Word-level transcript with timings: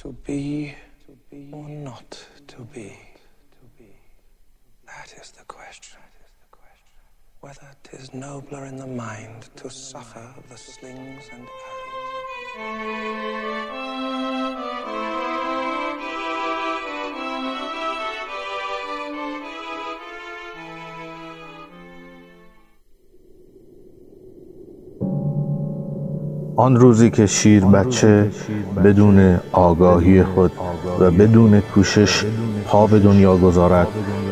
To 0.00 0.16
be 0.24 0.74
or 1.52 1.68
not 1.68 2.26
to 2.46 2.62
be? 2.62 2.96
That 4.86 5.12
is 5.20 5.30
the 5.32 5.44
question. 5.44 6.00
Whether 7.40 7.70
'tis 7.82 8.14
nobler 8.14 8.64
in 8.64 8.76
the 8.76 8.86
mind 8.86 9.50
to 9.56 9.68
suffer 9.68 10.34
the 10.48 10.56
slings 10.56 11.28
and 11.30 11.46
arrows. 12.96 14.69
آن 26.60 26.76
روزی 26.76 27.10
که 27.10 27.26
شیر 27.26 27.64
بچه 27.64 28.30
بدون 28.84 29.38
آگاهی 29.52 30.22
خود 30.22 30.52
و 31.00 31.10
بدون 31.10 31.60
کوشش 31.60 32.24
پا 32.66 32.86
به 32.86 32.98
دنیا 32.98 33.36
گذارد 33.36 33.86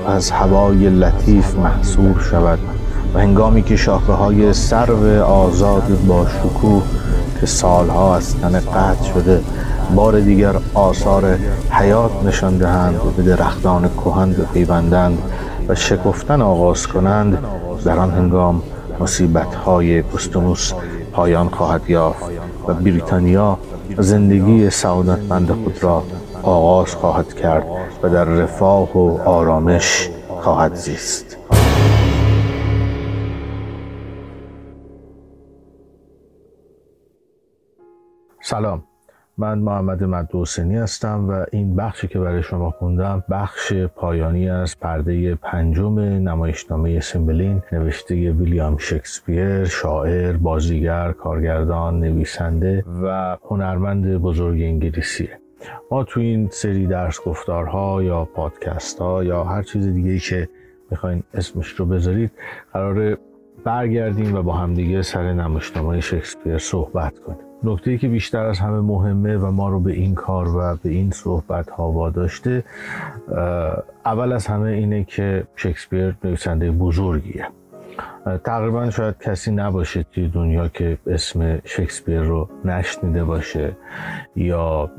از 0.07 0.31
هوای 0.31 0.91
لطیف 0.91 1.55
محصور 1.55 2.21
شود 2.31 2.59
و 3.15 3.19
هنگامی 3.19 3.63
که 3.63 3.77
شاخه 3.77 4.13
های 4.13 4.53
سرو 4.53 5.23
آزاد 5.23 5.99
با 6.09 6.27
شکوه 6.27 6.83
که 7.41 7.47
سالها 7.47 8.17
از 8.17 8.37
تن 8.37 8.61
قطع 8.61 9.13
شده 9.15 9.41
بار 9.95 10.21
دیگر 10.21 10.55
آثار 10.75 11.39
حیات 11.71 12.25
نشان 12.25 12.59
دهند 12.59 12.95
و 12.95 13.11
به 13.11 13.23
درختان 13.23 13.89
کهن 13.89 14.33
بپیوندند 14.33 15.19
و 15.69 15.75
شکفتن 15.75 16.43
آغاز 16.43 16.87
کنند 16.87 17.39
در 17.85 17.99
آن 17.99 18.11
هنگام 18.11 18.63
مصیبت 19.01 19.55
های 19.55 20.03
پستونوس 20.03 20.73
پایان 21.19 21.49
خواهد 21.49 21.91
یافت 21.91 22.31
و 22.69 22.75
بریتانیا 22.75 23.59
زندگی 23.99 24.71
سعادتمند 24.71 25.51
خود 25.51 25.83
را 25.85 26.05
آغاز 26.43 26.95
خواهد 26.95 27.35
کرد 27.35 27.67
و 28.03 28.09
در 28.09 28.25
رفاه 28.25 28.99
و 28.99 29.19
آرامش 29.29 30.11
خواهد 30.29 30.75
زیست. 30.75 31.37
سلام. 38.41 38.85
من 39.41 39.59
محمد 39.59 40.05
مدوسنی 40.05 40.77
هستم 40.77 41.29
و 41.29 41.45
این 41.53 41.77
بخشی 41.77 42.09
که 42.09 42.19
برای 42.19 42.43
شما 42.43 42.71
خوندم 42.71 43.25
بخش 43.31 43.73
پایانی 43.73 44.51
از 44.51 44.79
پرده 44.81 45.35
پنجم 45.35 45.99
نمایشنامه 45.99 47.01
سیمبلین 47.01 47.63
نوشته 47.73 48.15
ویلیام 48.15 48.77
شکسپیر 48.77 49.65
شاعر، 49.65 50.37
بازیگر، 50.37 51.13
کارگردان، 51.13 52.01
نویسنده 52.01 52.85
و 53.03 53.37
هنرمند 53.51 54.19
بزرگ 54.19 54.63
انگلیسیه. 54.63 55.39
ما 55.91 56.05
تو 56.05 56.21
این 56.21 56.49
سری 56.53 56.87
درس 56.87 57.21
گفتارها 57.21 58.03
یا 58.03 58.25
پادکست 58.25 58.99
ها 58.99 59.25
یا 59.25 59.45
هر 59.45 59.63
چیز 59.63 59.87
دیگه 59.87 60.19
که 60.19 60.49
می‌خواین 60.91 61.23
اسمش 61.35 61.69
رو 61.69 61.87
بذارید 61.87 62.31
قرار 62.73 63.19
برگردیم 63.65 64.35
و 64.35 64.43
با 64.43 64.53
همدیگه 64.53 65.03
سر 65.03 65.33
نمایشنامه 65.33 66.01
شکسپیر 66.01 66.59
صحبت 66.59 67.19
کنیم. 67.19 67.48
نکته 67.65 67.99
که 67.99 68.09
بیشتر 68.09 68.45
از 68.45 68.59
همه 68.59 68.81
مهمه 68.81 69.37
و 69.37 69.51
ما 69.51 69.69
رو 69.69 69.81
به 69.81 69.93
این 69.93 70.15
کار 70.15 70.57
و 70.57 70.77
به 70.83 70.91
این 70.91 71.11
صحبت 71.11 71.71
ها 71.71 71.91
واداشته 71.91 72.65
اول 74.05 74.33
از 74.33 74.47
همه 74.47 74.71
اینه 74.71 75.05
که 75.05 75.47
شکسپیر 75.57 76.15
نویسنده 76.25 76.71
بزرگیه. 76.71 77.49
تقریبا 78.45 78.91
شاید 78.91 79.19
کسی 79.19 79.51
نباشه 79.51 80.03
توی 80.03 80.29
دنیا 80.29 80.69
که 80.69 80.99
اسم 81.07 81.61
شکسپیر 81.65 82.21
رو 82.21 82.49
نشنیده 82.65 83.25
باشه 83.25 83.77
یا 84.37 84.91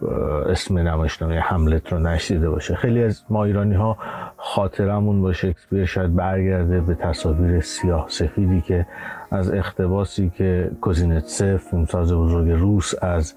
اسم 0.50 0.78
نمایشنامه 0.78 1.40
حملت 1.40 1.94
رو 1.94 2.00
نشنیده 2.00 2.50
باشه. 2.50 2.76
خیلی 2.76 3.04
از 3.04 3.24
ما 3.30 3.44
ایرانی 3.44 3.76
ها 3.76 3.98
خاطرمون 4.42 5.22
با 5.22 5.34
شکسپیر 5.34 5.86
شاید 5.86 6.16
برگرده 6.16 6.82
به 6.82 6.96
تصاویر 6.96 7.62
سیاه 7.62 8.06
سفیدی 8.10 8.62
که 8.62 8.86
از 9.32 9.52
اختباسی 9.52 10.30
که 10.30 10.72
کوزینتسف 10.82 11.58
فیلمساز 11.58 12.14
بزرگ 12.14 12.52
روس 12.52 12.94
از 13.02 13.34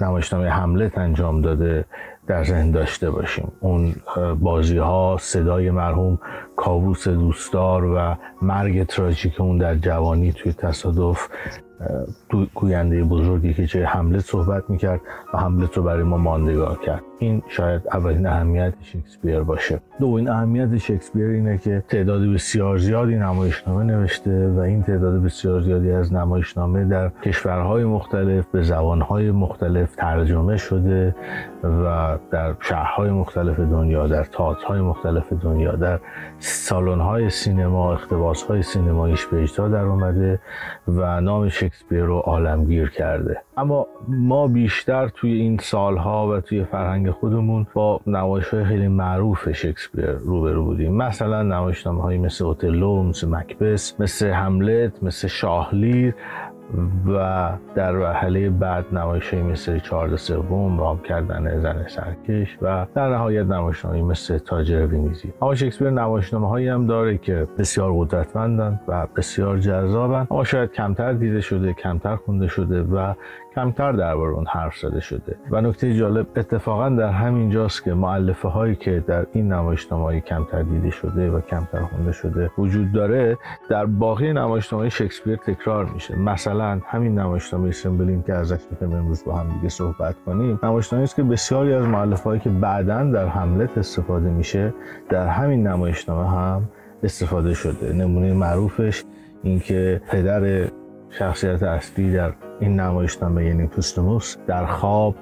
نمایشنامه 0.00 0.48
حملت 0.48 0.98
انجام 0.98 1.40
داده 1.40 1.84
در 2.26 2.44
ذهن 2.44 2.70
داشته 2.70 3.10
باشیم. 3.10 3.52
اون 3.60 3.94
بازی 4.40 4.78
ها 4.78 5.16
صدای 5.20 5.70
مرحوم 5.70 6.18
کابوس 6.56 7.08
دوستدار 7.08 7.84
و 7.84 8.16
مرگ 8.42 8.86
تراژیک 8.86 9.40
اون 9.40 9.58
در 9.58 9.74
جوانی 9.74 10.32
توی 10.32 10.52
تصادف 10.52 11.28
گوینده 12.54 13.04
بزرگی 13.04 13.54
که 13.54 13.66
چه 13.66 13.86
حملت 13.86 14.20
صحبت 14.20 14.70
می‌کرد 14.70 15.00
و 15.34 15.38
حملت 15.38 15.76
رو 15.76 15.82
برای 15.82 16.02
ما 16.02 16.16
ماندگار 16.16 16.78
کرد. 16.78 17.02
این 17.18 17.42
شاید 17.48 17.82
اولین 17.92 18.26
اهمیت 18.26 18.74
شکسپیر 18.82 19.40
باشه. 19.40 19.80
دومین 20.00 20.28
اهمیت 20.28 20.76
شکسپیر 20.76 21.26
اینه 21.26 21.58
که 21.58 21.84
تعداد 21.88 22.22
بسیار 22.22 22.78
زیادی 22.78 23.16
نمایشنامه 23.16 23.84
نوشته 23.84 24.48
و 24.48 24.58
این 24.58 24.82
تعداد 24.82 25.22
بسیار 25.22 25.60
زیادی 25.60 25.90
از 25.90 26.12
نمایشنامه 26.12 26.84
در 26.84 27.08
کشورهای 27.08 27.84
مختلف 27.84 28.46
به 28.46 28.62
زبانهای 28.62 29.30
مختلف 29.30 29.94
ترجمه 29.94 30.56
شده 30.56 31.14
و 31.64 32.18
در 32.30 32.54
شهرهای 32.60 33.10
مختلف 33.10 33.60
دنیا 33.60 34.06
در 34.06 34.24
تئاترهای 34.24 34.80
مختلف 34.80 35.32
دنیا 35.32 35.72
در 35.72 36.00
سالن‌های 36.38 37.30
سینما 37.30 37.92
اختباس‌های 37.92 38.62
سینماییش 38.62 39.26
به 39.26 39.42
اجرا 39.42 39.68
در 39.68 39.84
اومده 39.84 40.40
و 40.88 41.20
نام 41.20 41.48
شکسپیر 41.48 42.04
رو 42.04 42.18
عالمگیر 42.18 42.90
کرده. 42.90 43.40
اما 43.56 43.86
ما 44.08 44.48
بیشتر 44.48 45.08
توی 45.08 45.32
این 45.32 45.58
سالها 45.58 46.28
و 46.28 46.40
توی 46.40 46.64
فرهنگ 46.64 47.07
خودمون 47.10 47.66
با 47.74 48.00
نمایش 48.06 48.48
های 48.48 48.64
خیلی 48.64 48.88
معروف 48.88 49.52
شکسپیر 49.52 50.10
روبرو 50.10 50.64
بودیم. 50.64 50.94
مثلا 50.94 51.42
نمایشنامه 51.42 52.02
های 52.02 52.18
مثل 52.18 52.44
اوتلو 52.44 53.02
مثل 53.02 53.28
مکبس 53.28 54.00
مثل 54.00 54.30
حملت 54.30 55.02
مثل 55.02 55.28
شاهلیر 55.28 56.14
و 57.06 57.50
در 57.74 57.98
وحله 57.98 58.50
بعد 58.50 58.84
نمایش 58.92 59.34
مثل 59.34 59.78
چارد 59.78 60.16
سوم 60.16 60.78
رام 60.78 60.98
کردن 60.98 61.60
زن 61.60 61.86
سرکش 61.88 62.58
و 62.62 62.86
در 62.94 63.08
نهایت 63.08 63.46
نمایشنامه 63.46 64.02
مثل 64.02 64.38
تاجر 64.38 64.86
وینیزی. 64.86 65.32
اما 65.42 65.54
شکسپیر 65.54 65.90
نمایشنامه 65.90 66.48
هایی 66.48 66.68
هم 66.68 66.86
داره 66.86 67.18
که 67.18 67.48
بسیار 67.58 67.92
قدرتمندن 67.96 68.80
و 68.88 69.06
بسیار 69.16 69.58
جذابن. 69.58 70.26
اما 70.30 70.44
شاید 70.44 70.72
کمتر 70.72 71.12
دیده 71.12 71.40
شده 71.40 71.72
کمتر 71.72 72.16
خونده 72.16 72.46
شده 72.46 72.82
و 72.82 73.14
کمتر 73.54 73.92
درباره 73.92 74.32
اون 74.32 74.46
حرف 74.46 74.76
زده 74.76 75.00
شده. 75.00 75.36
و 75.50 75.60
نکته 75.60 75.94
جالب 75.94 76.26
اتفاقا 76.36 76.88
در 76.88 77.10
همین 77.10 77.50
جاست 77.50 77.84
که 77.84 77.94
معلفه 77.94 78.48
هایی 78.48 78.74
که 78.76 79.04
در 79.06 79.26
این 79.32 79.52
نمایشنامه 79.52 80.20
کمتر 80.20 80.62
دیده 80.62 80.90
شده 80.90 81.30
و 81.30 81.40
کمتر 81.40 81.82
خونده 81.82 82.12
شده 82.12 82.50
وجود 82.58 82.92
داره 82.92 83.38
در 83.70 83.86
باقی 83.86 84.32
نمایشنامه 84.32 84.88
شکسپیر 84.88 85.36
تکرار 85.36 85.84
میشه. 85.84 86.18
مثلا 86.18 86.57
همین 86.60 87.18
نمایشنامه 87.18 87.70
سیمبلین 87.70 88.22
که 88.22 88.34
ازش 88.34 88.58
می‌خوایم 88.70 88.92
امروز 88.92 89.24
با 89.24 89.36
هم 89.36 89.52
دیگه 89.52 89.68
صحبت 89.68 90.14
کنیم 90.26 90.60
نمایشنامه 90.62 91.04
است 91.04 91.16
که 91.16 91.22
بسیاری 91.22 91.72
از 91.72 91.84
معلفه 91.86 92.24
هایی 92.24 92.40
که 92.40 92.50
بعدا 92.50 93.04
در 93.04 93.28
حملت 93.28 93.78
استفاده 93.78 94.30
میشه 94.30 94.74
در 95.08 95.26
همین 95.26 95.66
نمایشنامه 95.66 96.30
هم 96.30 96.62
استفاده 97.02 97.54
شده. 97.54 97.92
نمونه 97.92 98.32
معروفش 98.32 99.04
اینکه 99.42 100.00
پدر 100.10 100.70
شخصیت 101.10 101.62
اصلی 101.62 102.12
در 102.12 102.32
این 102.60 102.80
نمایشنامه 102.80 103.44
یعنی 103.44 103.66
پوستوموس 103.66 104.36
در 104.46 104.66
خواب 104.66 105.14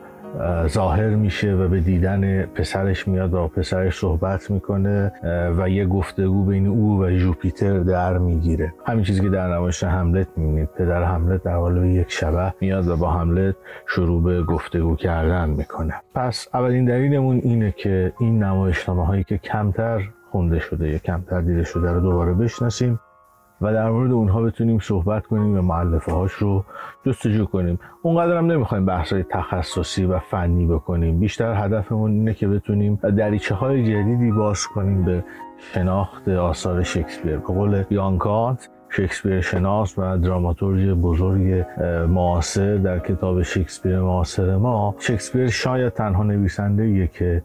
ظاهر 0.66 1.08
میشه 1.08 1.54
و 1.54 1.68
به 1.68 1.80
دیدن 1.80 2.42
پسرش 2.42 3.08
میاد 3.08 3.34
و 3.34 3.48
پسرش 3.48 3.98
صحبت 3.98 4.50
می‌کنه 4.50 5.12
و 5.58 5.68
یه 5.68 5.86
گفتگو 5.86 6.44
بین 6.44 6.66
او 6.66 7.00
و 7.02 7.10
جوپیتر 7.10 7.78
در 7.78 8.18
می‌گیره. 8.18 8.74
همین 8.86 9.04
چیزی 9.04 9.20
که 9.20 9.28
در 9.28 9.54
نمایش 9.54 9.84
حملت 9.84 10.28
می‌بینید. 10.36 10.68
پدر 10.78 11.04
حملت 11.04 11.42
در 11.42 11.56
قالب 11.56 11.84
یک 11.84 12.12
شبه 12.12 12.54
میاد 12.60 12.88
و 12.88 12.96
با 12.96 13.10
حملت 13.10 13.54
شروع 13.86 14.22
به 14.22 14.42
گفتگو 14.42 14.96
کردن 14.96 15.50
می‌کنه. 15.50 15.94
پس 16.14 16.48
اولین 16.54 16.84
دلیلمون 16.84 17.40
اینه 17.44 17.74
که 17.76 18.12
این 18.20 18.42
نمایشنامه 18.42 19.06
هایی 19.06 19.24
که 19.24 19.38
کمتر 19.38 20.00
خونده 20.30 20.58
شده 20.58 20.88
یا 20.88 20.98
کمتر 20.98 21.40
دیده 21.40 21.64
شده 21.64 21.92
رو 21.92 22.00
دوباره 22.00 22.34
بشناسیم. 22.34 23.00
و 23.60 23.72
در 23.72 23.90
مورد 23.90 24.12
اونها 24.12 24.42
بتونیم 24.42 24.78
صحبت 24.78 25.26
کنیم 25.26 25.58
و 25.58 25.62
معلفه 25.62 26.12
هاش 26.12 26.32
رو 26.32 26.64
جستجو 27.06 27.44
کنیم. 27.44 27.78
اونقدر 28.02 28.36
هم 28.36 28.46
نمی‌خوایم 28.46 28.86
بحث 28.86 29.12
های 29.12 29.24
تخصصی 29.30 30.04
و 30.04 30.18
فنی 30.18 30.66
بکنیم. 30.66 31.20
بیشتر 31.20 31.64
هدفمون 31.64 32.10
اینه 32.10 32.34
که 32.34 32.48
بتونیم 32.48 32.94
دریچه 32.94 33.54
های 33.54 33.84
جدیدی 33.84 34.32
باز 34.32 34.66
کنیم 34.66 35.04
به 35.04 35.24
شناخت 35.58 36.28
آثار 36.28 36.82
شکسپیر. 36.82 37.36
به 37.36 37.54
قول 37.54 37.84
یان 37.90 38.18
شکسپیر 38.88 39.40
شناس 39.40 39.98
و 39.98 40.18
دراماتورژ 40.18 40.88
بزرگ 40.88 41.64
معاصر 42.08 42.76
در 42.76 42.98
کتاب 42.98 43.42
شکسپیر 43.42 44.00
معاصر 44.00 44.56
ما 44.56 44.94
شکسپیر 44.98 45.48
شاید 45.48 45.92
تنها 45.92 46.22
نویسنده 46.22 47.06
که 47.06 47.42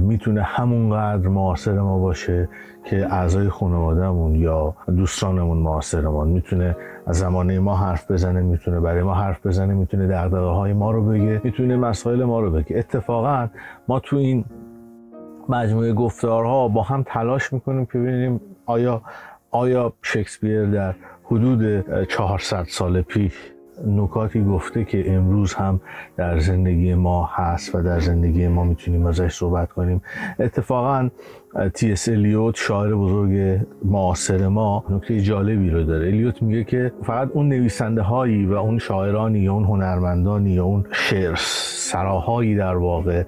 می‌تونه 0.00 0.42
همونقدر 0.42 1.28
معاصر 1.28 1.80
ما 1.80 1.98
باشه 1.98 2.48
که 2.84 3.14
اعضای 3.14 3.48
خانوادهمون 3.48 4.34
یا 4.34 4.74
دوستانمون 4.96 5.58
معاصرمان 5.58 6.28
می‌تونه 6.28 6.76
از 7.06 7.18
زمانه 7.18 7.58
ما 7.58 7.76
حرف 7.76 8.10
بزنه 8.10 8.40
می‌تونه 8.40 8.80
برای 8.80 9.02
ما 9.02 9.14
حرف 9.14 9.46
بزنه 9.46 9.74
می‌تونه 9.74 10.06
دغدغه 10.06 10.38
های 10.38 10.72
ما 10.72 10.90
رو 10.90 11.04
بگه 11.06 11.40
می‌تونه 11.44 11.76
مسائل 11.76 12.24
ما 12.24 12.40
رو 12.40 12.50
بگه. 12.50 12.78
اتفاقا 12.78 13.48
ما 13.88 14.00
تو 14.00 14.16
این 14.16 14.44
مجموعه 15.48 15.92
گفتارها 15.92 16.68
با 16.68 16.82
هم 16.82 17.02
تلاش 17.06 17.52
می‌کنیم 17.52 17.86
که 17.86 17.98
ببینیم 17.98 18.40
آیا 18.66 19.02
آیا 19.50 19.92
شکسپیر 20.02 20.66
در 20.66 20.94
حدود 21.24 21.90
400 22.06 22.64
سال 22.68 23.02
پیش 23.02 23.34
نکاتی 23.86 24.44
گفته 24.44 24.84
که 24.84 25.12
امروز 25.14 25.54
هم 25.54 25.80
در 26.16 26.38
زندگی 26.38 26.94
ما 26.94 27.30
هست 27.32 27.74
و 27.74 27.82
در 27.82 28.00
زندگی 28.00 28.48
ما 28.48 28.64
می‌تونیم 28.64 29.06
ازش 29.06 29.34
صحبت 29.34 29.72
کنیم. 29.72 30.02
اتفاقا 30.38 31.08
تی 31.74 31.92
اس 31.92 32.08
الیوت 32.08 32.56
شاعر 32.56 32.94
بزرگ 32.94 33.60
معاصر 33.84 34.48
ما 34.48 34.84
نکته 34.90 35.20
جالبی 35.20 35.70
رو 35.70 35.82
داره. 35.82 36.06
الیوت 36.06 36.42
میگه 36.42 36.64
که 36.64 36.92
فقط 37.02 37.30
اون 37.32 37.48
نویسنده 37.48 38.02
هایی 38.02 38.46
و 38.46 38.52
اون 38.54 38.78
شاعرانی 38.78 39.38
یا 39.38 39.52
اون 39.52 39.64
هنرمندانی 39.64 40.50
یا 40.50 40.64
اون 40.64 40.84
شعر 40.92 41.34
سراهایی 41.38 42.56
در 42.56 42.76
واقع 42.76 43.24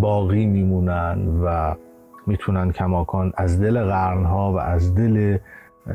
باقی 0.00 0.46
میمونن 0.46 1.28
و 1.44 1.74
می‌تونن 2.26 2.72
کماکان 2.72 3.32
از 3.36 3.60
دل 3.60 3.84
قرنها 3.84 4.52
و 4.52 4.56
از 4.56 4.94
دل 4.94 5.38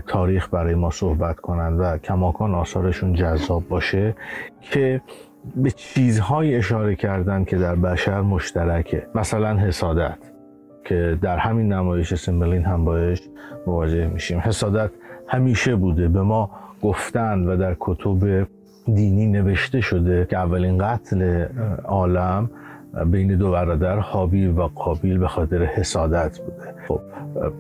تاریخ 0.08 0.50
برای 0.50 0.76
ما 0.76 0.90
صحبت 0.90 1.40
کنند 1.40 1.80
و 1.80 1.98
کماکان 1.98 2.56
آثارشون 2.56 3.14
جذاب 3.14 3.68
باشه 3.68 4.16
که 4.62 5.02
به 5.56 5.72
چیزهای 5.72 6.56
اشاره 6.56 6.96
کردن 6.96 7.44
که 7.44 7.58
در 7.58 7.76
بشر 7.76 8.22
مشترکه. 8.22 9.08
مثلا 9.16 9.58
حسادت. 9.58 10.31
که 10.86 11.18
در 11.22 11.38
همین 11.38 11.74
نمایش 11.74 12.14
سیمبلین 12.14 12.64
هم 12.64 12.86
باش 12.86 13.22
مواجه 13.68 14.08
میشیم. 14.08 14.40
حسادت 14.40 14.92
همیشه 15.28 15.76
بوده. 15.76 16.08
به 16.08 16.22
ما 16.22 16.52
گفتن 16.82 17.40
و 17.40 17.58
در 17.58 17.76
کتب 17.80 18.48
دینی 18.86 19.28
نوشته 19.28 19.82
شده 19.82 20.28
که 20.30 20.38
اولین 20.38 20.78
قتل 20.78 21.46
عالم 21.84 22.50
بین 23.06 23.36
دو 23.36 23.52
برادر 23.52 24.00
حابیل 24.00 24.58
و 24.58 24.68
قابیل 24.76 25.18
به 25.18 25.28
خاطر 25.28 25.64
حسادت 25.64 26.40
بوده. 26.40 26.74
خب 26.88 27.00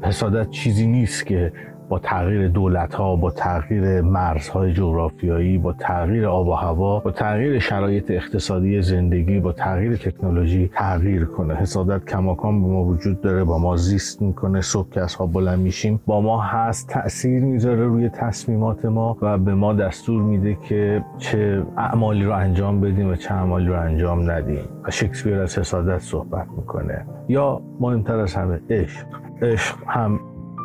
حسادت 0.02 0.50
چیزی 0.50 0.88
نیست 0.88 1.26
که 1.26 1.54
با 1.92 2.00
تغییر 2.00 2.48
دولت 2.48 2.94
ها 2.94 3.16
با 3.16 3.32
تغییر 3.32 4.02
مرزهای 4.02 4.74
جغرافیایی 4.74 5.58
با 5.58 5.74
تغییر 5.74 6.26
آب 6.26 6.48
و 6.48 6.54
هوا 6.54 7.00
با 7.00 7.12
تغییر 7.12 7.60
شرایط 7.60 8.12
اقتصادی 8.12 8.82
زندگی 8.82 9.40
با 9.40 9.52
تغییر 9.52 9.96
تکنولوژی 9.96 10.72
تغییر 10.74 11.26
کنه. 11.26 11.56
حسادت 11.56 12.06
کماکان 12.06 12.62
به 12.62 12.68
ما 12.68 12.84
وجود 12.84 13.22
داره 13.22 13.44
با 13.44 13.58
ما 13.58 13.78
زیست 13.78 14.22
می‌کنه 14.22 14.62
صبح 14.62 14.90
که 14.90 15.02
از 15.02 15.16
خواب 15.16 15.32
بلند 15.32 15.60
میشیم. 15.60 16.00
با 16.06 16.22
ما 16.22 16.42
هست 16.42 16.90
تاثیر 16.90 17.44
می‌ذاره 17.44 17.86
روی 17.86 18.10
تصمیمات 18.10 18.86
ما 18.86 19.18
و 19.22 19.38
به 19.38 19.54
ما 19.54 19.74
دستور 19.74 20.22
میده 20.22 20.58
که 20.70 21.04
چه 21.18 21.64
اعمالی 21.78 22.26
رو 22.26 22.32
انجام 22.32 22.82
بدیم 22.82 23.10
و 23.10 23.16
چه 23.16 23.34
اعمالی 23.34 23.68
رو 23.68 23.80
انجام 23.80 24.32
ندیم. 24.32 24.64
و 24.88 24.92
شکسپیر 24.92 25.40
از 25.40 25.60
حسادت 25.60 26.00
صحبت 26.00 26.48
می‌کنه. 26.58 27.06
یا 27.30 27.62
مهمتر 27.80 28.16
از 28.16 28.36
همه 28.36 28.60
عشق. 28.70 29.06
عشق 29.42 29.76
هم 29.88 30.20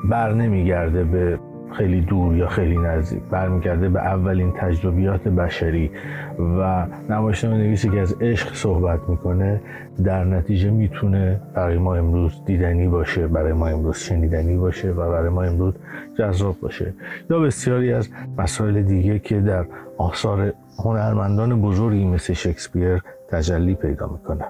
بر 0.04 0.32
نمیگرده 0.32 1.04
به 1.04 1.38
خیلی 1.72 2.00
دور 2.00 2.36
یا 2.36 2.48
خیلی 2.48 2.76
نزدیک. 2.76 3.22
برمیگرده 3.30 3.88
به 3.88 4.00
اولین 4.00 4.52
تجربیات 4.52 5.28
بشری. 5.28 5.90
و 6.38 6.86
نمایشنامه 7.10 7.56
نویسی 7.56 7.88
که 7.88 8.00
از 8.00 8.14
عشق 8.20 8.54
صحبت 8.54 9.00
می‌کنه 9.08 9.60
در 10.04 10.24
نتیجه 10.24 10.70
می‌تونه 10.70 11.40
برای 11.54 11.78
ما 11.78 11.94
امروز 11.94 12.44
دیدنی 12.44 12.88
باشه 12.88 13.26
برای 13.26 13.52
ما 13.52 13.66
امروز 13.66 13.96
شنیدنی 13.96 14.56
باشه 14.56 14.90
و 14.90 15.10
برای 15.10 15.28
ما 15.28 15.42
امروز 15.42 15.74
جذاب 16.18 16.60
باشه. 16.60 16.94
یا 17.30 17.38
بسیاری 17.38 17.92
از 17.92 18.08
مسائل 18.38 18.82
دیگه 18.82 19.18
که 19.18 19.40
در 19.40 19.64
آثار 19.98 20.52
هنرمندان 20.78 21.62
بزرگی 21.62 22.04
مثل 22.04 22.32
شکسپیر 22.32 23.02
تجلی 23.30 23.74
پیدا 23.74 24.06
می‌کنه 24.06 24.44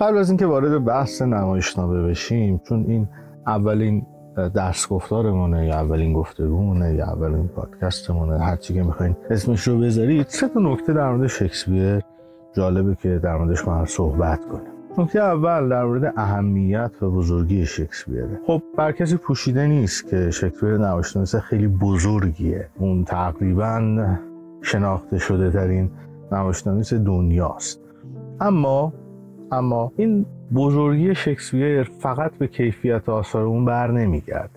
قبل 0.00 0.18
از 0.18 0.30
اینکه 0.30 0.46
وارد 0.46 0.84
بحث 0.84 1.22
نمایشنامه 1.22 2.02
بشیم 2.02 2.60
چون 2.64 2.84
این 2.88 3.08
اولین 3.46 4.06
درس 4.54 4.88
گفتارمونه 4.88 5.66
یا 5.66 5.74
اولین 5.74 6.12
گفتگومونه 6.12 6.94
یا 6.94 7.06
اولین 7.06 7.48
پادکستمونه 7.48 8.38
هر 8.38 8.56
چی 8.56 8.74
که 8.74 8.82
می‌خواین 8.82 9.16
اسمش 9.30 9.68
رو 9.68 9.78
بذارید 9.78 10.26
سه 10.28 10.48
تا 10.48 10.60
نکته 10.60 10.92
در 10.92 11.12
مورد 11.12 11.26
شکسپیر 11.26 12.00
جالبه 12.52 12.94
که 12.94 13.18
در 13.18 13.36
موردش 13.36 13.68
ما 13.68 13.84
صحبت 13.84 14.44
کنیم. 14.44 14.72
نکته 14.98 15.20
اول 15.20 15.68
در 15.68 15.84
مورد 15.84 16.12
اهمیت 16.16 16.90
و 17.02 17.10
بزرگی 17.10 17.66
شکسپیره. 17.66 18.40
خب 18.46 18.62
بر 18.76 18.92
کسی 18.92 19.16
پوشیده 19.16 19.66
نیست 19.66 20.10
که 20.10 20.30
شکسپیر 20.30 20.78
نمایشنامه 20.78 21.26
خیلی 21.26 21.68
بزرگیه. 21.68 22.68
اون 22.78 23.04
تقریبا 23.04 24.06
شناخته 24.62 25.18
شده 25.18 25.50
ترین 25.50 25.90
نمایشنامه 26.32 26.82
دنیاست. 26.82 27.80
اما 28.40 28.92
اما 29.52 29.92
این 29.96 30.26
بزرگی 30.54 31.14
شکسپیر 31.14 31.82
فقط 31.82 32.32
به 32.32 32.46
کیفیت 32.46 33.08
آثار 33.08 33.42
اون 33.42 33.64
بر 33.64 33.90
نمیگرده. 33.90 34.50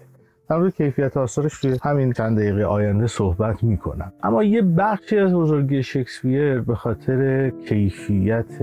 در 0.49 0.69
کیفیت 0.69 1.17
آثارش 1.17 1.61
توی 1.61 1.77
همین 1.83 2.13
چند 2.13 2.37
دقیقه 2.37 2.63
آینده 2.63 3.07
صحبت 3.07 3.63
می‌کنم. 3.63 4.13
اما 4.23 4.43
یه 4.43 4.61
بخشی 4.61 5.19
از 5.19 5.33
بزرگی 5.33 5.83
شکسپیر 5.83 6.61
به 6.61 6.75
خاطر 6.75 7.49
کیفیت 7.49 8.61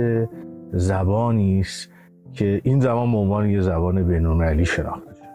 زبانی 0.73 1.61
است 1.61 1.93
که 2.32 2.61
این 2.64 2.81
زبان 2.81 3.12
به 3.12 3.19
عنوان 3.19 3.50
یه 3.50 3.61
زبان 3.61 4.02
بین‌المللی 4.02 4.64
شناخته 4.64 5.14
شده. 5.14 5.26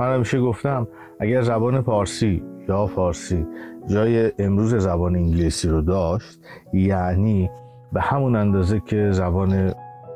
من 0.00 0.14
همیشه 0.14 0.40
گفتم 0.40 0.88
اگر 1.20 1.42
زبان 1.42 1.82
پارسی 1.82 2.42
یا 2.68 2.86
فارسی 2.86 3.46
جای 3.86 4.32
امروز 4.38 4.74
زبان 4.74 5.16
انگلیسی 5.16 5.68
رو 5.68 5.80
داشت 5.80 6.40
یعنی 6.72 7.50
به 7.92 8.00
همون 8.00 8.36
اندازه 8.36 8.80
که 8.80 9.12
زبان 9.12 9.72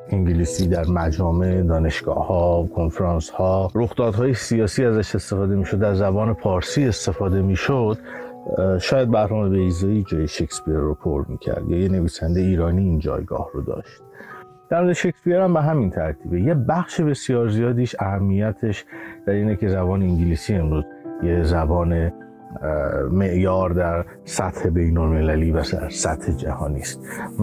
انگلیسی 0.08 0.68
در 0.68 0.84
مجامع 0.86 1.62
دانشگاه 1.62 2.26
ها 2.26 2.68
کنفرانس 2.75 3.30
ها 3.30 3.70
رخدادهای 3.75 4.34
سیاسی 4.34 4.84
ازش 4.84 5.14
استفاده 5.14 5.54
می‌شد 5.56 5.78
در 5.78 5.94
زبان 5.94 6.34
پارسی 6.34 6.88
استفاده 6.88 7.42
می‌شد. 7.42 7.98
شاید 8.80 9.10
برنامه 9.10 9.48
بیزایی 9.48 10.04
جای 10.08 10.28
شکسپیر 10.28 10.75
رو 10.75 10.94
پر 10.94 11.25
می‌کرد. 11.28 11.68
یا 11.68 11.78
یه 11.78 11.88
نویسنده 11.88 12.40
ایرانی 12.40 12.82
این 12.82 12.98
جایگاه 12.98 13.48
رو 13.54 13.62
داشت. 13.62 14.02
در 14.70 14.82
مورد 14.82 14.92
شکسپیر 14.92 15.36
هم 15.36 15.54
به 15.54 15.60
همین 15.60 15.90
ترتیبه. 15.90 16.40
یه 16.40 16.54
بخش 16.54 17.00
بسیار 17.00 17.48
زیادیش 17.48 17.96
اهمیتش 17.98 18.84
در 19.26 19.32
اینه 19.32 19.56
که 19.56 19.68
زبان 19.68 20.02
انگلیسی 20.02 20.54
امروز 20.54 20.84
یه 21.22 21.42
زبان 21.42 22.12
معیار 23.10 23.70
در 23.70 24.04
سطح 24.25 24.68
بین 24.68 24.98
المللی 24.98 25.50
و 25.50 25.62
سطح 25.88 26.32
جهانی 26.32 26.80
است. 26.80 27.00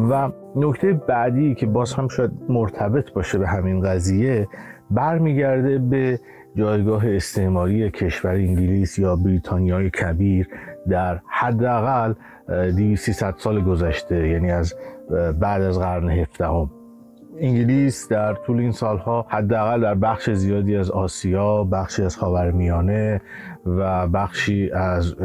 و 0.09 0.31
نکته 0.55 0.93
بعدی 0.93 1.55
که 1.55 1.65
باز 1.65 1.93
هم 1.93 2.07
شاید 2.07 2.31
مرتبط 2.49 3.13
باشه 3.13 3.37
به 3.37 3.47
همین 3.47 3.81
قضیه 3.81 4.47
برمیگرده 4.91 5.79
به 5.79 6.19
جایگاه 6.55 7.07
استعماری 7.07 7.91
کشور 7.91 8.31
انگلیس 8.31 8.99
یا 8.99 9.15
بریتانیای 9.15 9.89
کبیر 9.89 10.47
در 10.89 11.19
حداقل 11.27 12.13
200 12.47 13.37
سال 13.37 13.61
گذشته 13.61 14.27
یعنی 14.27 14.51
از 14.51 14.75
بعد 15.39 15.61
از 15.61 15.79
قرن 15.79 16.09
هفدهم. 16.09 16.69
انگلیس 17.39 18.07
در 18.07 18.33
طول 18.33 18.59
این 18.59 18.71
سالها 18.71 19.25
حداقل 19.29 19.81
در 19.81 19.95
بخش 19.95 20.29
زیادی 20.29 20.75
از 20.75 20.91
آسیا 20.91 21.63
بخشی 21.63 22.03
از 22.03 22.17
خاورمیانه 22.17 23.21
و 23.65 24.07
بخشی 24.07 24.71
از 24.71 25.15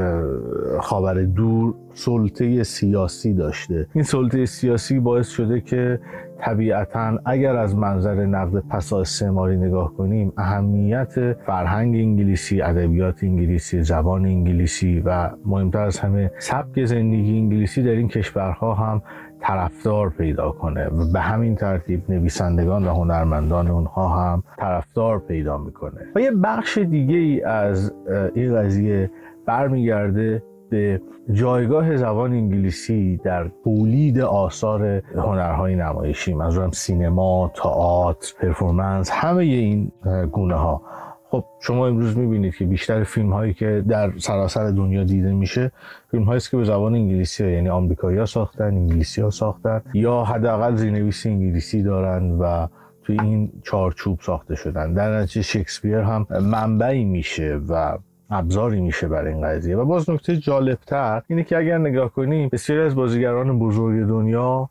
خاور 0.81 1.23
دور 1.23 1.75
سلطه 1.95 2.62
سیاسی 2.62 3.35
داشته. 3.35 3.87
این 3.95 4.05
سلطه 4.05 4.47
سیاسی 4.47 5.00
باعث 5.00 5.29
شده 5.29 5.61
که 5.61 6.00
طبیعتا 6.41 7.19
اگر 7.25 7.57
از 7.57 7.77
منظر 7.77 8.27
نقد 8.27 8.62
پسا 8.71 9.00
استعماری 9.00 9.57
نگاه 9.57 9.95
کنیم 9.95 10.33
اهمیت 10.37 11.33
فرهنگ 11.47 11.95
انگلیسی 11.95 12.62
ادبیات 12.62 13.25
انگلیسی 13.25 13.83
زبان 13.83 14.25
انگلیسی 14.25 15.00
و 15.00 15.31
مهمتر 15.45 15.83
از 15.83 15.99
همه 15.99 16.31
سبک 16.38 16.85
زندگی 16.85 17.38
انگلیسی 17.38 17.83
در 17.83 17.91
این 17.91 18.09
کشورها 18.09 18.75
هم 18.75 19.03
طرفدار 19.40 20.11
پیدا 20.11 20.50
کنه. 20.50 20.87
و 20.87 21.12
به 21.12 21.21
همین 21.21 21.57
ترتیب 21.57 22.02
نویسندگان 22.11 22.88
و 22.88 22.95
هنرمندان 22.95 23.68
اونها 23.68 24.09
هم 24.09 24.42
طرفدار 24.59 25.18
پیدا 25.18 25.59
می‌کنه. 25.59 26.00
و 26.14 26.21
یه 26.21 26.30
بخش 26.30 26.78
دیگه 26.78 27.16
ای 27.16 27.42
از 27.42 27.92
این 28.35 28.57
قضیه 28.57 29.11
برمیگرده 29.47 30.42
به 30.71 31.00
جایگاه 31.33 31.97
زبان 31.97 32.33
انگلیسی 32.33 33.16
در 33.16 33.50
تولید 33.64 34.21
آثار 34.21 35.02
هنرهای 35.16 35.76
نمایشی. 35.76 36.35
منظورم 36.35 36.71
سینما، 36.71 37.52
تئاتر، 37.54 38.35
پرفورمنس 38.40 39.11
همه 39.11 39.45
این 39.45 39.92
گونه 40.33 40.54
ها 40.54 40.83
خب 41.30 41.44
شما 41.61 41.87
امروز 41.87 42.16
می‌بینید 42.16 42.54
که 42.54 42.64
بیشتر 42.64 43.04
فیلم 43.04 43.32
هایی 43.32 43.54
که 43.54 43.85
در 43.88 44.12
سراسر 44.18 44.70
دنیا 44.70 45.04
دیده 45.04 45.32
میشه 45.32 45.73
فیلم 46.11 46.25
هایی 46.25 46.40
که 46.40 46.56
به 46.56 46.64
زبان 46.64 46.94
انگلیسی 46.94 47.44
ها. 47.44 47.50
یعنی 47.50 47.68
آمریکایی 47.68 48.18
ها 48.18 48.26
ساختن 48.26 48.64
انگلیسی 48.64 49.20
ها 49.20 49.30
ساختن 49.30 49.82
یا 49.94 50.25
حداقل 50.25 50.76
زیرنویس 50.76 51.26
انگلیسی 51.26 51.82
دارن 51.82 52.30
و 52.30 52.66
توی 53.02 53.20
این 53.20 53.52
چارچوب 53.62 54.18
ساخته 54.23 54.54
شدن 54.54 54.94
در 54.94 55.18
نتیجه 55.18 55.42
شکسپیر 55.42 55.99
هم 55.99 56.26
منبعی 56.30 57.04
میشه 57.04 57.61
و 57.68 57.99
ابزاری 58.30 58.80
میشه 58.80 59.08
برای 59.08 59.32
این 59.32 59.42
قضیه 59.42 59.76
و 59.76 59.85
باز 59.85 60.11
نکته 60.11 60.37
جالبتر 60.37 61.23
اینه 61.26 61.44
که 61.44 61.58
اگر 61.58 61.78
نگاه 61.78 62.12
کنیم 62.12 62.49
بسیاری 62.52 62.82
از 62.82 62.94
بازیگران 62.94 63.58
بزرگ 63.58 64.06
دنیا 64.06 64.70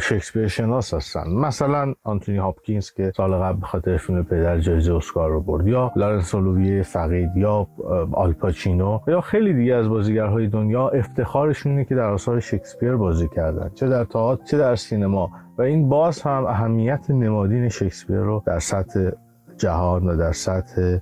شکسپیر 0.00 0.46
شناس 0.46 0.94
هستن. 0.94 1.30
مثلا 1.30 1.94
آنتونی 2.02 2.38
هاپکینز 2.38 2.90
که 2.90 3.12
سال 3.16 3.34
قبل 3.34 3.60
به 3.60 3.66
خاطر 3.66 3.96
فیلم 3.96 4.24
پدر 4.24 4.58
جایزه 4.58 4.94
اسکار 4.94 5.30
رو 5.30 5.40
برد 5.40 5.66
یا 5.66 5.92
لارنس 5.96 6.34
اولویه 6.34 6.82
فقید 6.82 7.36
یا 7.36 7.66
آلپاچینو 8.12 8.98
یا 9.06 9.20
خیلی 9.20 9.54
دیگه 9.54 9.74
از 9.74 9.88
بازیگرهای 9.88 10.48
دنیا 10.48 10.88
افتخارشون 10.88 11.72
اینه 11.72 11.84
که 11.84 11.94
در 11.94 12.10
آثار 12.10 12.40
شکسپیر 12.40 12.96
بازی 12.96 13.28
کردن. 13.28 13.70
چه 13.74 13.88
در 13.88 14.04
تئاتر 14.04 14.44
چه 14.44 14.58
در 14.58 14.76
سینما. 14.76 15.30
و 15.58 15.62
این 15.62 15.88
باز 15.88 16.22
هم 16.22 16.46
اهمیت 16.46 17.10
نمادین 17.10 17.68
شکسپیر 17.68 18.16
رو 18.16 18.42
در 18.46 18.58
سطح 18.58 19.10
جهان 19.56 20.08
و 20.08 20.16
در 20.16 20.32
سطح 20.32 20.98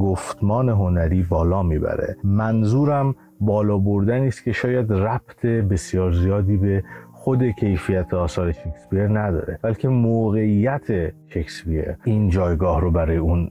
گفتمان 0.00 0.68
هنری 0.68 1.22
بالا 1.22 1.62
می‌بره. 1.62 2.16
منظورم 2.24 3.14
بالا 3.40 3.78
بردن 3.78 4.26
است 4.26 4.44
که 4.44 4.52
شاید 4.52 4.92
ربط 4.92 5.46
بسیار 5.46 6.12
زیادی 6.12 6.56
به 6.56 6.84
خود 7.22 7.44
کیفیت 7.50 8.14
آثار 8.14 8.52
شکسپیر 8.52 9.08
نداره 9.08 9.58
بلکه 9.62 9.88
موقعیت 9.88 11.12
شکسپیر 11.28 11.96
این 12.04 12.28
جایگاه 12.28 12.80
رو 12.80 12.90
برای 12.90 13.16
اون 13.16 13.50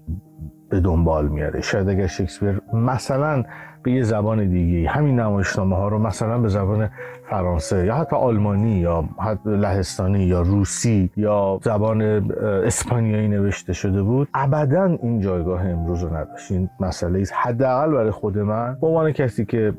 به 0.69 0.79
دنبال 0.79 1.27
میاره. 1.27 1.61
شاید 1.61 1.89
اگر 1.89 2.07
شکسپیر 2.07 2.61
مثلا 2.73 3.43
به 3.83 3.91
یه 3.91 4.03
زبان 4.03 4.49
دیگه 4.49 4.89
همین 4.89 5.19
نمایشنامه 5.19 5.75
ها 5.75 5.87
رو 5.87 5.99
مثلا 5.99 6.37
به 6.39 6.47
زبان 6.47 6.89
فرانسه 7.31 7.85
یا 7.85 7.95
حتی 7.95 8.15
آلمانی 8.15 8.75
یا 8.79 9.03
حتی 9.19 9.49
لهستانی 9.49 10.23
یا 10.23 10.41
روسی 10.41 11.09
یا 11.17 11.59
زبان 11.63 12.01
اسپانیایی 12.41 13.27
نوشته 13.27 13.73
شده 13.73 14.03
بود. 14.03 14.27
ابدا 14.33 14.85
این 14.85 15.19
جایگاه 15.19 15.67
امروز 15.67 16.03
رو 16.03 16.15
نداشت. 16.15 16.51
این 16.51 16.69
مسئله 16.79 17.21
است 17.21 17.33
حداقل 17.35 17.91
برای 17.91 18.11
خود 18.11 18.37
من 18.37 18.77
به 18.81 18.87
عنوان 18.87 19.11
کسی 19.11 19.45
که 19.45 19.73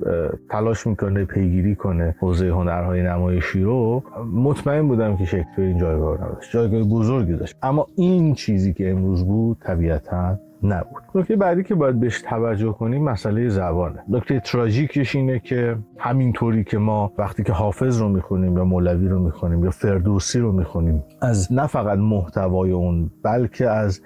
تلاش 0.50 0.86
می‌کنه 0.86 1.24
پیگیری 1.24 1.74
کنه 1.74 2.16
حوزه 2.20 2.48
هنرهای 2.48 3.02
نمایشی 3.02 3.62
رو 3.62 4.02
مطمئن 4.34 4.88
بودم 4.88 5.16
که 5.16 5.24
شکسپیر 5.24 5.64
این 5.64 5.78
جایگاه 5.78 6.14
نداشت. 6.24 6.52
جایگاه 6.52 6.82
بزرگی 6.82 7.32
داشت. 7.32 7.56
اما 7.62 7.86
این 7.96 8.34
چیزی 8.34 8.72
که 8.72 8.90
امروز 8.90 9.24
بود 9.24 9.56
طبیعتا 9.60 10.38
نبود. 10.62 11.02
نکته 11.14 11.36
بعدی 11.36 11.62
که 11.62 11.74
باید 11.74 12.00
بهش 12.00 12.22
توجه 12.22 12.72
کنیم 12.72 13.04
مسئله 13.04 13.48
زبانه. 13.48 14.04
نکته 14.08 14.40
تراژیکش 14.40 15.16
اینه 15.16 15.38
که 15.38 15.78
همینطوری 15.98 16.64
که 16.64 16.78
ما 16.78 17.12
وقتی 17.18 17.42
که 17.42 17.52
حافظ 17.52 18.00
رو 18.00 18.08
می‌خونیم 18.08 18.56
یا 18.56 18.64
مولوی 18.64 19.08
رو 19.08 19.20
می‌خونیم 19.20 19.64
یا 19.64 19.70
فردوسی 19.70 20.38
رو 20.38 20.52
می‌خونیم 20.52 21.04
از 21.22 21.52
نه 21.52 21.66
فقط 21.66 21.98
محتوای 21.98 22.70
اون 22.70 23.10
بلکه 23.24 23.68
از 23.68 24.00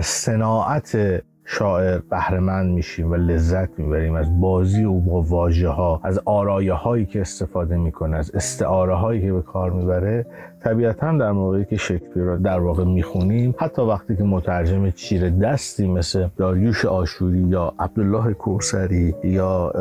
صناعت 0.00 1.22
شاعر 1.50 1.98
بهرهمند 2.10 2.70
میشیم 2.70 3.10
و 3.10 3.14
لذت 3.14 3.78
می‌بریم 3.78 4.14
از 4.14 4.40
بازی 4.40 4.84
او 4.84 5.00
با 5.00 5.22
واژه 5.22 5.68
ها 5.68 6.00
از 6.04 6.20
آرایه 6.24 6.72
هایی 6.72 7.06
که 7.06 7.20
استفاده 7.20 7.76
می‌کنه 7.76 8.16
از 8.16 8.30
استعاره 8.34 8.94
هایی 8.94 9.20
که 9.20 9.32
به 9.32 9.42
کار 9.42 9.70
می‌بره. 9.70 10.26
طبیعتا 10.64 11.12
در 11.12 11.32
موقعی 11.32 11.64
که 11.64 11.76
شکسپیر 11.76 12.22
رو 12.22 12.38
در 12.38 12.60
واقع 12.60 12.84
می‌خونیم 12.84 13.54
حتی 13.58 13.82
وقتی 13.82 14.16
که 14.16 14.22
مترجم 14.24 14.90
چیر 14.90 15.30
دستی 15.30 15.88
مثل 15.88 16.28
داریوش 16.36 16.84
آشوری 16.84 17.38
یا 17.38 17.72
عبدالله 17.78 18.32
کوسری 18.32 19.14
یا 19.24 19.72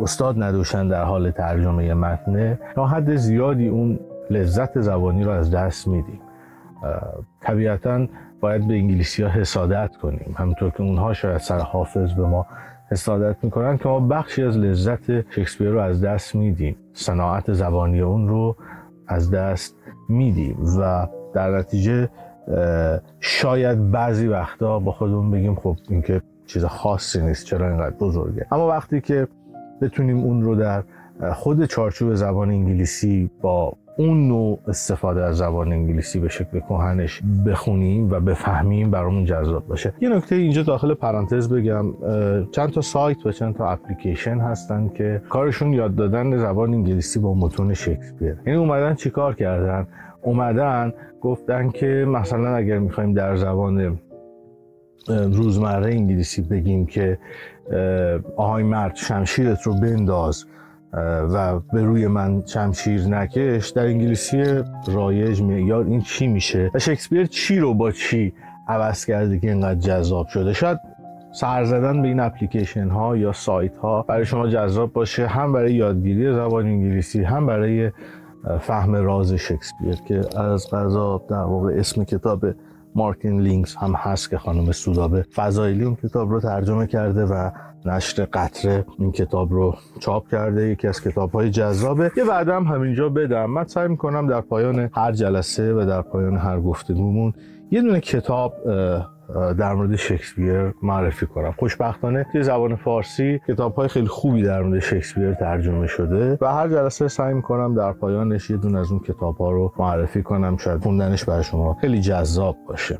استاد 0.00 0.42
ندوشن 0.42 0.88
در 0.88 1.02
حال 1.04 1.30
ترجمه 1.30 1.94
متنه 1.94 2.58
تا 2.74 2.86
حد 2.86 3.16
زیادی 3.16 3.68
اون 3.68 3.98
لذت 4.30 4.80
زبانی 4.80 5.24
رو 5.24 5.30
از 5.30 5.50
دست 5.50 5.88
میدیم. 5.88 6.20
طبیعتا 7.40 8.06
باید 8.44 8.68
به 8.68 8.74
انگلیسی 8.74 9.22
ها 9.22 9.28
حسادت 9.28 9.96
کنیم. 9.96 10.34
همونطور 10.38 10.70
که 10.70 10.82
اونها 10.82 11.12
شاید 11.12 11.38
سر 11.38 11.58
حافظ 11.58 12.12
به 12.12 12.26
ما 12.26 12.46
حسادت 12.90 13.36
می‌کنن 13.44 13.78
که 13.78 13.88
ما 13.88 14.00
بخشی 14.00 14.42
از 14.42 14.58
لذت 14.58 15.30
شکسپیر 15.30 15.68
رو 15.68 15.78
از 15.80 16.04
دست 16.04 16.34
میدیم. 16.34 16.76
صناعت 16.92 17.52
زبانی 17.52 18.00
اون 18.00 18.28
رو 18.28 18.56
از 19.06 19.30
دست 19.30 19.76
میدیم 20.08 20.56
و 20.78 21.08
در 21.34 21.58
نتیجه 21.58 22.08
شاید 23.20 23.90
بعضی 23.90 24.26
وقتا 24.28 24.78
با 24.78 24.92
خودمون 24.92 25.30
بگیم 25.30 25.54
خب 25.54 25.76
این 25.88 26.02
که 26.02 26.22
چیز 26.46 26.64
خاصی 26.64 27.22
نیست 27.22 27.46
چرا 27.46 27.68
اینقدر 27.68 27.96
بزرگه؟ 27.96 28.46
اما 28.52 28.68
وقتی 28.68 29.00
که 29.00 29.28
بتونیم 29.82 30.18
اون 30.18 30.42
رو 30.42 30.54
در 30.54 30.82
خود 31.32 31.64
چارچوب 31.64 32.14
زبان 32.14 32.50
انگلیسی 32.50 33.30
با 33.40 33.72
اون 33.96 34.28
نوع 34.28 34.60
استفاده 34.68 35.24
از 35.24 35.36
زبان 35.36 35.72
انگلیسی 35.72 36.20
به 36.20 36.28
شکل 36.28 36.60
کهنش 36.60 37.22
بخونیم 37.46 38.10
و 38.10 38.20
بفهمیم 38.20 38.90
برامون 38.90 39.24
جذاب 39.24 39.66
باشه. 39.66 39.94
یه 40.00 40.08
نکته 40.08 40.34
اینجا 40.34 40.62
داخل 40.62 40.94
پرانتز 40.94 41.48
بگم 41.48 41.86
چند 42.52 42.70
تا 42.70 42.80
سایت 42.80 43.26
و 43.26 43.32
چند 43.32 43.56
تا 43.56 43.70
اپلیکیشن 43.70 44.38
هستن 44.38 44.88
که 44.88 45.22
کارشون 45.28 45.72
یاد 45.72 45.94
دادن 45.94 46.38
زبان 46.38 46.74
انگلیسی 46.74 47.18
با 47.18 47.34
متون 47.34 47.74
شکسپیر. 47.74 48.36
یعنی 48.46 48.58
اومدن 48.58 48.94
چیکار 48.94 49.34
کردن؟ 49.34 49.86
اومدن 50.22 50.92
گفتن 51.20 51.70
که 51.70 51.86
مثلا 52.08 52.56
اگر 52.56 52.78
می‌خوایم 52.78 53.14
در 53.14 53.36
زبان 53.36 53.98
روزمره 55.08 55.86
انگلیسی 55.86 56.42
بگیم 56.42 56.86
که 56.86 57.18
آهای 58.36 58.62
مرد 58.62 58.96
شمشیرت 58.96 59.62
رو 59.62 59.74
بنداز. 59.74 60.44
و 61.32 61.58
به 61.58 61.82
روی 61.82 62.06
من 62.06 62.42
شمشیر 62.46 63.06
نکش 63.08 63.68
در 63.68 63.86
انگلیسی 63.86 64.62
رایج 64.86 65.42
معیار 65.42 65.84
این 65.84 66.00
چی 66.00 66.26
میشه؟ 66.26 66.70
و 66.74 66.78
شکسپیر 66.78 67.26
چی 67.26 67.58
رو 67.58 67.74
با 67.74 67.90
چی 67.90 68.34
عوض 68.68 69.04
کرده 69.04 69.38
که 69.38 69.50
اینقدر 69.50 69.80
جذاب 69.80 70.26
شده؟ 70.26 70.52
شاید 70.52 70.78
سر 71.32 71.64
زدن 71.64 72.02
به 72.02 72.08
این 72.08 72.20
اپلیکیشن 72.20 72.88
ها 72.88 73.16
یا 73.16 73.32
سایت 73.32 73.76
ها 73.76 74.02
برای 74.02 74.24
شما 74.24 74.48
جذاب 74.48 74.92
باشه 74.92 75.26
هم 75.26 75.52
برای 75.52 75.74
یادگیری 75.74 76.32
زبان 76.32 76.66
انگلیسی 76.66 77.22
هم 77.22 77.46
برای 77.46 77.90
فهم 78.60 78.94
راز 78.94 79.32
شکسپیر 79.32 79.94
که 80.08 80.40
از 80.40 80.70
قضا 80.70 81.22
در 81.30 81.36
واقع 81.36 81.72
اسم 81.76 82.04
کتاب 82.04 82.44
مارکین 82.94 83.40
لینکس 83.40 83.76
هم 83.76 83.92
هست 83.92 84.30
که 84.30 84.38
خانم 84.38 84.72
سودابه 84.72 85.22
فضایلی 85.22 85.84
اون 85.84 85.94
کتاب 85.94 86.30
رو 86.30 86.40
ترجمه 86.40 86.86
کرده 86.86 87.24
و 87.24 87.50
نشر 87.84 88.24
قطره 88.32 88.84
این 88.98 89.12
کتاب 89.12 89.52
رو 89.52 89.76
چاپ 90.00 90.28
کرده 90.28 90.68
یکی 90.68 90.88
از 90.88 91.02
کتاب 91.02 91.32
های 91.32 91.50
جذابه. 91.50 92.10
یه 92.16 92.24
وعده 92.24 92.54
هم 92.54 92.64
همینجا 92.64 93.08
بدم. 93.08 93.46
من 93.46 93.64
سعی 93.64 93.88
می‌کنم 93.88 94.26
در 94.26 94.40
پایان 94.40 94.90
هر 94.94 95.12
جلسه 95.12 95.74
و 95.74 95.84
در 95.84 96.02
پایان 96.02 96.36
هر 96.36 96.60
گفتگومون 96.60 97.32
یه 97.70 97.82
دونه 97.82 98.00
کتاب 98.00 98.54
در 99.58 99.74
مورد 99.74 99.96
شکسپیر 99.96 100.74
معرفی 100.82 101.26
کنم. 101.26 101.54
خوشبختانه 101.58 102.26
توی 102.32 102.42
زبان 102.42 102.76
فارسی 102.76 103.40
کتاب 103.48 103.74
های 103.74 103.88
خیلی 103.88 104.06
خوبی 104.06 104.42
در 104.42 104.62
مورد 104.62 104.80
شکسپیر 104.80 105.34
ترجمه 105.34 105.86
شده 105.86 106.38
و 106.40 106.54
هر 106.54 106.68
جلسه 106.68 107.08
سعی 107.08 107.34
می‌کنم 107.34 107.74
در 107.74 107.92
پایانش 107.92 108.50
یه 108.50 108.56
دونه 108.56 108.78
از 108.78 108.90
اون 108.90 109.00
کتاب 109.00 109.36
ها 109.36 109.50
رو 109.50 109.72
معرفی 109.78 110.22
کنم. 110.22 110.56
شاید 110.56 110.82
خوندنش 110.82 111.24
برای 111.24 111.44
شما 111.44 111.74
خیلی 111.74 112.00
جذاب 112.00 112.56
باشه. 112.68 112.98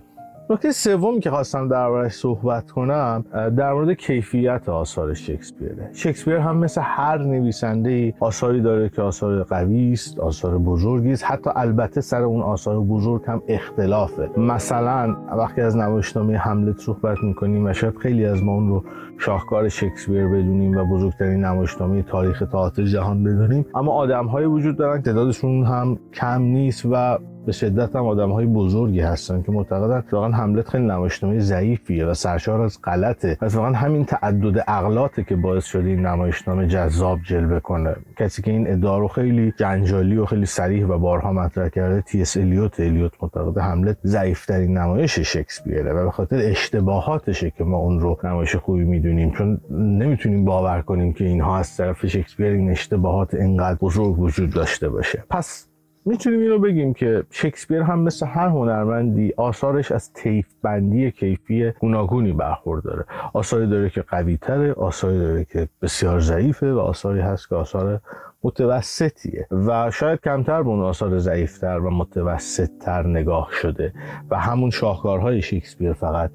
نکته 0.51 0.73
سومی 0.73 1.21
که 1.21 1.31
خواستم 1.31 1.69
دربارش 1.69 2.13
صحبت 2.13 2.71
کنم 2.71 3.25
در 3.57 3.73
مورد 3.73 3.93
کیفیت 3.93 4.69
آثار 4.69 5.15
شکسپیره. 5.15 5.91
شکسپیر 5.93 6.37
هم 6.37 6.57
مثل 6.57 6.81
هر 6.85 7.19
نویسنده 7.19 7.91
ای 7.91 8.15
آثاری 8.21 8.61
داره 8.61 8.89
که 8.89 9.03
آثار 9.03 9.43
قوی 9.43 9.93
است 9.93 10.19
آثار 10.21 10.59
بزرگی 10.59 11.13
است. 11.13 11.25
حتی 11.25 11.51
البته 11.57 12.01
سر 12.01 12.23
اون 12.23 12.43
آثار 12.43 12.81
بزرگ 12.81 13.23
هم 13.27 13.43
اختلافه. 13.49 14.31
مثلا 14.37 15.17
وقتی 15.39 15.61
از 15.61 15.77
نمایشنامه 15.77 16.37
حملت 16.37 16.79
صحبت 16.79 17.19
می‌کنیم 17.23 17.67
و 17.67 17.73
شاید 17.73 17.97
خیلی 17.97 18.25
از 18.25 18.43
ما 18.43 18.53
اون 18.53 18.69
رو 18.69 18.85
شاهکار 19.19 19.69
شکسپیر 19.69 20.27
بدونیم 20.27 20.77
و 20.77 20.85
بزرگترین 20.85 21.45
نمایشنامه 21.45 22.03
تاریخ 22.03 22.43
تئاتر 22.53 22.85
جهان 22.85 23.25
بدونیم. 23.25 23.67
اما 23.75 23.93
آدمهایی 23.93 24.47
وجود 24.47 24.77
دارن 24.77 25.03
تعدادشون 25.03 25.65
هم 25.65 25.99
کم 26.15 26.43
نیست 26.43 26.87
و 26.91 27.19
به 27.47 27.53
شدت 27.53 27.97
هم 27.97 28.07
آدم 28.07 28.31
های 28.31 28.47
بزرگی 28.47 29.01
هستن 29.01 29.43
که 29.43 29.53
معتقدن 29.53 30.05
واقعا 30.13 30.33
حملت 30.33 30.69
خیلی 30.69 30.85
نمایشنامه 30.85 31.39
ضعیفیه 31.39 32.07
و 32.07 32.15
سرشار 32.15 32.61
از 32.61 32.79
غلطه. 32.85 33.39
پس 33.41 33.55
واقعا 33.55 33.73
همین 33.73 34.05
تعدد 34.05 34.65
اغلاطه 34.67 35.25
که 35.25 35.37
باعث 35.37 35.65
شده 35.65 35.89
این 35.89 36.07
نمایشنامه 36.07 36.67
جذاب 36.67 37.19
جلوه 37.27 37.61
کنه. 37.61 37.97
کسی 38.17 38.43
که 38.43 38.51
این 38.51 38.73
ادعا 38.73 38.99
رو 38.99 39.09
خیلی 39.09 39.53
جنجالی 39.59 40.17
و 40.17 40.25
خیلی 40.25 40.47
صریح 40.47 40.87
و 40.87 40.99
بارها 40.99 41.33
مطرح 41.33 41.69
کرده 41.69 42.01
تی 42.01 42.23
اس 42.23 42.37
الیوت. 42.37 42.81
الیوت 42.81 43.13
معتقد 43.23 43.59
حملت 43.59 43.97
ضعیفترین 44.05 44.79
نمایش 44.79 45.19
شکسپیره 45.19 45.93
و 45.93 46.05
به 46.05 46.11
خاطر 46.11 46.37
اشتباهاتشه 46.37 47.51
که 47.51 47.65
ما 47.65 47.77
اون 47.77 48.01
رو 48.01 48.19
نمایش 48.25 48.57
خوبی 48.57 48.85
می‌دونیم 48.85 49.31
چون 49.31 49.61
نمی‌تونیم 49.71 50.45
باور 50.45 50.83
کنیم 50.83 51.13
که 51.13 51.25
اینها 51.25 51.59
از 51.59 51.77
طرف 51.77 52.07
شکسپیر 52.07 52.47
این 52.47 52.71
اشتباهات 52.71 53.35
انقدر 53.35 53.79
بزرگ 53.79 54.19
وجود 54.19 54.51
داشته 54.51 54.89
باشه. 54.89 55.25
پس 55.31 55.74
می‌تونیم 56.07 56.41
اینو 56.41 56.59
بگیم 56.59 56.95
که 56.95 57.25
شکسپیر 57.31 57.83
هم 57.83 57.99
مثل 57.99 58.27
هر 58.27 58.49
هنرمندی 58.49 59.33
آثارش 59.37 59.93
از 59.93 60.13
تیف 60.13 60.47
بندی 60.63 61.11
کیفی 61.11 61.71
گوناگونی 61.71 62.33
برخورداره 62.33 63.05
آثاری 63.33 63.67
داره 63.67 63.91
که 63.91 64.03
قوی 64.03 64.37
تره 64.37 64.73
آثاری 64.73 65.19
داره 65.19 65.45
که 65.45 65.69
بسیار 65.83 66.21
ضعیفه 66.21 66.73
و 66.73 66.79
آثاری 66.79 67.21
هست 67.21 67.49
که 67.49 67.55
آثار 67.55 68.01
متوسطیه. 68.45 69.47
و 69.51 69.91
شاید 69.91 70.21
کمتر 70.21 70.63
به 70.63 70.69
اون 70.69 70.81
آثار 70.81 71.19
ضعیفتر 71.19 71.79
و 71.79 71.91
متوسطتر 71.91 73.07
نگاه 73.07 73.49
شده. 73.53 73.93
و 74.31 74.41
همون 74.41 74.71
شاهکارهای 74.71 75.43
شکسپیر 75.43 75.93
فقط 75.93 76.31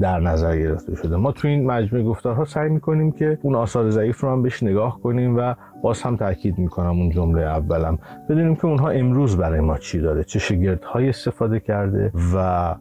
در 0.00 0.20
نظر 0.20 0.58
گرفته 0.58 0.94
شده. 0.94 1.16
ما 1.16 1.32
تو 1.32 1.48
این 1.48 1.66
مجموعه 1.66 2.04
گفتارها 2.04 2.44
سعی 2.44 2.68
می‌کنیم 2.68 3.12
که 3.12 3.38
اون 3.42 3.54
آثار 3.54 3.90
ضعیف 3.90 4.20
رو 4.20 4.30
هم 4.30 4.42
بهش 4.42 4.62
نگاه 4.62 5.00
کنیم 5.00 5.36
و 5.38 5.54
باز 5.82 6.02
هم 6.02 6.16
تاکید 6.16 6.58
می‌کنم 6.58 6.90
اون 7.00 7.10
جمله 7.10 7.42
اولم. 7.42 7.98
بدونیم 8.28 8.56
که 8.56 8.66
اونها 8.66 8.88
امروز 8.88 9.36
برای 9.36 9.60
ما 9.60 9.78
چی 9.78 10.00
داره؟ 10.00 10.24
چه 10.24 10.38
شگردهایی 10.38 11.08
استفاده 11.08 11.60
کرده 11.60 12.12
و 12.34 12.74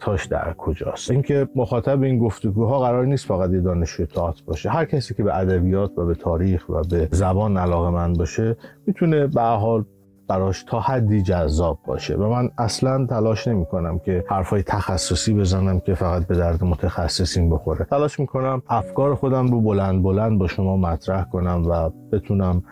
هاش 0.00 0.26
در 0.26 0.54
کجاست؟ 0.58 1.10
اینکه 1.10 1.48
مخاطب 1.56 2.02
این 2.02 2.18
گفتگوها 2.18 2.78
قرار 2.78 3.06
نیست 3.06 3.26
فقط 3.26 3.50
یه 3.50 3.60
دانشجوی 3.60 4.06
تئاتر 4.06 4.42
باشه. 4.46 4.70
هر 4.70 4.84
کسی 4.84 5.14
که 5.14 5.22
به 5.22 5.38
ادبیات 5.38 5.98
و 5.98 6.06
به 6.06 6.14
تاریخ 6.14 6.68
و 6.68 6.82
به 6.90 7.08
زبان 7.12 7.56
علاقه 7.56 7.90
من 7.90 8.12
باشه 8.12 8.56
می‌تونه 8.86 9.26
به 9.26 9.42
حال 9.42 9.84
براش 10.28 10.62
تا 10.62 10.80
حدی 10.80 11.22
جذاب 11.22 11.78
باشه. 11.86 12.16
و 12.16 12.28
من 12.28 12.50
اصلا 12.58 13.06
تلاش 13.06 13.48
نمی 13.48 13.66
کنم 13.66 13.98
که 13.98 14.24
حرفای 14.28 14.62
تخصصی 14.62 15.34
بزنم 15.34 15.80
که 15.80 15.94
فقط 15.94 16.26
به 16.26 16.36
درد 16.36 16.64
متخصصین 16.64 17.50
بخوره. 17.50 17.84
تلاش 17.84 18.20
می 18.20 18.26
کنم 18.26 18.62
افکار 18.68 19.14
خودم 19.14 19.46
رو 19.46 19.60
بلند 19.60 20.02
بلند 20.02 20.38
با 20.38 20.46
شما 20.46 20.76
مطرح 20.76 21.24
کنم 21.24 21.62
و 21.66 21.90
بتونم 22.12 22.62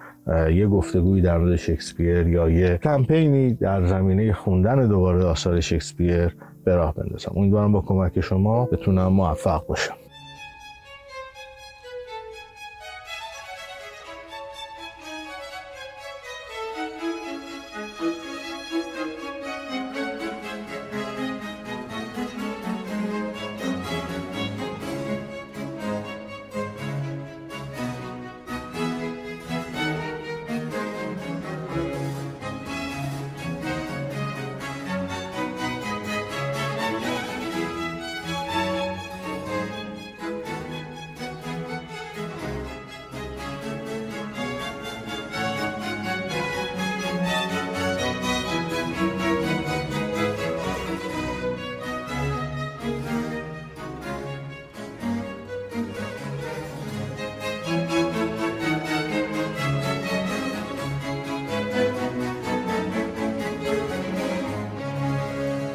یه 0.52 0.68
گفتگویی 0.68 1.22
در 1.22 1.38
مورد 1.38 1.56
شکسپیر 1.56 2.28
یا 2.28 2.50
یه 2.50 2.78
کمپینی 2.78 3.54
در 3.54 3.86
زمینه 3.86 4.32
خوندن 4.32 4.88
دوباره 4.88 5.25
آثار 5.25 5.60
شکسپیر 5.60 6.36
به 6.64 6.76
راه 6.76 6.94
بندازم. 6.94 7.32
امیدوارم 7.36 7.72
با 7.72 7.80
کمک 7.80 8.20
شما 8.20 8.64
بتونم 8.64 9.06
موفق 9.06 9.66
باشم. 9.66 9.94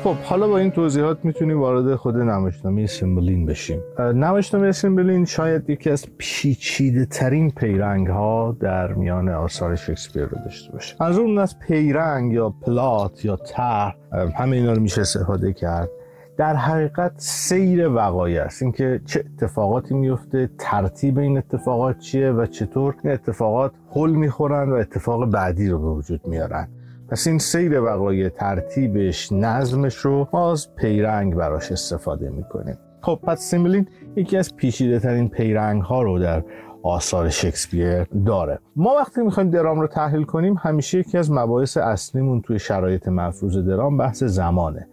خب 0.03 0.15
حالا 0.15 0.47
با 0.47 0.57
این 0.57 0.71
توضیحات 0.71 1.25
می‌تونیم 1.25 1.59
وارد 1.59 1.95
خود 1.95 2.17
نمایشنامه 2.17 2.87
سیمبلین 2.87 3.45
بشیم. 3.45 3.79
نمایشنامه 3.99 4.71
سیمبلین 4.71 5.25
شاید 5.25 5.69
یکی 5.69 5.89
از 5.89 6.05
پیچیده 6.17 7.05
ترین 7.05 7.51
پیرنگ 7.51 8.07
ها 8.07 8.57
در 8.59 8.93
میان 8.93 9.29
آثار 9.29 9.75
شکسپیر 9.75 10.23
رو 10.23 10.37
داشته 10.45 10.71
باشه. 10.71 11.03
از 11.03 11.17
اون 11.17 11.37
از 11.37 11.59
پیرنگ 11.59 12.33
یا 12.33 12.49
پلات 12.49 13.25
یا 13.25 13.35
طرح 13.35 13.95
همه 14.35 14.55
اینا 14.55 14.73
رو 14.73 14.81
میشه 14.81 15.01
استفاده 15.01 15.53
کرد. 15.53 15.89
در 16.37 16.55
حقیقت 16.55 17.11
سیر 17.17 17.89
وقایع 17.89 18.43
است. 18.43 18.63
اینکه 18.63 19.01
چه 19.05 19.23
اتفاقاتی 19.33 19.93
میفته 19.93 20.49
ترتیب 20.57 21.19
این 21.19 21.37
اتفاقات 21.37 21.99
چیه 21.99 22.31
و 22.31 22.45
چطور 22.45 22.95
این 23.03 23.13
اتفاقات 23.13 23.71
حل 23.95 24.11
می‌خورن 24.11 24.71
و 24.71 24.73
اتفاق 24.73 25.31
بعدی 25.31 25.69
رو 25.69 25.79
به 25.79 25.89
وجود 25.89 26.27
میارن. 26.27 26.67
پس 27.11 27.27
این 27.27 27.37
سیر 27.37 27.81
وقایع 27.81 28.29
ترتیبش 28.29 29.31
نظمش 29.31 29.95
رو 29.95 30.27
ما 30.33 30.51
از 30.51 30.75
پیرنگ 30.75 31.35
براش 31.35 31.71
استفاده 31.71 32.29
می‌کنیم. 32.29 32.77
خب 33.01 33.19
پس 33.23 33.39
سیمبلین 33.39 33.87
یکی 34.15 34.37
از 34.37 34.55
پیچیده 34.55 34.99
ترین 34.99 35.29
پیرنگ 35.29 35.81
ها 35.81 36.01
رو 36.01 36.19
در 36.19 36.43
آثار 36.83 37.29
شکسپیر 37.29 38.03
داره. 38.03 38.59
ما 38.75 38.95
وقتی 38.99 39.21
می‌خوایم 39.21 39.49
درام 39.49 39.81
رو 39.81 39.87
تحلیل 39.87 40.23
کنیم 40.23 40.55
همیشه 40.59 40.99
یکی 40.99 41.17
از 41.17 41.31
مباحث 41.31 41.77
اصلیمون 41.77 42.41
توی 42.41 42.59
شرایط 42.59 43.07
مفروض 43.07 43.57
درام 43.57 43.97
بحث 43.97 44.23
زمانه. 44.23 44.87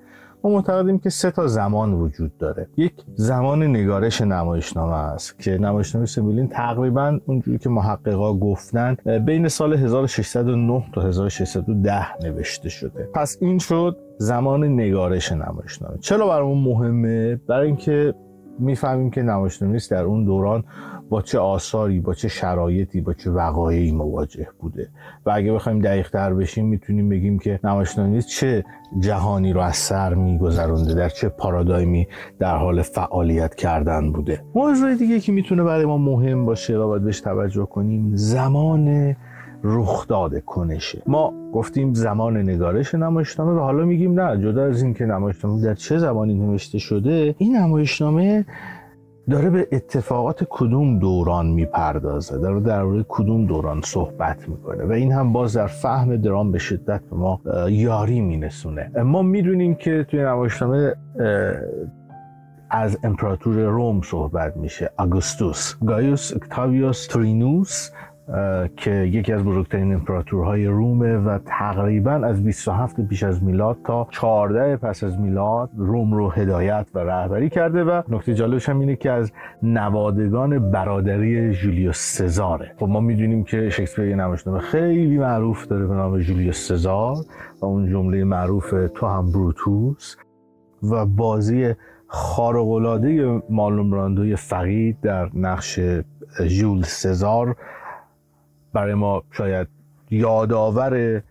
ما 0.44 0.50
معتقدیم 0.50 0.98
که 0.98 1.10
سه 1.10 1.30
تا 1.30 1.46
زمان 1.46 1.92
وجود 1.92 2.38
داره. 2.38 2.68
یک 2.76 2.92
زمان 3.14 3.62
نگارش 3.62 4.20
نمایشنامه 4.20 4.94
است 4.94 5.38
که 5.38 5.58
نمایشنامه 5.58 6.06
سیمبلین 6.06 6.48
تقریبا 6.48 7.20
اونجوری 7.26 7.58
که 7.58 7.68
محققا 7.68 8.34
گفتن 8.34 8.96
بین 9.26 9.48
سال 9.48 9.74
1609 9.74 10.84
تا 10.92 11.00
1610 11.00 12.06
نوشته 12.22 12.68
شده. 12.68 13.08
پس 13.14 13.36
این 13.40 13.58
شد 13.58 13.96
زمان 14.18 14.64
نگارش 14.64 15.32
نمایشنامه. 15.32 15.98
چرا 16.00 16.28
برامون 16.28 16.58
مهمه؟ 16.58 17.36
برای 17.36 17.66
اینکه 17.66 18.14
می‌فهمیم 18.58 19.10
که 19.10 19.22
نمایشنویس 19.22 19.92
در 19.92 20.04
اون 20.04 20.24
دوران 20.24 20.64
با 21.08 21.22
چه 21.22 21.38
آثاری 21.38 22.00
با 22.00 22.14
چه 22.14 22.28
شرایطی 22.28 23.00
با 23.00 23.12
چه 23.12 23.30
وقایعی 23.30 23.92
مواجه 23.92 24.48
بوده. 24.60 24.88
و 25.26 25.30
اگه 25.30 25.52
بخوایم 25.52 25.80
دقیق 25.80 26.10
تر 26.10 26.34
بشیم 26.34 26.66
می‌تونیم 26.66 27.08
بگیم 27.08 27.38
که 27.38 27.60
نمایشنویس 27.64 28.26
چه 28.26 28.64
جهانی 28.98 29.52
رو 29.52 29.60
از 29.60 29.76
سر 29.76 30.14
میگذرونده 30.14 30.94
در 30.94 31.08
چه 31.08 31.28
پارادایمی 31.28 32.08
در 32.38 32.56
حال 32.56 32.82
فعالیت 32.82 33.54
کردن 33.54 34.12
بوده. 34.12 34.42
موضوع 34.54 34.94
دیگه 34.94 35.20
که 35.20 35.32
می‌تونه 35.32 35.62
برای 35.62 35.84
ما 35.84 35.98
مهم 35.98 36.46
باشه 36.46 36.76
و 36.76 36.86
باید 36.86 37.04
بهش 37.04 37.20
توجه 37.20 37.66
کنیم 37.66 38.10
زمان 38.14 39.16
رخداد 39.64 40.44
کنشه. 40.44 41.02
ما 41.06 41.32
گفتیم 41.52 41.94
زمان 41.94 42.36
نگارش 42.36 42.94
نمایشنامه 42.94 43.52
و 43.52 43.58
حالا 43.58 43.84
میگیم 43.84 44.20
نه 44.20 44.42
جدا 44.42 44.64
از 44.64 44.82
اینکه 44.82 45.06
نمایشنامه 45.06 45.62
در 45.62 45.74
چه 45.74 45.98
زمانی 45.98 46.34
نوشته 46.34 46.78
شده 46.78 47.34
این 47.38 47.56
نمایشنامه 47.56 48.44
داره 49.30 49.50
به 49.50 49.68
اتفاقات 49.72 50.44
کدوم 50.50 50.98
دوران 50.98 51.46
می‌پردازه 51.46 52.38
داره 52.38 52.60
در 52.60 52.82
مورد 52.82 53.06
کدوم 53.08 53.46
دوران 53.46 53.80
صحبت 53.84 54.48
می‌کنه 54.48 54.84
و 54.84 54.92
این 54.92 55.12
هم 55.12 55.32
باز 55.32 55.56
در 55.56 55.66
فهم 55.66 56.16
درام 56.16 56.52
به 56.52 56.58
شدت 56.58 57.02
ما 57.12 57.40
یاری 57.68 58.20
مینسونه 58.20 59.02
ما 59.02 59.22
می‌دونیم 59.22 59.74
که 59.74 60.06
توی 60.10 60.22
نمایشنامه 60.22 60.94
از 62.70 62.98
امپراتور 63.02 63.56
روم 63.56 64.00
صحبت 64.02 64.56
میشه. 64.56 64.90
آگوستوس 64.96 65.74
گایوس 65.86 66.32
اکتاویوس 66.36 67.06
ترینوس 67.06 67.90
که 68.76 68.90
یکی 68.90 69.32
از 69.32 69.44
بزرگترین 69.44 69.92
امپراتورهای 69.92 70.66
رومه 70.66 71.16
و 71.16 71.38
تقریبا 71.46 72.12
از 72.12 72.44
27 72.44 73.00
پیش 73.00 73.22
از 73.22 73.44
میلاد 73.44 73.78
تا 73.84 74.08
14 74.10 74.76
پس 74.76 75.04
از 75.04 75.20
میلاد 75.20 75.70
روم 75.76 76.14
رو 76.14 76.30
هدایت 76.30 76.86
و 76.94 76.98
رهبری 76.98 77.50
کرده 77.50 77.84
و 77.84 78.02
نکته 78.08 78.34
جالبش 78.34 78.68
هم 78.68 78.80
اینه 78.80 78.96
که 78.96 79.10
از 79.10 79.32
نوادگان 79.62 80.70
برادری 80.70 81.52
جولیوس 81.52 81.96
سزاره. 81.96 82.74
خب 82.78 82.88
ما 82.88 83.00
می‌دونیم 83.00 83.44
که 83.44 83.70
شکسپیر 83.70 84.04
یه 84.04 84.16
نمایشنامه 84.16 84.58
خیلی 84.58 85.18
معروف 85.18 85.66
داره 85.66 85.86
به 85.86 85.94
نام 85.94 86.18
جولیوس 86.18 86.68
سزار 86.68 87.16
و 87.60 87.66
اون 87.66 87.90
جمله 87.90 88.24
معروف 88.24 88.74
تو 88.94 89.06
هم 89.06 89.32
بروتوس 89.32 90.16
و 90.82 91.06
بازی 91.06 91.74
خارق‌العاده 92.06 93.42
مالوم 93.50 93.90
براندوی 93.90 94.36
فقید 94.36 95.00
در 95.00 95.30
نقش 95.34 95.80
ژول 96.46 96.82
سزار 96.82 97.56
برای 98.72 98.94
ما 98.94 99.22
شاید 99.32 99.68
یادآور 100.10 101.22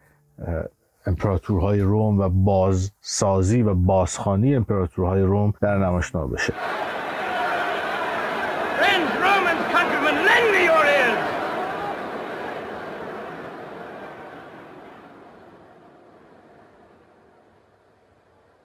امپراتورهای 1.06 1.82
روم 1.82 2.20
و 2.20 2.30
بازسازی 2.30 3.62
و 3.62 3.74
بازخانی 3.74 4.56
امپراتورهای 4.56 5.22
روم 5.22 5.54
در 5.62 5.78
نمایشنامه 5.78 6.34
بشه 6.34 6.54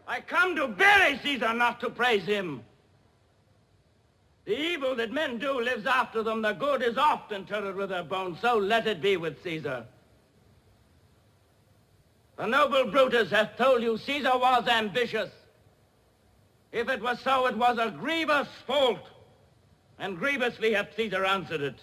I 0.09 0.21
come 0.21 0.55
to 0.57 0.69
bury 0.69 1.19
Caesar, 1.23 1.55
not 1.55 1.81
to 1.81 1.89
praise 1.89 2.27
him. 2.27 2.49
The 4.45 4.59
evil 4.59 4.97
that 4.97 5.13
men 5.13 5.39
do 5.39 5.61
lives 5.61 5.87
after 5.87 6.23
them. 6.23 6.43
The 6.43 6.53
good 6.53 6.83
is 6.83 6.99
often 6.99 7.43
interred 7.43 7.77
with 7.77 7.91
their 7.91 8.03
bones. 8.03 8.41
So 8.41 8.59
let 8.59 8.87
it 8.87 9.01
be 9.01 9.17
with 9.17 9.43
Caesar. 9.43 9.87
The 12.37 12.47
noble 12.47 12.91
Brutus 12.91 13.31
hath 13.31 13.57
told 13.57 13.83
you 13.83 13.99
Caesar 13.99 14.37
was 14.37 14.67
ambitious. 14.67 15.31
If 16.73 16.89
it 16.89 17.03
was 17.03 17.21
so, 17.21 17.47
it 17.47 17.57
was 17.57 17.79
a 17.79 17.91
grievous 17.91 18.49
fault, 18.67 18.99
and 19.99 20.19
grievously 20.19 20.73
hath 20.73 20.97
Caesar 20.97 21.25
answered 21.25 21.61
it. 21.61 21.77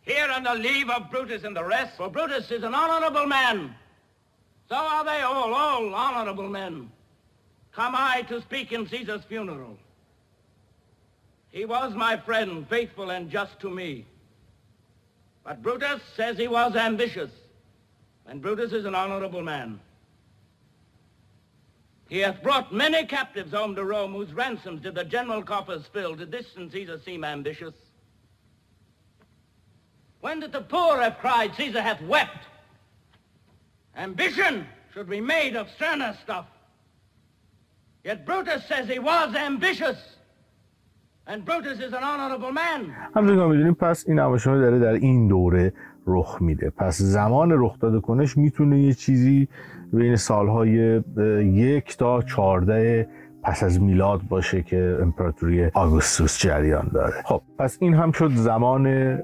Here 0.00 0.28
on 0.30 0.42
the 0.42 0.54
leave 0.54 0.90
of 0.90 1.10
Brutus 1.10 1.44
and 1.44 1.54
the 1.54 1.64
rest, 1.64 1.96
for 1.96 2.08
Brutus 2.08 2.50
is 2.50 2.62
an 2.62 2.74
honorable 2.74 3.26
man. 3.26 3.74
So 4.68 4.76
are 4.76 5.04
they 5.04 5.20
all, 5.20 5.54
all 5.54 5.94
honorable 5.94 6.48
men. 6.48 6.90
Come 7.72 7.94
I 7.96 8.22
to 8.22 8.40
speak 8.40 8.72
in 8.72 8.88
Caesar's 8.88 9.24
funeral. 9.24 9.78
He 11.54 11.64
was 11.64 11.94
my 11.94 12.16
friend, 12.16 12.68
faithful 12.68 13.10
and 13.10 13.30
just 13.30 13.60
to 13.60 13.70
me. 13.70 14.06
But 15.44 15.62
Brutus 15.62 16.02
says 16.16 16.36
he 16.36 16.48
was 16.48 16.74
ambitious, 16.74 17.30
and 18.26 18.42
Brutus 18.42 18.72
is 18.72 18.84
an 18.86 18.96
honorable 18.96 19.40
man. 19.40 19.78
He 22.08 22.18
hath 22.18 22.42
brought 22.42 22.74
many 22.74 23.06
captives 23.06 23.52
home 23.52 23.76
to 23.76 23.84
Rome, 23.84 24.14
whose 24.14 24.34
ransoms 24.34 24.82
did 24.82 24.96
the 24.96 25.04
general 25.04 25.44
coffers 25.44 25.86
fill. 25.92 26.16
Did 26.16 26.32
this 26.32 26.56
in 26.56 26.72
Caesar 26.72 27.00
seem 27.04 27.22
ambitious? 27.22 27.74
When 30.22 30.40
did 30.40 30.50
the 30.50 30.60
poor 30.60 31.00
have 31.00 31.18
cried, 31.18 31.54
Caesar 31.54 31.82
hath 31.82 32.02
wept? 32.02 32.48
Ambition 33.96 34.66
should 34.92 35.08
be 35.08 35.20
made 35.20 35.54
of 35.54 35.70
sterner 35.70 36.18
stuff. 36.20 36.46
Yet 38.02 38.26
Brutus 38.26 38.66
says 38.66 38.88
he 38.88 38.98
was 38.98 39.36
ambitious. 39.36 39.98
همونطور 43.16 43.36
که 43.36 43.52
می‌دونیم 43.52 43.74
پس 43.74 44.04
این 44.08 44.18
نمایشنامه 44.18 44.60
داره 44.60 44.78
در 44.78 44.92
این 44.92 45.28
دوره 45.28 45.72
رخ 46.06 46.38
میده. 46.40 46.70
پس 46.70 46.98
زمان 46.98 47.48
رخ 47.52 47.78
داده 47.78 48.00
کنش 48.00 48.36
می‌تونه 48.36 48.80
یه 48.80 48.92
چیزی 48.92 49.48
بین 49.92 50.16
سالهای 50.16 51.02
یک 51.44 51.96
تا 51.96 52.22
چارده 52.22 53.08
پس 53.42 53.62
از 53.62 53.82
میلاد 53.82 54.22
باشه 54.28 54.62
که 54.62 54.98
امپراتوری 55.02 55.66
آگوستوس 55.74 56.38
جریان 56.38 56.90
داره. 56.94 57.22
خب 57.24 57.42
پس 57.58 57.76
این 57.80 57.94
هم 57.94 58.12
شد 58.12 58.30
زمان 58.30 59.18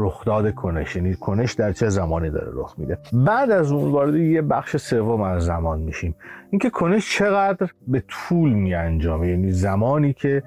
رخداد 0.00 0.54
کنش. 0.54 0.96
یعنی 0.96 1.14
کنش 1.14 1.52
در 1.52 1.72
چه 1.72 1.88
زمانی 1.88 2.30
داره 2.30 2.48
رخ 2.54 2.74
میده. 2.78 2.98
بعد 3.12 3.50
از 3.50 3.72
اون 3.72 3.90
وارد 3.90 4.14
یه 4.14 4.42
بخش 4.42 4.76
سوم 4.76 5.20
از 5.20 5.44
زمان 5.44 5.80
میشیم. 5.80 6.14
اینکه 6.50 6.70
کنش 6.70 7.16
چقدر 7.18 7.68
به 7.88 8.02
طول 8.08 8.52
می 8.52 8.74
انجامه 8.74 9.28
یعنی 9.28 9.52
زمانی 9.52 10.12
که 10.12 10.42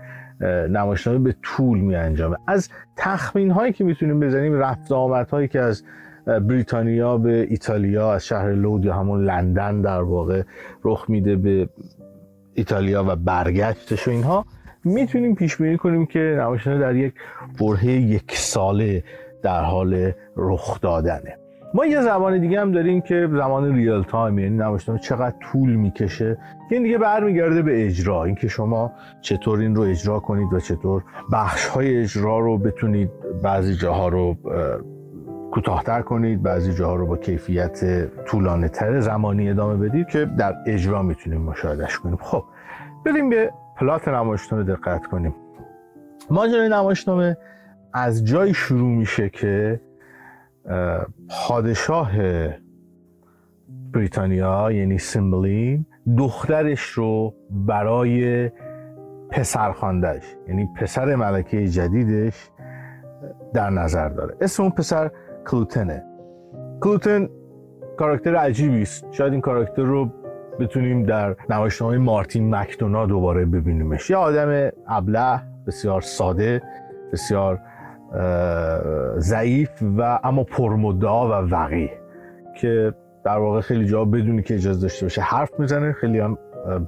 نمایشنامه 0.70 1.20
به 1.20 1.36
طول 1.42 1.80
می 1.80 1.96
انجامه 1.96 2.38
از 2.48 2.70
تخمین 2.98 3.52
هایی 3.52 3.74
که 3.74 3.84
می‌تونیم 3.84 4.20
بزنیم 4.20 4.54
رفت 4.54 4.92
آمد 4.92 5.30
هایی 5.30 5.48
که 5.48 5.60
از 5.60 5.84
بریتانیا 6.26 7.18
به 7.18 7.48
ایتالیا 7.50 8.14
از 8.14 8.26
شهر 8.26 8.52
لود 8.52 8.86
یا 8.86 8.94
همون 8.94 9.24
لندن 9.24 9.82
در 9.82 10.02
واقع 10.02 10.42
رخ 10.84 11.06
میده 11.10 11.36
به 11.36 11.70
ایتالیا 12.54 13.06
و 13.08 13.16
برگشتش 13.16 14.08
و 14.08 14.12
اینها 14.12 14.46
می‌تونیم 14.84 15.36
پیش 15.36 15.56
بینی 15.58 15.78
کنیم 15.78 16.06
که 16.06 16.38
نمایشنامه 16.40 16.80
در 16.80 16.96
یک 16.96 17.14
برهه 17.60 17.92
یک 17.92 18.36
ساله 18.36 19.04
در 19.44 19.62
حال 19.62 20.12
رخ 20.38 20.82
دادنه. 20.82 21.38
ما 21.76 21.86
یه 21.86 22.02
زمان 22.02 22.42
دیگه 22.42 22.62
هم 22.62 22.72
داریم 22.72 23.02
که 23.02 23.30
زمان 23.32 23.76
ریال 23.76 24.04
تایم 24.04 24.40
یعنی 24.40 24.58
نمایشنامه 24.58 25.00
چقدر 25.00 25.36
طول 25.52 25.76
می‌کشه. 25.76 26.38
که 26.70 26.76
این 26.76 26.84
دیگه 26.84 26.98
برمیگرده 26.98 27.62
به 27.62 27.86
اجرا. 27.86 28.24
اینکه 28.24 28.48
شما 28.48 28.92
چطور 29.22 29.60
این 29.60 29.76
رو 29.76 29.82
اجرا 29.82 30.20
کنید 30.20 30.54
و 30.54 30.60
چطور 30.60 31.04
بخش 31.32 31.68
های 31.68 31.98
اجرا 31.98 32.40
رو 32.40 32.58
بتونید 32.58 33.10
بعضی 33.44 33.76
جاها 33.76 34.08
رو 34.08 34.38
کوتاهتر 35.52 36.02
کنید 36.02 36.44
بعضی 36.44 36.74
جاها 36.74 36.96
رو 36.96 37.08
با 37.08 37.18
کیفیت 37.18 38.06
طولانه 38.26 38.70
تر 38.70 39.00
زمانی 39.00 39.50
ادامه 39.50 39.90
بدید 39.90 40.08
که 40.08 40.26
در 40.26 40.56
اجرا 40.68 41.02
می‌تونیم 41.02 41.42
مشاهدش 41.42 42.00
کنیم. 42.00 42.18
خب 42.22 42.44
بریم 43.06 43.30
به 43.30 43.52
پلات 43.78 44.08
نمایشنامه 44.08 44.64
دقت 44.64 45.06
کنیم. 45.06 45.36
ماجرای 46.30 46.70
نمایشنامه 46.70 47.38
از 47.94 48.26
جایی 48.26 48.54
شروع 48.54 48.90
میشه 48.90 49.30
که 49.30 49.80
پادشاه 51.30 52.12
بریتانیا 53.94 54.72
یعنی 54.72 54.98
سیمبلین 54.98 55.86
دخترش 56.18 56.82
رو 56.82 57.34
برای 57.50 58.50
پسرخواندهش 59.30 60.24
یعنی 60.48 60.70
پسر 60.78 61.16
ملکه 61.16 61.68
جدیدش 61.68 62.50
در 63.54 63.70
نظر 63.70 64.10
داره. 64.10 64.36
اسم 64.42 64.64
اون 64.64 64.72
پسر 64.72 65.12
کلوتنه. 65.48 66.04
کلوتن 66.82 67.30
کاراکتر 67.98 68.36
عجیبی 68.36 68.82
است. 68.82 69.06
شاید 69.12 69.32
این 69.32 69.42
کاراکتر 69.42 69.82
رو 69.82 70.10
بتونیم 70.60 71.04
در 71.04 71.36
نمایشنامه 71.50 71.98
مارتین 71.98 72.56
مکدونا 72.56 73.06
دوباره 73.06 73.46
ببینیمش. 73.46 74.10
یه 74.10 74.18
آدم 74.18 74.72
ابله 74.88 75.42
بسیار 75.68 76.02
ساده 76.02 76.62
بسیار 77.12 77.62
ضعیف 79.18 79.70
و 79.98 80.20
اما 80.24 80.44
پرمدعا 80.44 81.28
و 81.28 81.50
وقی 81.50 81.90
که 82.62 82.94
در 83.26 83.38
واقع 83.38 83.62
خیلی 83.62 83.86
جا 83.86 84.06
بدونی 84.06 84.42
که 84.42 84.56
اجازه 84.56 84.82
داشته 84.82 85.06
باشه 85.06 85.22
حرف 85.22 85.60
می‌زنه. 85.60 85.92
خیلی 85.92 86.20
هم 86.20 86.38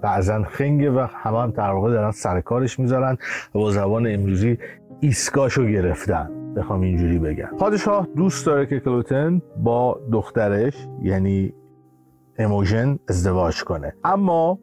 بعضا 0.02 0.44
خنگه 0.44 0.92
و 0.92 1.08
همه 1.10 1.42
هم 1.42 1.52
در 1.52 1.72
واقع 1.72 1.92
دارن 1.92 2.12
سر 2.12 2.42
کارش 2.42 2.80
می‌ذارن 2.80 3.18
و 3.56 3.60
با 3.60 3.72
زبان 3.72 4.08
امروزی 4.08 4.58
ایسکاشو 5.00 5.66
گرفتن. 5.66 6.30
بخوام 6.56 6.82
اینجوری 6.82 7.20
بگم. 7.20 7.50
پادشاه 7.60 8.08
دوست 8.16 8.46
داره 8.46 8.66
که 8.66 8.80
کلوتن 8.80 9.42
با 9.64 10.00
دخترش 10.12 10.88
یعنی 11.02 11.54
اموژن 12.38 13.00
ازدواج 13.10 13.64
کنه. 13.64 13.94
اما 14.04 14.60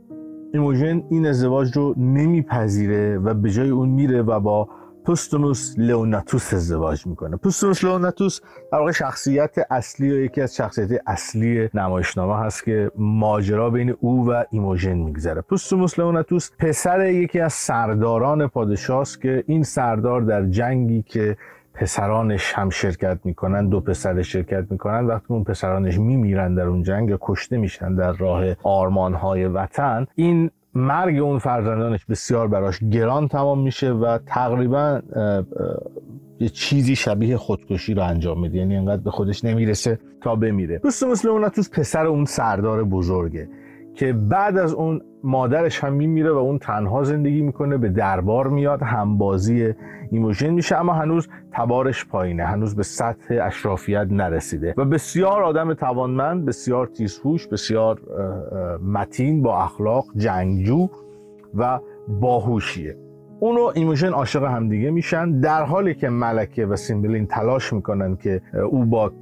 ایموژن 0.55 1.03
این 1.11 1.27
ازدواج 1.27 1.77
رو 1.77 1.95
نمیپذیره 1.97 3.19
و 3.19 3.35
به 3.35 3.51
جای 3.51 3.71
اون 3.71 3.89
میره 3.89 4.23
و 4.23 4.41
با 4.41 4.69
پوستونوس 5.05 5.75
لئوناتوس 5.79 6.55
ازدواج 6.55 7.07
می‌کنه. 7.07 7.37
پوستونوس 7.37 7.85
لئوناتوس 7.85 8.41
در 8.73 8.79
واقع 8.79 8.93
شخصیت 8.93 9.55
اصلی 9.71 10.13
و 10.13 10.17
یکی 10.17 10.41
از 10.41 10.57
شخصیت 10.57 11.01
اصلی 11.07 11.69
نمایشنامه 11.75 12.39
هست 12.39 12.65
که 12.65 12.91
ماجرا 12.97 13.71
بین 13.71 13.95
او 14.01 14.31
و 14.31 14.45
ایموژن 14.51 14.95
میگذره. 14.95 15.41
پوستونوس 15.41 15.99
لئوناتوس 15.99 16.51
پسر 16.59 17.11
یکی 17.11 17.41
از 17.41 17.53
سرداران 17.53 18.47
پادشاه 18.47 19.07
که 19.23 19.45
این 19.47 19.63
سردار 19.63 20.21
در 20.21 20.47
جنگی 20.47 21.03
که 21.03 21.37
پسرانش 21.75 22.53
هم 22.53 22.71
شرکت 22.71 23.19
می‌کنن 23.25 23.69
دو 23.69 23.81
پسر 23.81 24.23
شرکت 24.23 24.65
می‌کنن 24.71 25.07
وقتی 25.07 25.27
اون 25.29 25.45
پسرانش 25.45 25.99
میمیرن 25.99 26.55
در 26.55 26.67
اون 26.67 26.83
جنگ 26.83 27.19
کشته 27.21 27.57
میشن 27.57 27.95
در 27.95 28.13
راه 28.13 28.45
آرمانهای 28.63 29.47
وطن 29.47 30.07
این 30.15 30.51
مرگ 30.75 31.19
اون 31.19 31.39
فرزندانش 31.39 32.05
بسیار 32.05 32.49
براش 32.49 32.81
گران 32.85 33.29
تمام 33.29 33.63
میشه 33.63 33.93
و 33.93 34.19
تقریبا 34.27 35.01
یه 36.41 36.49
چیزی 36.49 36.97
شبیه 36.97 37.37
خودکشی 37.37 37.95
رو 37.95 38.03
انجام 38.03 38.41
میده. 38.41 38.59
یعنی 38.59 38.77
انقدر 38.77 39.03
به 39.03 39.11
خودش 39.11 39.45
نمی‌رسه 39.45 39.99
تا 40.23 40.37
بمیره. 40.37 40.79
دوست 40.79 41.05
مثل 41.05 41.29
اوناتوس 41.29 41.71
پسر 41.71 42.07
اون 42.07 42.25
سردار 42.25 42.85
بزرگه. 42.85 43.49
که 43.95 44.13
بعد 44.13 44.59
از 44.59 44.73
اون 44.73 45.01
مادرش 45.25 45.85
هم 45.85 45.93
میمیره 45.93 46.33
و 46.33 46.37
اون 46.37 46.59
تنها 46.59 47.03
زندگی 47.03 47.43
می‌کنه 47.43 47.77
به 47.77 47.89
دربار 47.89 48.49
میاد 48.49 48.83
همبازی 48.83 49.75
ایموژن 50.11 50.51
میشه 50.51 50.77
اما 50.77 50.93
هنوز 50.93 51.29
تبارش 51.53 52.07
پایینه 52.07 52.45
هنوز 52.45 52.77
به 52.77 52.83
سطح 52.83 53.39
اشرافیت 53.43 54.07
نرسیده 54.11 54.75
و 54.77 54.85
بسیار 54.85 55.43
آدم 55.43 55.75
توانمند 55.75 56.45
بسیار 56.45 56.87
تیزهوش 56.87 57.47
بسیار 57.47 58.01
متین 58.87 59.43
با 59.43 59.63
اخلاق 59.63 60.05
جنگجو 60.17 60.89
و 61.55 61.81
باهوشیه. 62.09 62.97
اون 63.41 63.62
و 63.62 63.73
ایموژن 63.75 64.13
عاشق 64.13 64.45
همدیگه 64.45 64.91
میشن 64.91 65.41
در 65.41 65.63
حالی 65.65 65.95
که 65.95 66.09
ملکه 66.09 66.67
و 66.67 66.77
سیمبلین 66.77 67.27
تلاش 67.27 67.73
می‌کنن 67.73 68.17
که 68.17 68.41
او 68.71 68.85
با 68.85 69.13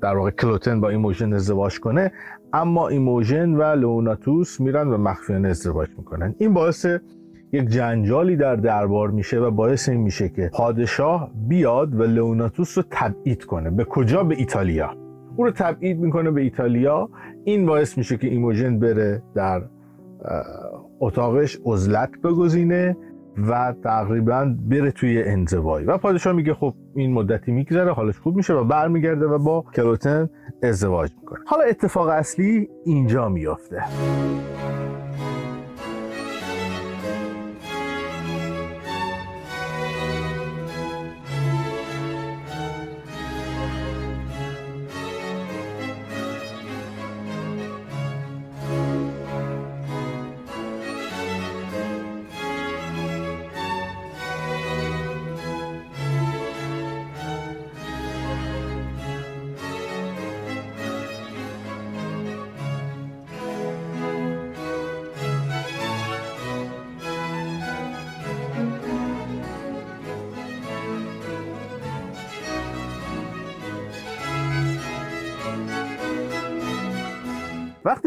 در 0.00 0.16
واقع 0.16 0.30
کلوتن 0.30 0.80
با 0.80 0.88
ایموژن 0.88 1.32
ازدواج 1.32 1.80
کنه 1.80 2.12
اما 2.52 2.88
ایموژن 2.88 3.54
و 3.54 3.62
لئوناتوس 3.62 4.60
میرن 4.60 4.88
و 4.88 4.96
مخفیانه 4.98 5.48
ازدواج 5.48 5.88
می‌کنن. 5.98 6.34
این 6.38 6.54
باعث 6.54 6.86
یک 7.52 7.68
جنجالی 7.68 8.36
در 8.36 8.56
دربار 8.56 9.10
میشه 9.10 9.40
و 9.40 9.50
باعث 9.50 9.88
این 9.88 10.00
میشه 10.00 10.28
که 10.28 10.50
پادشاه 10.52 11.30
بیاد 11.48 12.00
و 12.00 12.02
لئوناتوس 12.02 12.78
رو 12.78 12.84
تبعید 12.90 13.44
کنه. 13.44 13.70
به 13.70 13.84
کجا؟ 13.84 14.22
به 14.22 14.34
ایتالیا. 14.34 14.94
او 15.36 15.44
رو 15.44 15.50
تبعید 15.50 16.00
می‌کنه 16.00 16.30
به 16.30 16.40
ایتالیا. 16.40 17.08
این 17.44 17.66
باعث 17.66 17.98
میشه 17.98 18.16
که 18.16 18.26
ایموژن 18.26 18.78
بره 18.78 19.22
در 19.34 19.62
اتاقش 21.00 21.58
عزلت 21.64 22.10
بگزینه. 22.24 22.96
و 23.38 23.74
تقریبا 23.84 24.54
بره 24.70 24.90
توی 24.90 25.22
انزوایی 25.22 25.86
و 25.86 25.98
پادشاه 25.98 26.32
میگه 26.32 26.54
خب 26.54 26.74
این 26.94 27.12
مدتی 27.12 27.52
میگذره 27.52 27.92
حالش 27.92 28.18
خوب 28.18 28.36
میشه 28.36 28.54
و 28.54 28.64
برمیگرده 28.64 29.26
و 29.26 29.38
با 29.38 29.64
کلوتن 29.74 30.28
ازدواج 30.62 31.10
می‌کنه. 31.20 31.38
حالا 31.46 31.64
اتفاق 31.64 32.08
اصلی 32.08 32.68
اینجا 32.84 33.28
میافته. 33.28 33.82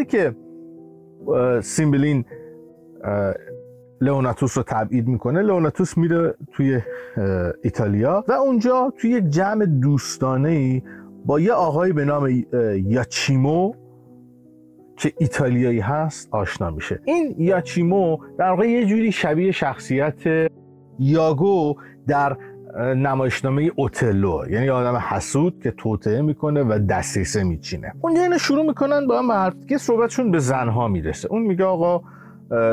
که 0.09 0.35
سیمبلین 1.61 2.25
لئوناتوس 4.01 4.57
رو 4.57 4.63
تبعید 4.67 5.07
می‌کنه. 5.07 5.41
لئوناتوس 5.41 5.97
میره 5.97 6.35
توی 6.51 6.79
ایتالیا 7.63 8.23
و 8.27 8.31
اونجا 8.31 8.93
توی 8.97 9.09
یک 9.09 9.29
جمع 9.29 9.65
دوستانه 9.65 10.49
ای 10.49 10.81
با 11.25 11.39
یه 11.39 11.53
آقای 11.53 11.93
به 11.93 12.05
نام 12.05 12.45
یاچیمو 12.85 13.73
که 14.97 15.13
ایتالیایی 15.17 15.79
هست 15.79 16.29
آشنا 16.31 16.69
میشه. 16.69 16.99
این 17.05 17.35
یاچیمو 17.37 18.17
در 18.37 18.49
واقع 18.49 18.69
یه 18.69 18.85
جوری 18.85 19.11
شبیه 19.11 19.51
شخصیت 19.51 20.49
یاگو 20.99 21.75
در 22.07 22.37
نمایشنامه 22.77 23.71
اوتلو. 23.75 24.41
یعنی 24.49 24.69
آدم 24.69 24.95
حسود 24.95 25.59
که 25.63 25.71
توطعه 25.71 26.21
می‌کنه 26.21 26.63
و 26.63 26.79
دستیسه 26.89 27.43
میچینه. 27.43 27.93
اونجا 28.01 28.21
اینو 28.21 28.37
شروع 28.37 28.65
می‌کنن 28.65 29.07
با 29.07 29.19
هم 29.19 29.31
حرف 29.31 29.65
که 29.69 29.77
صحبتشون 29.77 30.31
به 30.31 30.39
زنها 30.39 30.87
می‌رسه. 30.87 31.27
اون 31.31 31.41
میگه 31.41 31.63
آقا 31.65 32.01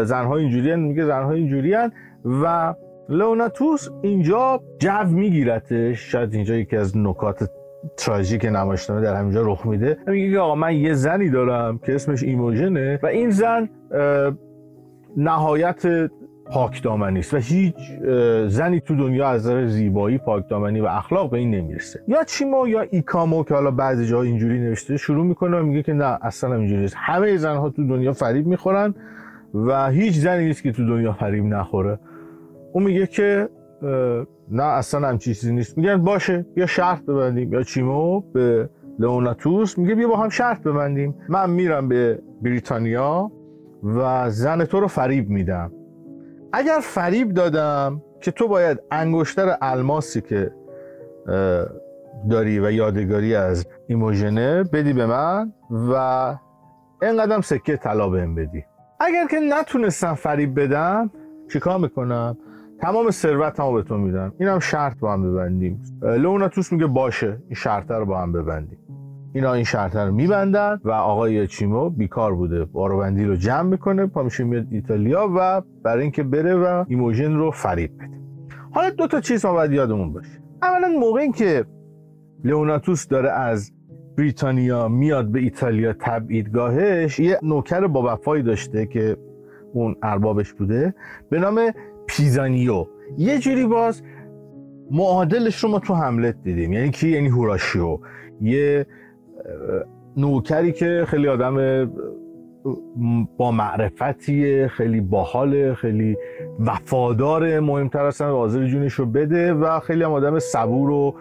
زنها 0.05 0.37
اینجوری 0.37 0.77
میگه 0.77 1.05
زنها 1.05 1.33
اینجوری 1.33 1.77
و 2.25 2.75
لوناتوس 3.09 3.89
اینجا 4.03 4.61
جو 4.79 5.05
میگیرتش. 5.09 6.13
شاید 6.13 6.35
اینجا 6.35 6.55
یکی 6.55 6.77
از 6.77 6.97
نکات 6.97 7.51
تراژیک 7.97 8.45
نمایشنامه 8.45 9.03
در 9.03 9.17
همینجا 9.17 9.43
رخ 9.43 9.67
میده. 9.67 9.99
میگه 10.07 10.39
آقا 10.39 10.55
من 10.55 10.75
یه 10.77 10.95
زنی 10.95 11.31
دارم 11.31 11.79
که 11.79 11.95
اسمش 11.95 12.23
ایموژنه 12.23 12.99
و 13.03 13.07
این 13.07 13.31
زن 13.31 13.69
نهایت 15.17 16.11
پاکدامنی 16.51 17.19
است. 17.19 17.35
و 17.35 17.37
هیچ 17.37 17.77
زنی 18.47 18.81
تو 18.81 18.97
دنیا 18.97 19.29
از 19.29 19.47
نظر 19.47 19.67
زیبایی 19.67 20.19
پاکدامنی 20.19 20.81
و 20.81 20.87
اخلاق 20.87 21.31
به 21.31 21.39
این 21.39 21.51
نمی‌رسه. 21.51 22.01
یا 22.09 22.25
چیمو 22.25 22.69
یا 22.69 22.81
ایکامو 22.81 23.45
که 23.45 23.55
حالا 23.55 23.71
بعضی 23.71 24.07
جا 24.07 24.23
اینجوری 24.23 24.59
نوشته 24.59 24.97
شروع 24.97 25.27
می‌کنه 25.27 25.61
و 25.61 25.63
میگه 25.63 25.83
که 25.83 25.93
نه 25.93 26.19
اصلا 26.23 26.55
اینجوری 26.55 26.81
نیست. 26.81 26.95
همه 26.99 27.37
زنها 27.37 27.71
تو 27.71 27.89
دنیا 27.89 28.13
فریب 28.13 28.47
می‌خورن 28.47 28.95
و 29.55 29.91
هیچ 29.91 30.15
زنی 30.15 30.45
نیست 30.45 30.63
که 30.63 30.73
تو 30.73 30.87
دنیا 30.87 31.13
فریب 31.13 31.45
نخوره. 31.45 31.99
اون 32.73 32.85
میگه 32.85 33.07
که 33.07 33.49
نه 34.51 34.63
اصلا 34.63 35.09
هم 35.09 35.19
چیزی 35.19 35.55
نیست. 35.55 35.79
میگن 35.79 35.97
باشه 35.97 36.47
یا 36.57 36.67
شرط 36.67 37.03
ببندیم. 37.03 37.53
یا 37.53 37.63
چیمو 37.63 38.21
به 38.21 38.69
لئوناتوس 38.99 39.79
میگه 39.79 39.95
بیا 39.95 40.09
با 40.09 40.17
هم 40.17 40.29
شرط 40.29 40.63
ببندیم. 40.63 41.15
من 41.29 41.51
میرم 41.51 41.89
به 41.89 42.19
بریتانیا 42.43 43.31
و 43.83 44.31
زن 44.31 44.65
تو 44.65 44.81
رو 44.81 44.87
فریب 44.87 45.29
میدم. 45.29 45.73
اگر 46.57 46.79
فریب 46.83 47.33
دادم 47.33 48.03
که 48.21 48.31
تو 48.31 48.49
باید 48.49 48.79
انگشتر 48.91 49.57
الماسی 49.61 50.21
که 50.21 50.53
داری 52.31 52.61
و 52.61 52.71
یادگاری 52.71 53.35
از 53.35 53.67
ایموژنه 53.87 54.63
بدی 54.63 54.93
به 54.93 55.07
من 55.07 55.53
و 55.71 55.95
اینقدر 57.03 57.41
سکه 57.41 57.77
طلا 57.77 58.09
بهم 58.09 58.35
بدی. 58.35 58.65
اگر 59.01 59.27
که 59.27 59.37
نتونستم 59.41 60.15
فریب 60.15 60.61
بدم 60.61 61.11
چیکار 61.53 61.79
می‌کنم؟ 61.79 62.37
تمام 62.81 63.11
ثروت 63.11 63.61
به 63.61 63.83
تو 63.83 63.97
میدم. 63.97 64.33
اینم 64.41 64.59
شرط 64.59 64.99
با 64.99 65.13
هم 65.13 65.33
ببندیم. 65.33 65.83
لوناتوس 66.03 66.73
میگه 66.73 66.87
باشه 66.87 67.39
این 67.47 67.55
شرط 67.55 67.91
رو 67.91 68.07
با 68.07 68.19
هم 68.19 68.33
ببندیم. 68.33 68.79
اینا 69.37 69.53
این 69.53 69.65
شرط 69.65 69.97
رو 69.97 70.13
میبندن 70.13 70.81
و 70.85 70.91
آقای 70.91 71.47
چیمو 71.47 71.91
بیکار 71.91 72.35
بوده. 72.35 72.65
باروبندی 72.65 73.25
رو 73.25 73.37
جمع 73.37 73.63
می‌کنه 73.63 74.07
پا 74.07 74.23
میشه 74.23 74.45
میاد 74.45 74.67
ایتالیا 74.71 75.29
و 75.37 75.63
برای 75.83 76.03
اینکه 76.03 76.23
بره 76.23 76.55
و 76.55 76.85
ایموژن 76.89 77.35
رو 77.35 77.51
فریب 77.51 77.97
بده. 77.97 78.21
حالا 78.71 78.91
دو 78.91 79.07
تا 79.07 79.21
چیز 79.21 79.47
ما 79.47 79.53
باید 79.53 79.73
یادمون 79.73 80.13
باشه. 80.13 80.43
اولا 80.63 80.89
موقعی 80.89 81.33
که 81.33 81.65
لئوناتوس 82.45 83.09
داره 83.09 83.31
از 83.31 83.73
بریتانیا 84.19 84.89
میاد 84.89 85.27
به 85.27 85.41
ایتالیا 85.41 85.93
تبعیدگاهش 85.93 87.19
یه 87.21 87.39
نوکر 87.43 87.87
با 87.87 88.13
وفایی 88.13 88.43
داشته 88.43 88.87
که 88.87 89.17
اون 89.73 89.97
اربابش 90.03 90.53
بوده 90.53 90.95
به 91.31 91.39
نام 91.39 91.61
پیزانیو. 92.07 92.87
یه 93.19 93.39
جوری 93.39 93.67
باز 93.67 94.03
معادلش 94.91 95.65
رو 95.65 95.71
ما 95.71 95.79
تو 95.79 95.95
حملت 95.95 96.43
دیدیم. 96.43 96.73
یعنی 96.73 96.91
کی؟ 96.91 97.09
یعنی 97.09 97.29
هوراشیو. 97.29 97.99
یه 98.41 98.87
نوکری 100.17 100.73
که 100.73 101.05
خیلی 101.09 101.29
آدم 101.29 101.87
با 103.37 103.53
معرفتیه 103.53 104.69
خیلی 104.69 105.01
باحال 105.01 105.75
خیلی 105.75 106.17
وفادار 106.61 107.61
مهمتر 107.61 108.05
اصلا 108.05 108.33
حاضر 108.33 108.67
جونش 108.67 108.93
رو 108.93 109.07
بده 109.07 109.53
و 109.53 109.81
خیلی 109.81 110.05
هم 110.05 110.13
آدم 110.13 110.39
صبور 110.39 110.91
و 110.91 111.15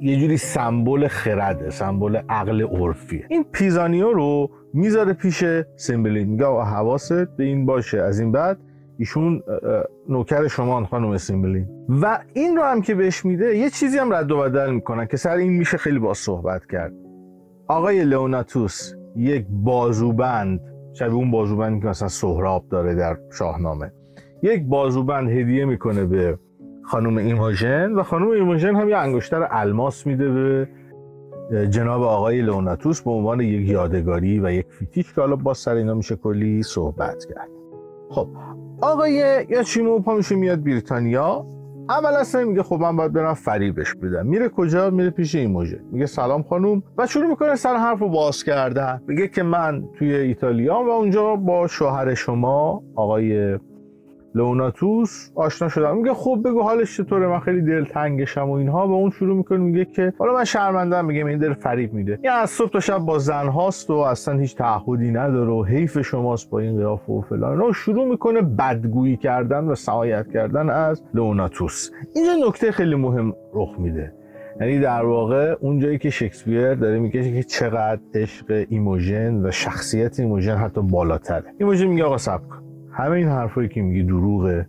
یه 0.00 0.20
جوری 0.20 0.36
سمبل 0.36 1.06
خرده 1.06 1.70
سمبل 1.70 2.16
عقل 2.28 2.62
عرفیه. 2.62 3.24
این 3.28 3.44
پیزانیو 3.52 4.12
رو 4.12 4.50
می‌ذاره 4.74 5.12
پیش 5.12 5.44
سیمبلین. 5.76 6.28
میگه 6.28 6.46
حواست 6.46 7.36
به 7.36 7.44
این 7.44 7.66
باشه. 7.66 8.02
از 8.02 8.20
این 8.20 8.32
بعد 8.32 8.58
ایشون 8.98 9.42
نوکر 10.08 10.48
شما 10.48 10.84
خانم 10.84 11.16
سیمبلین. 11.16 11.68
و 11.88 12.18
این 12.34 12.56
رو 12.56 12.62
هم 12.62 12.80
که 12.82 12.94
بهش 12.94 13.24
میده 13.24 13.56
یه 13.56 13.70
چیزی 13.70 13.98
هم 13.98 14.14
رد 14.14 14.30
و 14.30 14.38
بدل 14.38 14.70
می‌کنن 14.70 15.06
که 15.06 15.16
سر 15.16 15.36
این 15.36 15.52
میشه 15.52 15.76
خیلی 15.76 15.98
با 15.98 16.14
صحبت 16.14 16.66
کرد. 16.66 16.92
آقای 17.68 18.04
لئوناتوس 18.04 18.92
یک 19.16 19.46
بازوبند 19.50 20.60
شبیه 20.92 21.14
اون 21.14 21.30
بازوبند 21.30 21.82
که 21.82 21.88
مثلا 21.88 22.08
سهراب 22.08 22.68
داره 22.70 22.94
در 22.94 23.18
شاهنامه 23.32 23.92
یک 24.42 24.64
بازوبند 24.64 25.30
هدیه 25.30 25.64
می‌کنه 25.64 26.04
به 26.04 26.38
خانم 26.84 27.16
ایموژن 27.16 27.92
و 27.92 28.02
خانم 28.02 28.28
ایموژن 28.28 28.76
هم 28.76 28.88
یه 28.88 28.96
انگشتر 28.96 29.48
الماس 29.50 30.06
میده 30.06 30.28
به 30.28 30.68
جناب 31.70 32.02
آقای 32.02 32.42
لئوناتوس 32.42 33.02
به 33.02 33.10
عنوان 33.10 33.40
یک 33.40 33.68
یادگاری 33.68 34.40
و 34.40 34.52
یک 34.52 34.66
فیتیش 34.68 35.14
که 35.14 35.20
حالا 35.20 35.36
با 35.36 35.54
سر 35.54 35.74
اینا 35.74 35.94
میشه 35.94 36.16
کلی 36.16 36.62
صحبت 36.62 37.24
کرد. 37.34 37.48
خب 38.10 38.28
آقای 38.80 39.46
یاشیمو 39.48 39.98
پا 39.98 40.14
میشه 40.14 40.34
میاد 40.34 40.64
بریتانیا. 40.64 41.57
اول 41.90 42.14
اصلا 42.14 42.44
میگه 42.44 42.62
خب 42.62 42.80
من 42.80 42.96
باید 42.96 43.12
برم 43.12 43.34
فریبش 43.34 43.94
بدم. 43.94 44.26
میره 44.26 44.48
کجا؟ 44.48 44.90
میره 44.90 45.10
پیش 45.10 45.34
ایموژن 45.34 45.80
میگه 45.92 46.06
سلام 46.06 46.42
خانوم 46.42 46.82
و 46.98 47.06
شروع 47.06 47.26
می‌کنه 47.26 47.54
سر 47.54 47.76
حرف 47.76 47.98
رو 47.98 48.08
باز 48.08 48.44
کردن. 48.44 49.02
میگه 49.06 49.28
که 49.28 49.42
من 49.42 49.84
توی 49.98 50.14
ایتالیا 50.14 50.74
و 50.74 50.88
اونجا 50.88 51.36
با 51.36 51.66
شوهر 51.66 52.14
شما 52.14 52.82
آقای 52.96 53.58
لوناتوس 54.38 55.30
آشنا 55.34 55.68
شدم. 55.68 55.96
میگه 55.96 56.14
خب 56.14 56.40
بگو 56.44 56.62
حالش 56.62 56.96
چطوره؟ 56.96 57.26
من 57.26 57.40
خیلی 57.40 57.60
دلتنگشم 57.60 58.50
و 58.50 58.52
اینها. 58.52 58.88
و 58.88 58.92
اون 58.92 59.10
شروع 59.10 59.36
می‌کنه 59.36 59.58
میگه 59.58 59.84
که 59.84 60.12
حالا 60.18 60.34
من 60.34 60.44
شرمنده 60.44 61.02
میگه 61.02 61.26
این 61.26 61.38
داره 61.38 61.54
فریب 61.54 61.92
میده. 61.92 62.18
آقا 62.24 62.34
از 62.34 62.50
صبح 62.50 62.70
تا 62.70 62.80
شب 62.80 62.98
با 62.98 63.18
زن 63.18 63.48
هاست 63.48 63.90
و 63.90 63.94
اصلا 63.94 64.38
هیچ 64.38 64.56
تعهدی 64.56 65.10
نداره 65.10 65.50
و 65.50 65.64
حیف 65.64 66.02
شماست 66.02 66.50
با 66.50 66.58
این 66.58 66.76
قیافه 66.76 67.12
و 67.12 67.20
فلان. 67.20 67.62
و 67.62 67.72
شروع 67.72 68.08
می‌کنه 68.08 68.42
بدگویی 68.42 69.16
کردن 69.16 69.64
و 69.64 69.74
سعایت 69.74 70.32
کردن 70.32 70.70
از 70.70 71.02
لوناتوس. 71.14 71.90
اینجا 72.14 72.46
نکته 72.48 72.72
خیلی 72.72 72.94
مهم 72.94 73.32
رخ 73.54 73.78
میده. 73.78 74.12
یعنی 74.60 74.78
در 74.78 75.04
واقع 75.04 75.56
اون 75.60 75.78
جایی 75.78 75.98
که 75.98 76.10
شکسپیر 76.10 76.74
داره 76.74 76.98
میگه 76.98 77.32
که 77.34 77.42
چقدر 77.42 78.00
عشق 78.14 78.66
ایموژن 78.68 79.46
و 79.46 79.50
شخصیت 79.50 80.20
ایموژن 80.20 80.56
حتی 80.56 80.80
بالاتره. 80.82 81.44
ایموژن 81.58 81.86
میگه 81.86 82.04
آقا 82.04 82.18
سب 82.18 82.40
همه 82.98 83.10
این 83.10 83.28
حرفایی 83.28 83.68
که 83.68 83.82
میگی 83.82 84.02
دروغه. 84.02 84.68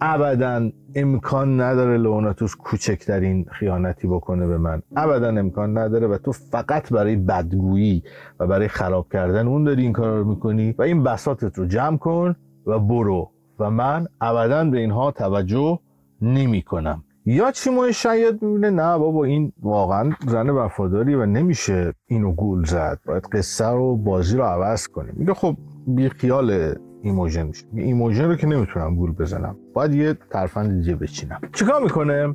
ابدا 0.00 0.70
امکان 0.94 1.60
نداره 1.60 1.98
لئوناتوس 1.98 2.54
کوچکترین 2.54 3.46
خیانتی 3.50 4.08
بکنه 4.08 4.46
به 4.46 4.58
من. 4.58 4.82
ابدا 4.96 5.28
امکان 5.28 5.78
نداره 5.78 6.06
و 6.06 6.18
تو 6.18 6.32
فقط 6.32 6.92
برای 6.92 7.16
بدگویی 7.16 8.02
و 8.40 8.46
برای 8.46 8.68
خراب 8.68 9.08
کردن 9.12 9.48
اون 9.48 9.64
داری 9.64 9.82
این 9.82 9.92
کار 9.92 10.18
رو 10.18 10.24
می‌کنی 10.24 10.74
و 10.78 10.82
این 10.82 11.02
بساتت 11.02 11.58
رو 11.58 11.66
جمع 11.66 11.96
کن 11.96 12.36
و 12.66 12.78
برو. 12.78 13.30
و 13.58 13.70
من 13.70 14.06
ابدا 14.20 14.64
به 14.64 14.78
اینها 14.78 15.10
توجه 15.10 15.78
نمی 16.22 16.62
کنم 16.62 17.04
یا 17.26 17.50
چی 17.50 17.70
ماه 17.70 17.92
شاید 17.92 18.42
می‌بینه؟ 18.42 18.70
نه 18.70 18.98
بابا 18.98 19.24
این 19.24 19.52
واقعا 19.62 20.10
زن 20.26 20.50
وفاداری 20.50 21.14
و 21.14 21.26
نمیشه 21.26 21.92
اینو 22.06 22.32
گول 22.32 22.64
زد. 22.64 22.98
باید 23.06 23.22
قصه 23.32 23.68
رو 23.68 23.96
بازی 23.96 24.36
رو 24.36 24.42
عوض 24.42 24.88
کنیم. 24.88 25.14
میگه 25.16 25.34
خب 25.34 25.56
بی 25.86 26.08
خیال 26.08 26.74
ایموژن 27.02 27.46
میشه. 27.46 27.64
ایموژن 27.74 28.28
رو 28.28 28.36
که 28.36 28.46
نمی‌تونم 28.46 28.96
گول 28.96 29.12
بزنم. 29.12 29.56
باید 29.74 29.94
یه 29.94 30.16
ترفند 30.30 30.80
دیگه 30.80 30.96
بچینم. 30.96 31.40
چیکار 31.52 31.82
می‌کنه؟ 31.82 32.34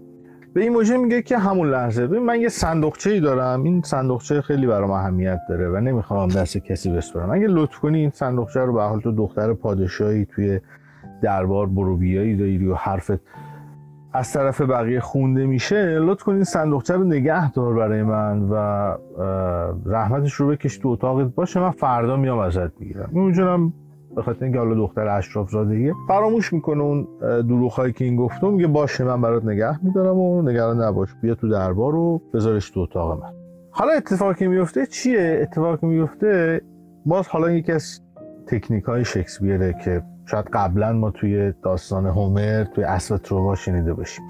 به 0.53 0.63
ایموژن 0.63 0.97
میگه 0.97 1.21
که 1.21 1.37
همون 1.37 1.69
لحظه 1.69 2.07
ببین 2.07 2.23
من 2.23 2.41
یه 2.41 2.49
صندوقچه 2.49 3.09
ای 3.09 3.19
دارم. 3.19 3.63
این 3.63 3.81
صندوقچه 3.81 4.41
خیلی 4.41 4.67
برام 4.67 4.91
اهمیت 4.91 5.39
داره 5.49 5.69
و 5.69 5.79
نمی‌خوام 5.79 6.29
دست 6.29 6.57
کسی 6.57 6.91
بسپرم 6.91 7.31
اگه 7.31 7.47
لطف 7.47 7.79
کنی 7.79 7.99
این 7.99 8.09
صندوقچه 8.09 8.59
رو 8.59 8.73
به 8.73 8.78
هر 8.78 8.83
حال 8.83 8.99
تو 8.99 9.11
دختر 9.11 9.53
پادشاهی 9.53 10.25
توی 10.25 10.59
دربار 11.21 11.67
بروبیایی 11.67 12.35
داری 12.35 12.67
و 12.67 12.75
حرفت 12.75 13.21
از 14.13 14.33
طرف 14.33 14.61
بقیه 14.61 14.99
خونده 14.99 15.45
میشه 15.45 15.99
لطف 15.99 16.23
کن 16.23 16.33
این 16.33 16.43
صندوقچه 16.43 16.93
رو 16.93 17.03
نگه 17.03 17.51
دار 17.51 17.73
برای 17.73 18.03
من 18.03 18.49
و 18.49 18.55
رحمتش 19.85 20.33
رو 20.33 20.47
بکش 20.47 20.77
تو 20.77 20.89
اتاقت. 20.89 21.35
باشه 21.35 21.59
من 21.59 21.71
فردا 21.71 22.17
میام 22.17 22.39
ازت 22.39 22.81
می‌گیرم. 22.81 23.09
اونجورم 23.13 23.73
به 24.17 24.23
خاطر 24.23 24.43
اینکه 24.43 24.59
حالا 24.59 24.75
دختر 24.75 25.07
اشراف 25.07 25.49
زادگیه 25.49 25.93
فراموش 26.07 26.53
می‌کنه 26.53 26.83
اون 26.83 27.07
دروغ 27.21 27.91
که 27.91 28.05
این 28.05 28.15
گفتم 28.15 28.53
میگه 28.53 28.67
باشه 28.67 29.03
من 29.03 29.21
برات 29.21 29.45
نگه 29.45 29.85
میدارم 29.85 30.17
و 30.17 30.41
نگران 30.41 30.81
نباش 30.81 31.09
بیا 31.21 31.35
تو 31.35 31.49
دربار 31.49 31.91
رو 31.91 32.21
بذارش 32.33 32.69
تو 32.69 32.79
اتاق 32.79 33.23
من. 33.23 33.29
حالا 33.71 33.91
اتفاقی 33.91 34.47
میفته 34.47 34.85
چیه؟ 34.85 35.39
اتفاقی 35.41 35.87
میفته 35.87 36.61
باز 37.05 37.27
حالا 37.27 37.51
یکی 37.51 37.71
از 37.71 38.01
تکنیک 38.47 38.83
های 38.83 39.05
شکسپیره 39.05 39.75
که 39.85 40.03
شاید 40.25 40.45
قبلا 40.53 40.93
ما 40.93 41.11
توی 41.11 41.53
داستان 41.63 42.05
هومر 42.05 42.63
توی 42.63 42.83
اصل 42.83 43.17
تروا 43.17 43.55
شنیده 43.55 43.93
باشیم. 43.93 44.25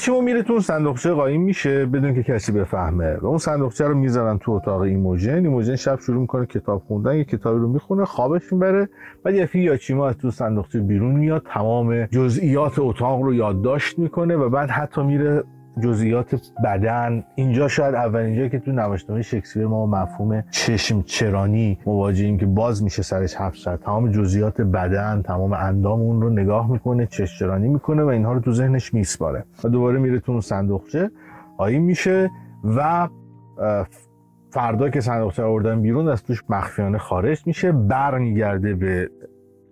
شما 0.00 0.20
میره 0.20 0.42
تو 0.42 0.52
اون 0.52 0.62
صندوقچه 0.62 1.12
قایم 1.12 1.42
میشه 1.42 1.86
بدون 1.86 2.14
که 2.14 2.22
کسی 2.22 2.52
بفهمه. 2.52 3.16
و 3.16 3.26
اون 3.26 3.38
صندوقچه 3.38 3.84
رو 3.84 3.94
می‌ذارن 3.94 4.38
تو 4.38 4.52
اتاق 4.52 4.80
ایموژن 4.80 5.44
ایموژن 5.44 5.76
شب 5.76 5.98
شروع 6.00 6.20
می‌کنه 6.20 6.46
کتاب 6.46 6.82
خوندن 6.86 7.16
یه 7.16 7.24
کتابی 7.24 7.60
رو 7.60 7.68
می‌خونه 7.68 8.04
خوابش 8.04 8.52
می‌بره. 8.52 8.88
بعد 9.24 9.34
یه 9.34 9.56
یاچیما 9.56 10.08
از 10.08 10.16
تو 10.18 10.30
صندوقچه 10.30 10.80
بیرون 10.80 11.14
میاد 11.14 11.42
تمام 11.54 12.04
جزئیات 12.04 12.78
اتاق 12.78 13.22
رو 13.22 13.34
یادداشت 13.34 13.98
می‌کنه 13.98 14.36
و 14.36 14.48
بعد 14.48 14.70
حتی 14.70 15.02
میره 15.02 15.44
جزئیات 15.82 16.40
بدن. 16.64 17.24
اینجا 17.34 17.68
شاید 17.68 17.94
اولین 17.94 18.36
جایی 18.36 18.48
که 18.48 18.58
تو 18.58 18.72
نمایشنامه 18.72 19.22
شکسپیر 19.22 19.66
ما 19.66 19.86
مفهوم 19.86 20.40
چشم 20.50 21.02
چرانی 21.02 21.78
مواجهیم 21.86 22.38
که 22.38 22.46
باز 22.46 22.82
میشه 22.82 23.02
سرش 23.02 23.34
حرف 23.34 23.58
زد. 23.58 23.80
تمام 23.84 24.10
جزئیات 24.10 24.60
بدن 24.60 25.22
تمام 25.22 25.52
اندام 25.52 26.00
اون 26.00 26.22
رو 26.22 26.30
نگاه 26.30 26.70
می‌کنه 26.70 27.06
چشم 27.06 27.38
چرانی 27.38 27.68
می‌کنه 27.68 28.02
و 28.02 28.06
اینها 28.06 28.32
رو 28.32 28.40
تو 28.40 28.52
ذهنش 28.52 28.94
میسپاره 28.94 29.44
و 29.64 29.68
دوباره 29.68 29.98
میره 29.98 30.20
تو 30.20 30.32
اون 30.32 30.40
صندوقچه. 30.40 31.10
آیین 31.58 31.82
میشه 31.82 32.30
و 32.64 33.08
فردا 34.50 34.90
که 34.90 35.00
صندوقچه 35.00 35.42
آوردن 35.42 35.82
بیرون 35.82 36.08
از 36.08 36.22
توش 36.22 36.42
مخفیانه 36.48 36.98
خارج 36.98 37.46
میشه 37.46 37.72
برمیگرده 37.72 38.74
به 38.74 39.10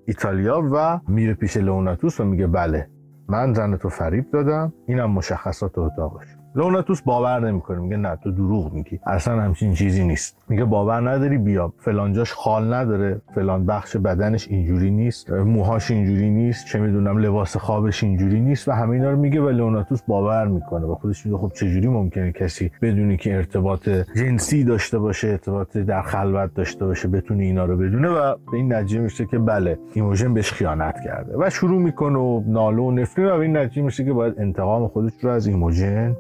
ایتالیا 0.07 0.63
و 0.73 1.01
میره 1.09 1.35
پیش 1.35 1.57
لوناتوس 1.57 2.21
و 2.21 2.25
میگه 2.25 2.47
بله 2.47 2.89
من 3.29 3.55
زن 3.55 3.77
تو 3.77 3.89
فریب 3.89 4.31
دادم 4.31 4.73
اینم 4.87 5.11
مشخصات 5.11 5.79
اتاقش. 5.79 6.38
لوناتوس 6.59 7.03
باور 7.03 7.51
نمی‌کنه 7.51 7.79
میگه 7.79 7.97
نه 7.97 8.17
تو 8.17 8.31
دروغ 8.31 8.73
میگی. 8.73 9.01
اصلا 9.07 9.41
همچین 9.41 9.75
چیزی 9.75 10.05
نیست. 10.05 10.37
میگه 10.49 10.65
باور 10.65 11.11
نداری 11.11 11.39
بیا. 11.39 11.73
فلانجاش 11.79 12.33
خال 12.33 12.75
نداره. 12.75 13.21
فلان 13.35 13.67
بخش 13.67 13.97
بدنش 13.97 14.49
اینجوری 14.49 14.91
نیست. 14.91 15.31
موهاش 15.31 15.91
اینجوری 15.91 16.31
نیست. 16.31 16.67
چه 16.67 16.79
می‌دونم 16.79 17.19
لباس 17.19 17.57
خوابش 17.57 18.05
اینجوری 18.05 18.41
نیست. 18.41 18.69
و 18.69 18.73
همه 18.73 18.91
اینا 18.91 19.11
رو 19.11 19.17
میگه 19.17 19.41
و 19.41 19.49
لوناتوس 19.49 20.03
باور 20.03 20.47
می‌کنه. 20.47 20.87
و 20.87 20.95
خودش 20.95 21.27
میگه 21.27 21.39
خب 21.39 21.53
چجوری 21.55 21.89
ممکنه 21.89 22.33
کسی 22.33 22.71
بدونی 22.83 23.17
که 23.17 23.37
ارتباط 23.37 23.89
جنسی 23.89 24.65
داشته 24.65 24.99
باشه 24.99 25.29
ارتباط 25.29 25.77
در 25.77 26.03
خلوت 26.03 26.55
داشته 26.55 26.87
باشه 26.87 27.09
بتونه 27.09 27.45
اینا 27.45 27.65
رو 27.65 27.77
بدونه. 27.77 28.09
و 28.09 28.35
به 28.53 28.57
این 28.57 28.73
نتیجه 28.73 29.01
میشه 29.01 29.27
که 29.27 29.39
بله 29.39 29.79
ایموژن 29.95 30.35
بهش 30.35 30.53
خیانت 30.53 30.97
کرده. 31.05 31.35
و 31.39 31.51
شروع 31.51 31.83
می‌کنه 31.83 32.19
و 32.19 32.43
ناله 32.47 32.85
و 32.85 32.91
نفرین. 32.91 33.29
و 33.29 33.33
این 33.33 33.57
نتیجه 33.57 33.83
میشه 33.83 34.05
که 34.05 34.13
باید 34.13 34.35
انتقام 34.39 34.89
خودش 34.89 35.13
رو 35.23 35.31
از 35.31 35.47
ایموژن 35.47 36.17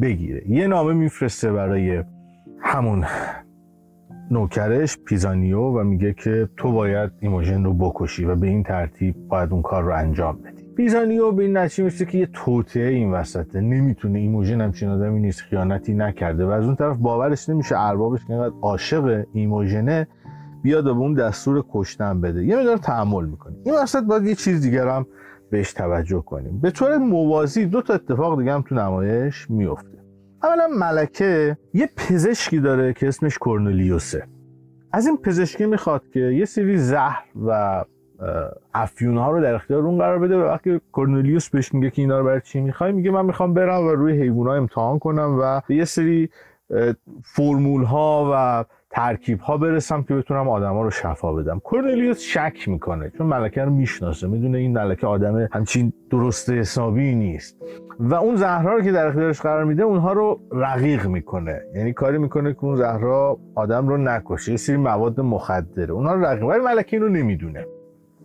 بگیره. 0.00 0.50
یه 0.50 0.66
نامه 0.66 0.92
میفرسته 0.92 1.52
برای 1.52 2.04
همون 2.60 3.04
نوکرش 4.30 4.98
پیزانیو 4.98 5.60
و 5.60 5.84
میگه 5.84 6.12
که 6.12 6.48
تو 6.56 6.72
باید 6.72 7.10
ایموژن 7.20 7.64
رو 7.64 7.74
بکشی 7.74 8.24
و 8.24 8.36
به 8.36 8.46
این 8.46 8.62
ترتیب 8.62 9.28
باید 9.28 9.52
اون 9.52 9.62
کار 9.62 9.82
رو 9.82 9.94
انجام 9.94 10.42
بدی. 10.42 10.64
پیزانیو 10.76 11.32
به 11.32 11.42
این 11.42 11.56
نتیجه 11.56 11.84
میشه 11.84 12.04
که 12.04 12.18
یه 12.18 12.28
توطئه 12.32 12.88
این 12.88 13.12
وسطه. 13.12 13.60
نمی‌تونه 13.60 14.18
ایموژن 14.18 14.60
همچین 14.60 14.88
آدمی 14.88 15.20
نیست 15.20 15.40
خیانتی 15.40 15.94
نکرده 15.94 16.46
و 16.46 16.48
از 16.48 16.64
اون 16.64 16.76
طرف 16.76 16.96
باورش 16.96 17.48
نمیشه 17.48 17.78
اربابش 17.78 18.24
که 18.26 18.32
اینقدر 18.32 18.54
عاشق 18.62 19.24
ایموژنه 19.32 20.06
بیاد 20.62 20.84
به 20.84 20.90
اون 20.90 21.14
دستور 21.14 21.64
کشتن 21.72 22.20
بده. 22.20 22.44
یه 22.44 22.56
مقدار 22.56 22.76
تحمل 22.76 23.24
می‌کنه. 23.24 23.54
این 23.64 23.74
وسط 23.74 24.02
باید 24.02 24.24
یه 24.24 24.34
چیز 24.34 24.60
دیگر 24.62 24.88
هم 24.88 25.06
بهش 25.54 25.72
توجه 25.72 26.20
کنیم. 26.20 26.60
به 26.60 26.70
طور 26.70 26.96
موازی 26.96 27.66
دو 27.66 27.82
تا 27.82 27.94
اتفاق 27.94 28.38
دیگه 28.38 28.52
هم 28.52 28.62
تو 28.62 28.74
نمایش 28.74 29.50
میفته. 29.50 29.98
اولا 30.42 30.68
ملکه 30.80 31.56
یه 31.74 31.88
پزشکی 31.96 32.60
داره 32.60 32.92
که 32.92 33.08
اسمش 33.08 33.38
کورنلیوسه. 33.38 34.26
از 34.92 35.06
این 35.06 35.16
پزشکی 35.16 35.66
می‌خواد 35.66 36.02
که 36.12 36.20
یه 36.20 36.44
سری 36.44 36.76
زهر 36.76 37.24
و 37.46 37.84
افیون 38.74 39.16
ها 39.18 39.30
رو 39.30 39.42
در 39.42 39.54
اختیار 39.54 39.82
اون 39.82 39.98
قرار 39.98 40.18
بده 40.18 40.36
و 40.36 40.40
وقتی 40.40 40.80
کورنلیوس 40.92 41.48
بهش 41.48 41.74
میگه 41.74 41.90
که 41.90 42.02
اینا 42.02 42.18
رو 42.18 42.24
برای 42.24 42.40
چی 42.40 42.60
می‌خوای 42.60 42.92
میگه 42.92 43.10
من 43.10 43.26
می‌خوام 43.26 43.54
برم 43.54 43.86
و 43.86 43.90
روی 43.90 44.22
حیوان 44.22 44.48
امتحان 44.48 44.98
کنم 44.98 45.38
و 45.40 45.60
یه 45.72 45.84
سری 45.84 46.28
فرمول 47.24 47.84
ها 47.84 48.30
و 48.32 48.64
ترکیب 48.94 49.40
ها 49.40 49.56
برسم 49.56 50.02
که 50.02 50.14
بتونم 50.14 50.48
آدما 50.48 50.82
رو 50.82 50.90
شفا 50.90 51.32
بدم. 51.32 51.58
کورنلیوس 51.58 52.20
شک 52.20 52.68
می‌کنه 52.68 53.10
چون 53.18 53.26
ملکه 53.26 53.64
رو 53.64 53.70
می‌شناسه 53.70 54.26
می‌دونه 54.26 54.58
این 54.58 54.72
ملکه 54.72 55.06
آدم 55.06 55.48
همچین 55.52 55.92
درست 56.10 56.50
حسابی 56.50 57.14
نیست. 57.14 57.56
و 58.00 58.14
اون 58.14 58.36
زهرا 58.36 58.74
رو 58.74 58.82
که 58.82 58.92
در 58.92 59.06
اختیارش 59.06 59.40
قرار 59.40 59.64
میده 59.64 59.82
اونها 59.82 60.12
رو 60.12 60.40
رقیق 60.52 61.06
می‌کنه. 61.06 61.60
یعنی 61.74 61.92
کاری 61.92 62.18
می‌کنه 62.18 62.52
که 62.52 62.64
اون 62.64 62.76
زهرا 62.76 63.38
آدم 63.54 63.88
رو 63.88 63.96
نکشه. 63.96 64.50
یه 64.50 64.56
سری 64.56 64.76
مواد 64.76 65.20
مخدره. 65.20 65.92
اونها 65.92 66.14
رو 66.14 66.24
رقیق. 66.24 66.44
ولی 66.44 66.64
ملکه 66.64 66.98
رو 66.98 67.08
نمی‌دونه. 67.08 67.66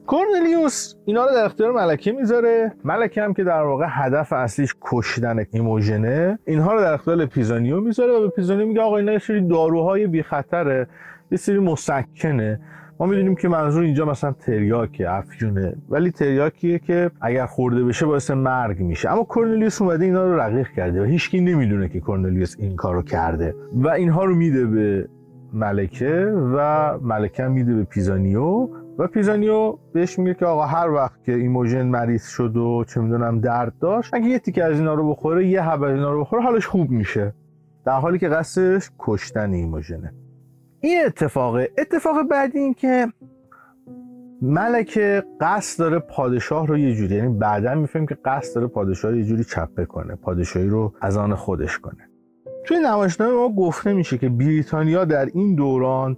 کورنلیوس 0.10 0.96
اینا 1.06 1.26
رو 1.26 1.32
در 1.36 1.46
اختیار 1.46 1.72
ملکه 1.72 2.12
می‌ذاره. 2.12 2.72
ملکه 2.84 3.22
هم 3.22 3.34
که 3.34 3.44
در 3.44 3.62
واقع 3.64 3.86
هدف 3.90 4.34
اصلیش 4.34 4.76
کشتن 4.82 5.46
ایموژنه 5.52 6.40
اینها 6.46 6.74
رو 6.74 6.82
در 6.82 6.94
اختیار 6.94 7.26
پیزانیو 7.26 7.82
می‌ذاره 7.82 8.14
و 8.14 8.22
به 8.22 8.30
پیزانیو 8.30 8.68
میگه 8.68 8.82
آقا 8.82 8.98
اینا 8.98 9.12
یه 9.12 9.20
سری 9.20 9.48
داروهای 9.48 10.08
بی 10.08 10.24
خطره 10.24 10.88
یه 11.32 11.38
سری 11.38 11.60
مسکنه. 11.60 12.60
ما 13.00 13.06
می‌دونیم 13.06 13.36
که 13.36 13.48
منظور 13.48 13.84
اینجا 13.84 14.06
مثلا 14.06 14.32
تریاک 14.32 15.04
افیونه. 15.08 15.76
ولی 15.90 16.12
تریاکیه 16.12 16.80
که 16.80 17.12
اگر 17.22 17.46
خورده 17.46 17.84
بشه 17.84 18.06
باعث 18.06 18.32
مرگ 18.32 18.80
میشه. 18.80 19.12
اما 19.12 19.24
کورنلیوس 19.24 19.82
اومده 19.82 20.06
اینا 20.06 20.26
رو 20.26 20.40
رقیق 20.40 20.68
کرده 20.68 21.02
و 21.02 21.06
هیچکی 21.06 21.42
نمی‌دونه 21.42 21.90
که 21.90 22.00
کورنلیوس 22.00 22.56
این 22.60 22.76
کارو 22.76 23.02
کرده. 23.02 23.56
و 23.74 23.90
اینها 23.90 24.26
رو 24.26 24.36
میده 24.36 24.66
به 24.66 25.10
ملکه 25.54 26.34
و 26.56 26.98
ملکه 27.02 27.44
میده 27.44 27.76
به 27.76 27.84
پیزانیو. 27.84 28.70
و 29.00 29.08
پیزانیو 29.08 29.78
بهش 29.94 30.20
میگه 30.20 30.34
که 30.34 30.46
آقا 30.46 30.66
هر 30.66 30.90
وقت 30.90 31.24
که 31.24 31.34
ایموژن 31.34 31.88
مریض 31.88 32.28
شد 32.28 32.58
و 32.58 32.84
چه 32.84 33.02
می‌دونم 33.02 33.40
درد 33.40 33.74
داشت 33.80 34.14
اگه 34.14 34.26
یه 34.26 34.40
تیکه 34.40 34.64
از 34.64 34.80
اینا 34.80 34.94
رو 34.94 35.10
بخوره 35.10 35.48
یه 35.48 35.62
حب 35.62 35.84
از 35.84 35.92
اینا 35.92 36.12
رو 36.12 36.22
بخوره 36.22 36.44
حالش 36.44 36.68
خوب 36.68 36.90
میشه. 36.90 37.34
در 37.86 38.00
حالی 38.00 38.20
که 38.20 38.30
قصدش 38.30 38.92
کشتن 39.00 39.54
ایموژنه 39.54 40.14
این 40.80 41.06
اتفاقه 41.06 41.72
اتفاق 41.78 42.24
بعدی 42.24 42.60
این 42.60 42.74
که 42.74 43.08
ملکه 44.42 45.24
قصد 45.42 45.80
داره 45.80 46.00
پادشاه 46.00 46.68
رو 46.68 46.78
یه 46.78 46.96
جوری 46.96 47.16
یعنی 47.16 47.38
بعدا 47.38 47.76
می‌فهمیم 47.76 48.08
که 48.08 48.18
قصد 48.26 48.56
داره 48.56 48.68
پادشاه 48.68 49.12
رو 49.12 49.18
یه 49.18 49.24
جوری 49.24 49.44
چپه 49.44 49.86
کنه 49.86 50.16
پادشاهی 50.16 50.68
رو 50.68 50.94
از 51.02 51.18
آن 51.18 51.36
خودش 51.36 51.80
کنه. 51.80 52.10
توی 52.66 52.78
نمایشنامه 52.80 53.34
ما 53.34 53.50
گفته 53.50 53.94
میشه 53.94 54.18
که 54.18 54.30
بریتانیا 54.30 55.06
در 55.06 55.26
این 55.26 55.56
دوران 55.56 56.18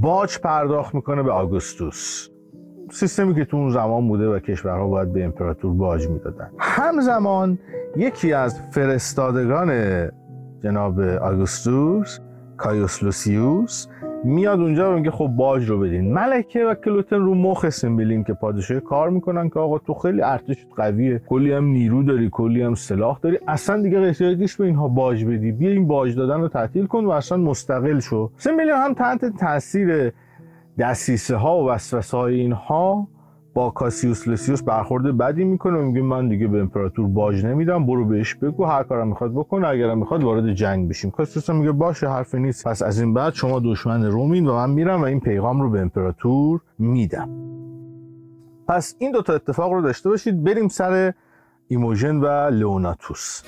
باج 0.00 0.38
پرداخت 0.38 0.94
می‌کنه 0.94 1.22
به 1.22 1.32
آگوستوس. 1.32 2.28
سیستمی 2.90 3.34
که 3.34 3.44
تو 3.44 3.56
اون 3.56 3.70
زمان 3.70 4.08
بوده 4.08 4.28
و 4.28 4.38
کشورها 4.38 4.88
باید 4.88 5.12
به 5.12 5.24
امپراتور 5.24 5.74
باج 5.74 6.08
می‌دادن. 6.08 6.50
همزمان 6.58 7.58
یکی 7.96 8.32
از 8.32 8.60
فرستادگان 8.60 9.70
جناب 10.62 11.00
آگوستوس 11.00 12.18
کایوس 12.56 13.02
لوسیوس 13.02 13.86
میاد 14.24 14.60
اونجا 14.60 14.92
و 14.92 14.94
میگه 14.96 15.10
خب 15.10 15.26
باج 15.26 15.68
رو 15.68 15.78
بدین. 15.80 16.12
ملکه 16.12 16.64
و 16.64 16.74
کلوتن 16.74 17.16
رو 17.16 17.34
مخ 17.34 17.68
سیمبلین 17.68 18.24
که 18.24 18.32
پادشاه 18.32 18.80
کار 18.80 19.10
می‌کنن 19.10 19.48
که 19.48 19.60
آقا 19.60 19.78
تو 19.78 19.94
خیلی 19.94 20.22
ارتش 20.22 20.66
قویه. 20.76 21.22
کلی 21.28 21.52
هم 21.52 21.64
نیرو 21.64 22.02
داری 22.02 22.28
کلی 22.32 22.62
هم 22.62 22.74
سلاح 22.74 23.18
داری. 23.22 23.38
اصلا 23.48 23.82
دیگه 23.82 23.98
احتیاج 23.98 24.56
به 24.56 24.64
اینها 24.64 24.88
باج 24.88 25.24
بدی. 25.24 25.52
بیا 25.52 25.70
این 25.70 25.86
باج 25.86 26.16
دادن 26.16 26.40
رو 26.40 26.48
تعطیل 26.48 26.86
کن 26.86 27.04
و 27.04 27.10
اصلا 27.10 27.38
مستقل 27.38 28.00
شو. 28.00 28.30
سیمبلین 28.36 28.70
هم 28.70 28.94
تحت 28.94 29.24
تاثیر 29.24 30.12
دسیسه 30.78 31.36
ها 31.36 31.64
و 31.64 31.68
وسوسه 31.68 32.16
های 32.16 32.34
اینها 32.34 33.08
با 33.54 33.70
کاسیوس 33.70 34.28
لسیوس 34.28 34.62
برخورد 34.62 35.16
بدی 35.16 35.44
می‌کنه. 35.44 35.78
و 35.78 35.82
میگه 35.82 36.02
من 36.02 36.28
دیگه 36.28 36.46
به 36.46 36.60
امپراتور 36.60 37.08
باج 37.08 37.44
نمیدم. 37.44 37.86
برو 37.86 38.04
بهش 38.04 38.34
بگو. 38.34 38.64
هر 38.64 38.82
کارم 38.82 39.08
می‌خواد 39.08 39.32
بکنه. 39.32 39.68
اگرم 39.68 39.98
می‌خواد 39.98 40.24
وارد 40.24 40.52
جنگ 40.52 40.88
بشیم. 40.88 41.10
کاسیوس 41.10 41.50
میگه 41.50 41.72
باشه 41.72 42.08
حرفی 42.08 42.38
نیست. 42.38 42.68
پس 42.68 42.82
از 42.82 43.00
این 43.00 43.14
بعد 43.14 43.34
شما 43.34 43.60
دشمن 43.64 44.04
رومین 44.04 44.46
و 44.46 44.54
من 44.54 44.70
میرم 44.70 45.02
و 45.02 45.04
این 45.04 45.20
پیغام 45.20 45.62
رو 45.62 45.70
به 45.70 45.80
امپراتور 45.80 46.60
میدم. 46.78 47.28
پس 48.68 48.94
این 48.98 49.12
دوتا 49.12 49.34
اتفاق 49.34 49.72
رو 49.72 49.82
داشته 49.82 50.08
باشید. 50.08 50.44
بریم 50.44 50.68
سر 50.68 51.12
ایموژن 51.68 52.16
و 52.16 52.26
لئوناتوس. 52.50 53.42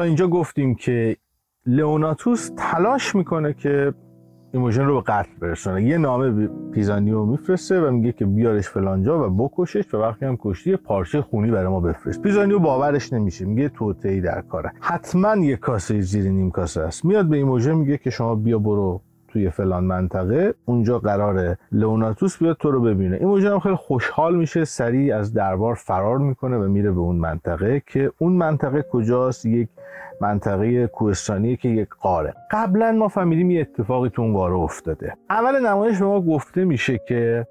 تا 0.00 0.04
اینجا 0.04 0.28
گفتیم 0.28 0.74
که 0.74 1.16
لئوناتوس 1.66 2.50
تلاش 2.56 3.14
می‌کنه 3.14 3.52
که 3.52 3.94
ایموژن 4.52 4.84
رو 4.84 4.94
به 4.94 5.00
قتل 5.00 5.30
برسونه. 5.40 5.82
یه 5.82 5.98
نامه 5.98 6.30
به 6.30 6.50
پیزانیو 6.72 7.24
میفرسته 7.24 7.80
و 7.80 7.90
میگه 7.90 8.12
که 8.12 8.26
بیارش 8.26 8.68
فلانجا 8.68 9.26
و 9.26 9.30
بکشش 9.36 9.94
و 9.94 9.96
وقتی 9.96 10.26
هم 10.26 10.36
کشتی 10.40 10.76
پارچه 10.76 11.22
خونی 11.22 11.50
برای 11.50 11.68
ما 11.68 11.80
بفرست. 11.80 12.22
پیزانیو 12.22 12.58
باورش 12.58 13.12
نمیشه 13.12 13.44
میگه 13.44 13.68
توطئه‌ای 13.68 14.20
در 14.20 14.40
کاره. 14.40 14.72
حتما 14.80 15.36
یه 15.36 15.56
کاسه 15.56 16.00
زیر 16.00 16.30
نیم 16.30 16.50
کاسه 16.50 16.80
است. 16.80 17.04
میاد 17.04 17.26
به 17.26 17.36
ایموژن 17.36 17.74
میگه 17.74 17.98
که 17.98 18.10
شما 18.10 18.34
بیا 18.34 18.58
برو 18.58 19.02
توی 19.32 19.50
فلان 19.50 19.84
منطقه 19.84 20.54
اونجا 20.64 20.98
قرار 20.98 21.56
لئوناتوس 21.72 22.38
بیاد 22.38 22.56
تو 22.56 22.70
رو 22.70 22.80
ببینه. 22.80 23.16
این 23.16 23.46
هم 23.46 23.58
خیلی 23.58 23.74
خوشحال 23.74 24.36
میشه 24.36 24.64
سریع 24.64 25.16
از 25.16 25.34
دربار 25.34 25.74
فرار 25.74 26.18
می‌کنه 26.18 26.56
و 26.56 26.68
میره 26.68 26.90
به 26.90 27.00
اون 27.00 27.16
منطقه 27.16 27.82
که 27.86 28.12
اون 28.18 28.32
منطقه 28.32 28.82
کجاست؟ 28.82 29.46
یک 29.46 29.68
منطقه 30.20 30.86
کوهستانی 30.86 31.56
که 31.56 31.68
یک 31.68 31.88
قاره. 32.00 32.34
قبلا 32.50 32.92
ما 32.92 33.08
فهمیدیم 33.08 33.50
یه 33.50 33.60
اتفاقی 33.60 34.08
تو 34.08 34.22
اون 34.22 34.32
قاره 34.32 34.54
افتاده. 34.54 35.14
اول 35.30 35.66
نمایش 35.66 35.98
به 35.98 36.04
ما 36.04 36.20
گفته 36.20 36.64
میشه 36.64 37.00
که 37.08 37.46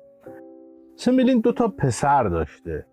سمبلین 0.95 1.39
دو 1.39 1.51
تا 1.51 1.67
پسر 1.67 2.23
داشته 2.23 2.85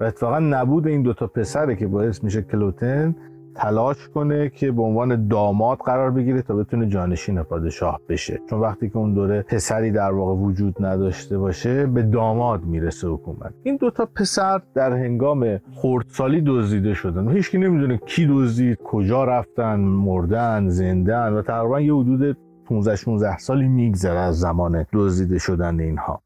و 0.00 0.04
اتفاقا 0.04 0.38
نبود 0.38 0.86
این 0.86 1.02
دوتا 1.02 1.26
پسره 1.26 1.76
که 1.76 1.86
باعث 1.86 2.24
میشه 2.24 2.42
کلوتن 2.42 3.14
تلاش 3.60 4.08
کنه 4.08 4.48
که 4.48 4.72
به 4.72 4.82
عنوان 4.82 5.28
داماد 5.28 5.78
قرار 5.78 6.10
بگیره 6.10 6.42
تا 6.42 6.54
بتونه 6.54 6.88
جانشین 6.88 7.42
پادشاه 7.42 8.00
بشه. 8.08 8.40
چون 8.50 8.60
وقتی 8.60 8.88
که 8.88 8.96
اون 8.96 9.14
دوره 9.14 9.42
پسری 9.42 9.90
در 9.90 10.12
واقع 10.12 10.32
وجود 10.42 10.84
نداشته 10.84 11.38
باشه 11.38 11.86
به 11.86 12.02
داماد 12.02 12.64
می‌رسه 12.64 13.08
حکومت. 13.08 13.54
این 13.62 13.76
دوتا 13.76 14.06
پسر 14.06 14.60
در 14.74 14.92
هنگام 14.92 15.60
خردسالی 15.74 16.42
دزدیده 16.46 16.94
شدن. 16.94 17.30
هیچکی 17.30 17.58
نمی‌دونه 17.58 18.00
کی 18.06 18.26
دزدید 18.26 18.78
کجا 18.84 19.24
رفتن 19.24 19.80
مردن 19.80 20.68
زندن 20.68 21.32
و 21.32 21.42
تقریبا 21.42 21.80
یه 21.80 21.94
حدود 21.94 22.36
15 22.64 22.96
16 22.96 23.38
سالی 23.38 23.68
میگذره 23.68 24.18
از 24.18 24.38
زمان 24.38 24.86
دزدیده 24.92 25.38
شدن 25.38 25.80
اینها. 25.80 26.22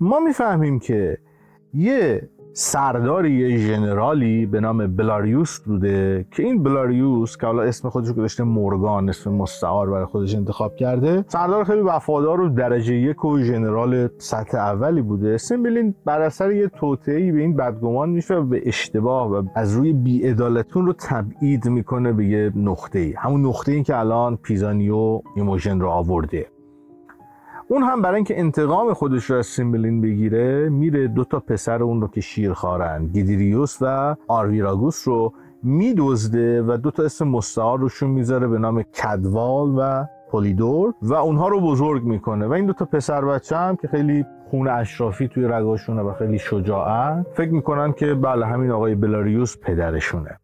ما 0.00 0.20
می‌فهمیم 0.20 0.78
که 0.78 1.18
یه 1.74 2.28
سرداری 2.60 3.32
یه 3.32 3.56
ژنرالی 3.56 4.46
به 4.46 4.60
نام 4.60 4.96
بلاریوس 4.96 5.58
بوده 5.58 6.26
که 6.30 6.42
این 6.42 6.62
بلاریوس 6.62 7.36
که 7.36 7.46
حالا 7.46 7.62
اسم 7.62 7.88
خودش 7.88 8.12
گذاشته 8.12 8.44
مورگان 8.44 9.08
اسم 9.08 9.32
مستعار 9.32 9.90
برای 9.90 10.04
خودش 10.04 10.34
انتخاب 10.34 10.76
کرده 10.76 11.24
سردار 11.28 11.64
خیلی 11.64 11.80
وفادار 11.80 12.40
و 12.40 12.48
درجه 12.48 12.94
یک 12.94 13.24
و 13.24 13.38
ژنرال 13.38 14.08
سطح 14.18 14.58
اولی 14.58 15.02
بوده. 15.02 15.36
سیمبلین 15.36 15.94
بر 16.04 16.20
اثر 16.20 16.52
یه 16.52 16.68
توطئه‌ای 16.68 17.32
به 17.32 17.40
این 17.40 17.56
بدگمان 17.56 18.08
میشه 18.08 18.34
و 18.34 18.42
به 18.42 18.62
اشتباه 18.66 19.30
و 19.30 19.42
از 19.54 19.72
روی 19.72 19.92
بی‌عدالتی 19.92 20.65
اون 20.65 20.86
رو 20.86 20.92
تبعید 20.92 21.68
می‌کنه 21.68 22.12
به 22.12 22.26
یه 22.26 22.52
نقطه 22.56 23.14
همون 23.18 23.46
نقطه 23.46 23.72
این 23.72 23.82
که 23.82 23.98
الان 23.98 24.36
پیزانیو 24.36 25.20
ایموژن 25.36 25.80
رو 25.80 25.88
آورده. 25.88 26.46
اون 27.70 27.82
هم 27.82 28.02
برای 28.02 28.14
اینکه 28.14 28.40
انتقام 28.40 28.92
خودش 28.92 29.24
رو 29.24 29.36
از 29.36 29.46
سیمبلین 29.46 30.00
بگیره 30.00 30.68
میره 30.68 31.08
دو 31.08 31.24
تا 31.24 31.40
پسر 31.40 31.82
اون 31.82 32.00
رو 32.00 32.08
که 32.08 32.20
شیرخوارن 32.20 33.06
گیدریوس 33.06 33.78
و 33.80 34.16
آرویراگوس 34.28 35.08
رو 35.08 35.32
میدزده 35.62 36.62
و 36.62 36.76
دو 36.76 36.90
تا 36.90 37.02
اسم 37.02 37.28
مستعار 37.28 37.78
روشون 37.78 38.10
می‌ذاره 38.10 38.46
به 38.46 38.58
نام 38.58 38.82
کدوال 38.82 39.74
و 39.78 40.04
پولیدور 40.30 40.94
و 41.02 41.14
اونها 41.14 41.48
رو 41.48 41.60
بزرگ 41.60 42.04
می‌کنه 42.04 42.46
و 42.46 42.52
این 42.52 42.66
دو 42.66 42.72
تا 42.72 42.84
پسر 42.84 43.24
بچه 43.24 43.56
هم 43.56 43.76
که 43.76 43.88
خیلی 43.88 44.26
خون 44.50 44.68
اشرافی 44.68 45.28
توی 45.28 45.44
رگاشونه 45.44 46.02
و 46.02 46.12
خیلی 46.12 46.38
شجاعن 46.38 47.26
فکر 47.34 47.50
می‌کنن 47.50 47.92
که 47.92 48.14
بله 48.14 48.46
همین 48.46 48.70
آقای 48.70 48.94
بلاریوس 48.94 49.56
پدرشونه. 49.58 50.38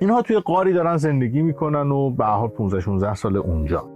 اینها 0.00 0.22
توی 0.22 0.38
قاری 0.38 0.72
دارن 0.72 0.96
زندگی 0.96 1.42
می‌کنن 1.42 1.90
و 1.90 2.10
به 2.10 2.24
حال 2.24 2.48
15 2.48 2.80
16 2.80 3.14
سال 3.14 3.36
اونجا. 3.36 3.88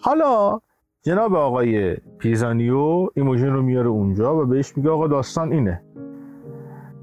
حالا 0.00 0.60
جناب 1.02 1.34
آقای 1.34 1.96
پیزانیو 2.18 3.08
ایموژن 3.14 3.52
رو 3.52 3.62
میاره 3.62 3.88
اونجا 3.88 4.36
و 4.36 4.44
بهش 4.44 4.76
میگه 4.76 4.90
آقا 4.90 5.06
داستان 5.06 5.52
اینه. 5.52 5.82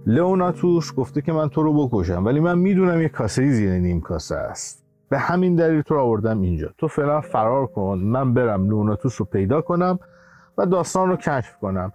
لئوناتوس 0.06 0.96
گفته 0.96 1.22
که 1.22 1.34
من 1.34 1.50
تو 1.50 1.64
رو 1.64 1.88
بکشم 1.88 2.26
ولی 2.26 2.40
من 2.40 2.58
می‌دونم 2.58 3.02
یه 3.02 3.10
کاسه 3.10 3.52
زیر 3.52 3.72
نیم 3.72 4.02
کاسه 4.02 4.36
است. 4.36 4.86
به 5.10 5.18
همین 5.18 5.56
دلیل 5.56 5.82
تو 5.82 5.94
رو 5.94 6.02
آوردم 6.02 6.42
اینجا. 6.42 6.70
تو 6.78 6.88
فعلا 6.88 7.22
فرار 7.22 7.68
کن 7.68 8.00
من 8.00 8.34
برم 8.34 8.70
لئوناتوس 8.70 9.22
رو 9.22 9.26
پیدا 9.26 9.62
کنم 9.62 10.00
و 10.58 10.66
داستان 10.66 11.10
رو 11.10 11.16
کشف 11.16 11.58
کنم. 11.58 11.94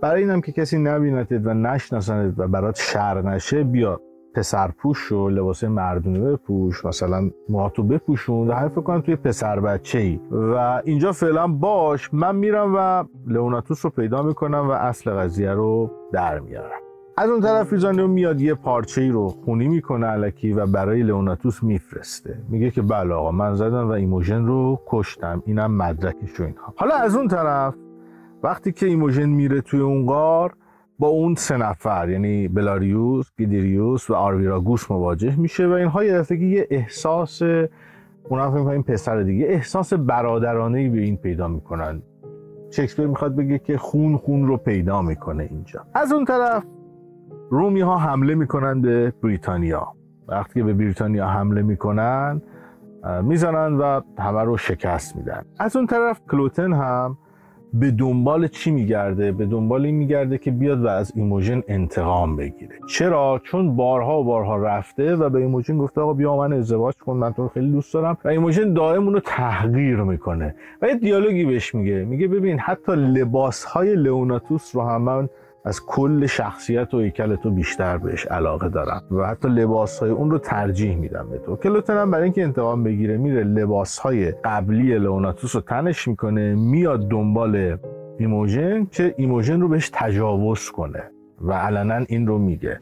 برای 0.00 0.22
اینم 0.22 0.40
که 0.40 0.52
کسی 0.52 0.78
نبیندت 0.78 1.32
و 1.44 1.54
نشناسند 1.54 2.40
و 2.40 2.48
برات 2.48 2.76
شر 2.78 3.22
نشه 3.22 3.64
بیا. 3.64 4.00
پسر 4.34 4.70
پوش 4.78 5.12
و 5.12 5.28
لباس 5.28 5.64
مردونه 5.64 6.20
بپوش 6.20 6.84
مثلا 6.84 7.30
موهاتو 7.48 7.82
بپوشون 7.82 8.48
و 8.48 8.52
هر 8.52 8.68
فکر 8.68 8.80
کنم 8.80 9.00
توی 9.00 9.16
پسر 9.16 9.60
بچه 9.60 9.98
ای 9.98 10.20
و 10.30 10.82
اینجا 10.84 11.12
فعلا 11.12 11.46
باش 11.46 12.14
من 12.14 12.36
میرم 12.36 12.74
و 12.76 13.04
لئوناتوس 13.26 13.84
رو 13.84 13.90
پیدا 13.90 14.22
می‌کنم 14.22 14.68
و 14.68 14.70
اصل 14.70 15.10
قضیه 15.10 15.50
رو 15.50 15.90
در 16.12 16.38
میارم. 16.38 16.80
از 17.16 17.30
اون 17.30 17.40
طرف 17.40 17.72
پیزانیو 17.72 18.06
میاد 18.06 18.40
یه 18.40 18.54
پارچه 18.54 19.00
ای 19.00 19.08
رو 19.08 19.28
خونی 19.28 19.68
می‌کنه 19.68 20.06
الکی 20.06 20.52
و 20.52 20.66
برای 20.66 21.02
لئوناتوس 21.02 21.62
میفرسته. 21.62 22.38
میگه 22.48 22.70
که 22.70 22.82
بله 22.82 23.14
آقا 23.14 23.30
من 23.30 23.54
زدم 23.54 23.88
و 23.88 23.90
ایموژن 23.90 24.46
رو 24.46 24.80
کشتم. 24.86 25.42
اینم 25.46 25.76
مدرکش 25.76 26.40
و 26.40 26.42
اینها. 26.42 26.74
حالا 26.76 26.94
از 26.94 27.16
اون 27.16 27.28
طرف 27.28 27.74
وقتی 28.42 28.72
که 28.72 28.86
ایموژن 28.86 29.28
میره 29.28 29.60
توی 29.60 29.80
اون 29.80 30.06
غار 30.06 30.54
با 30.98 31.08
اون 31.08 31.34
سه 31.34 31.56
نفر 31.56 32.08
یعنی 32.08 32.48
بلاریوس، 32.48 33.30
گیدیریوس 33.38 34.10
و 34.10 34.14
آرویراگوس 34.14 34.90
مواجه 34.90 35.40
میشه 35.40 35.66
و 35.66 35.70
اینها 35.70 36.04
یه 36.04 36.18
دفعه 36.18 36.38
یه 36.38 36.66
احساس 36.70 37.42
اونا 38.28 38.50
فکر 38.50 38.68
این 38.68 38.82
پسر 38.82 39.22
دیگه 39.22 39.46
احساس 39.46 39.92
برادرانه 39.92 40.90
به 40.90 41.00
این 41.00 41.16
پیدا 41.16 41.48
می‌کنن. 41.48 42.02
شکسپیر 42.70 43.06
می‌خواد 43.06 43.36
بگه 43.36 43.58
که 43.58 43.78
خون 43.78 44.16
خون 44.16 44.46
رو 44.46 44.56
پیدا 44.56 45.02
می‌کنه 45.02 45.48
اینجا. 45.50 45.80
از 45.94 46.12
اون 46.12 46.24
طرف 46.24 46.64
رومی 47.50 47.80
ها 47.80 47.98
حمله 47.98 48.34
می‌کنن 48.34 48.80
به 48.80 49.12
بریتانیا. 49.22 49.88
وقتی 50.28 50.54
که 50.54 50.64
به 50.64 50.74
بریتانیا 50.74 51.26
حمله 51.26 51.62
می‌کنن 51.62 52.42
می‌زنن 53.22 53.76
و 53.76 54.00
همه 54.18 54.42
رو 54.42 54.56
شکست 54.56 55.16
میدن. 55.16 55.42
از 55.58 55.76
اون 55.76 55.86
طرف 55.86 56.20
کلوتن 56.30 56.72
هم 56.72 57.18
به 57.80 57.90
دنبال 57.90 58.48
چی 58.48 58.70
میگرده؟ 58.70 59.32
به 59.32 59.46
دنبال 59.46 59.84
این 59.84 59.94
میگرده 59.94 60.38
که 60.38 60.50
بیاد 60.50 60.84
و 60.84 60.88
از 60.88 61.12
ایموژن 61.16 61.62
انتقام 61.68 62.36
بگیره. 62.36 62.74
چرا؟ 62.88 63.40
چون 63.44 63.76
بارها 63.76 64.20
و 64.20 64.24
بارها 64.24 64.56
رفته 64.56 65.16
و 65.16 65.28
به 65.28 65.38
ایموژن 65.38 65.78
گفته 65.78 66.00
آقا 66.00 66.12
بیا 66.12 66.36
من 66.36 66.52
ازدواج 66.52 66.94
کن 66.96 67.16
من 67.16 67.32
تو 67.32 67.42
رو 67.42 67.48
خیلی 67.48 67.72
دوست 67.72 67.94
دارم. 67.94 68.18
و 68.24 68.28
ایموژن 68.28 68.72
دائم 68.72 69.04
اونو 69.04 69.20
تحقیر 69.20 69.96
می‌کنه. 69.96 70.54
و 70.82 70.88
یه 70.88 70.94
دیالوگی 70.94 71.44
بهش 71.44 71.74
میگه. 71.74 72.04
میگه 72.04 72.28
ببین 72.28 72.58
حتی 72.58 72.92
لباس 72.92 73.64
های 73.64 73.94
لئوناتوس 73.94 74.76
رو 74.76 74.82
هم 74.82 75.02
من 75.02 75.28
از 75.64 75.86
کل 75.86 76.26
شخصیت 76.26 76.94
و 76.94 77.00
هیکل 77.00 77.36
تو 77.36 77.50
بیشتر 77.50 77.98
بهش 77.98 78.26
علاقه 78.26 78.68
دارم. 78.68 79.02
و 79.10 79.26
حتی 79.26 79.48
لباس 79.48 79.98
های 79.98 80.10
اون 80.10 80.30
رو 80.30 80.38
ترجیح 80.38 80.96
میدم 80.96 81.28
به 81.30 81.38
تو. 81.38 81.56
کلوتن 81.56 81.96
هم 81.96 82.10
برای 82.10 82.24
اینکه 82.24 82.42
انتقام 82.42 82.84
بگیره 82.84 83.16
میره 83.16 83.44
لباس 83.44 83.98
های 83.98 84.30
قبلی 84.30 84.98
لئوناتوس 84.98 85.54
رو 85.54 85.60
تنش 85.60 86.08
می‌کنه 86.08 86.54
میاد 86.54 87.08
دنبال 87.08 87.78
ایموژن 88.18 88.86
که 88.90 89.14
ایموژن 89.18 89.60
رو 89.60 89.68
بهش 89.68 89.90
تجاوز 89.92 90.70
کنه. 90.70 91.02
و 91.40 91.52
علنا 91.52 92.04
این 92.08 92.26
رو 92.26 92.38
میگه. 92.38 92.78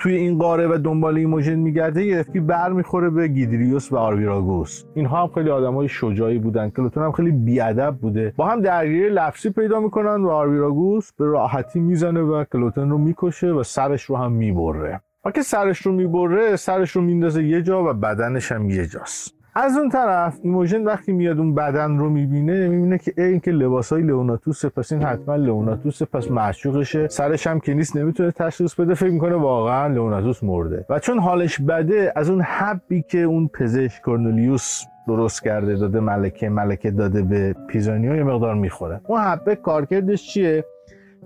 توی 0.00 0.14
این 0.14 0.38
غاره 0.38 0.66
و 0.66 0.78
دنبال 0.78 1.16
ایموژن 1.16 1.54
میگرده 1.54 2.04
یه 2.04 2.18
دفعه 2.18 2.40
بر 2.40 2.72
می‌خوره 2.72 3.10
به 3.10 3.28
گیدریوس 3.28 3.92
و 3.92 3.96
آرویراگوس 3.96 4.84
اینها 4.94 5.22
هم 5.22 5.28
خیلی 5.34 5.50
آدمای 5.50 5.88
شجاعی 5.88 6.38
بودن 6.38 6.70
کلوتن 6.70 7.02
هم 7.02 7.12
خیلی 7.12 7.30
بی‌ادب 7.30 7.96
بوده. 8.00 8.34
با 8.36 8.46
هم 8.46 8.60
درگیری 8.60 9.08
لفظی 9.08 9.50
پیدا 9.50 9.80
می‌کنن 9.80 10.24
و 10.24 10.28
آرویراگوس 10.28 11.12
به 11.12 11.26
راحتی 11.26 11.80
می‌زنه 11.80 12.20
و 12.20 12.44
کلوتن 12.44 12.90
رو 12.90 12.98
می‌کشه 12.98 13.52
و 13.52 13.62
سرش 13.62 14.02
رو 14.02 14.16
هم 14.16 14.32
می‌بره. 14.32 15.00
وقتی 15.24 15.42
سرش 15.42 15.78
رو 15.78 15.92
می‌بره 15.92 16.56
سرش 16.56 16.90
رو 16.90 17.02
میندازه 17.02 17.44
یه 17.44 17.62
جا 17.62 17.84
و 17.84 17.92
بدنش 17.92 18.52
هم 18.52 18.70
یه 18.70 18.86
جاست. 18.86 19.39
از 19.54 19.76
اون 19.76 19.88
طرف 19.88 20.38
ایموژن 20.42 20.84
وقتی 20.84 21.12
میاد 21.12 21.38
اون 21.38 21.54
بدن 21.54 21.98
رو 21.98 22.10
می‌بینه 22.10 22.68
می‌بینه 22.68 22.98
که 22.98 23.12
این 23.18 23.40
که 23.40 23.50
لباسای 23.50 24.02
لئوناتوس 24.02 24.66
پس 24.66 24.92
این 24.92 25.02
حتما 25.02 25.36
لئوناتوس 25.36 26.02
پس 26.02 26.30
معشوقشه. 26.30 27.08
سرش 27.08 27.46
هم 27.46 27.60
که 27.60 27.74
نیست 27.74 27.96
نمی‌تونه 27.96 28.30
تشخیص 28.30 28.74
بده. 28.74 28.94
فکر 28.94 29.10
می‌کنه 29.10 29.34
واقعا 29.34 29.86
لئوناتوس 29.86 30.44
مرده. 30.44 30.86
و 30.90 30.98
چون 30.98 31.18
حالش 31.18 31.60
بده 31.60 32.12
از 32.16 32.30
اون 32.30 32.40
حبی 32.40 33.02
که 33.02 33.18
اون 33.18 33.48
پزشک 33.48 34.02
کورنلیوس 34.02 34.82
درست 35.06 35.42
کرده 35.42 35.76
داده 35.76 36.00
ملکه 36.00 36.48
ملکه 36.48 36.90
داده 36.90 37.22
به 37.22 37.54
پیزانیو 37.68 38.16
یه 38.16 38.22
مقدار 38.22 38.54
می‌خوره. 38.54 39.00
اون 39.06 39.20
حبه 39.20 39.56
کارکردش 39.56 40.32
چیه؟ 40.32 40.64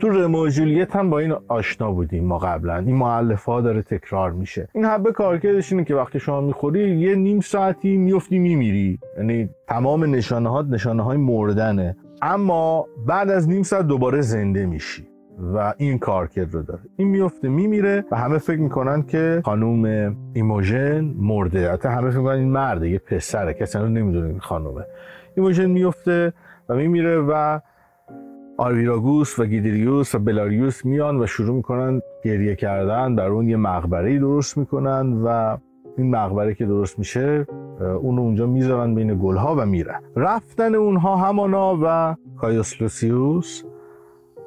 تو 0.00 0.08
رمو 0.08 0.48
جولیت 0.48 0.96
هم 0.96 1.10
با 1.10 1.18
این 1.18 1.34
آشنا 1.48 1.92
بودیم 1.92 2.24
ما 2.24 2.38
قبلا. 2.38 2.76
این 2.76 2.96
معلفه 2.96 3.52
ها 3.52 3.60
داره 3.60 3.82
تکرار 3.82 4.32
میشه. 4.32 4.68
این 4.72 4.84
حبه 4.84 5.12
کارکردش 5.12 5.72
اینه 5.72 5.84
که 5.84 5.94
وقتی 5.94 6.20
شما 6.20 6.40
می‌خوری 6.40 6.96
یه 6.96 7.14
نیم 7.14 7.40
ساعتی 7.40 7.96
میفتی 7.96 8.38
میمیری. 8.38 8.98
یعنی 9.16 9.48
تمام 9.68 10.14
نشانه 10.14 10.50
ها 10.50 10.62
نشانه 10.62 11.02
های 11.02 11.16
مردنه. 11.16 11.96
اما 12.22 12.86
بعد 13.06 13.30
از 13.30 13.48
نیم 13.48 13.62
ساعت 13.62 13.86
دوباره 13.86 14.20
زنده 14.20 14.66
میشی 14.66 15.06
و 15.54 15.74
این 15.76 15.98
کارکرد 15.98 16.54
رو 16.54 16.62
داره. 16.62 16.80
این 16.96 17.08
میفته 17.08 17.48
میمیره 17.48 18.04
و 18.10 18.16
همه 18.16 18.38
فکر 18.38 18.60
می‌کنن 18.60 19.02
که 19.02 19.42
خانوم 19.44 20.16
ایموژن 20.32 21.14
مرده. 21.18 21.72
حتی 21.72 21.88
همه 21.88 22.10
فکر 22.10 22.18
می‌کنن 22.18 22.38
این 22.38 22.50
مرده 22.50 22.90
یه 22.90 22.98
پسره. 22.98 23.54
کسی 23.54 23.78
نمی‌دونه 23.78 24.26
این 24.26 24.38
خانومه. 24.38 24.84
ایموژن 25.36 25.70
میفته 25.70 26.32
و 26.68 26.74
میمیره 26.74 27.18
و 27.18 27.60
آرویراگوس 28.56 29.38
و 29.38 29.44
گیدریوس 29.44 30.14
و 30.14 30.18
بلاریوس 30.18 30.84
میان 30.84 31.20
و 31.20 31.26
شروع 31.26 31.56
می‌کنن 31.56 32.00
گریه 32.24 32.56
کردن 32.56 33.16
بر 33.16 33.28
اون 33.28 33.48
یه 33.48 33.56
مقبره 33.56 34.18
درست 34.18 34.58
می‌کنن 34.58 35.22
و 35.22 35.56
این 35.98 36.10
مقبره 36.10 36.54
که 36.54 36.66
درست 36.66 36.98
میشه 36.98 37.46
اونو 37.80 38.22
اونجا 38.22 38.46
می‌ذارن 38.46 38.94
بین 38.94 39.18
گلها 39.22 39.54
و 39.58 39.66
میرن. 39.66 40.00
رفتن 40.16 40.74
اونها 40.74 41.16
همانا 41.16 41.78
و 41.82 42.16
کایوس 42.36 42.93
لوسیوس 42.93 43.62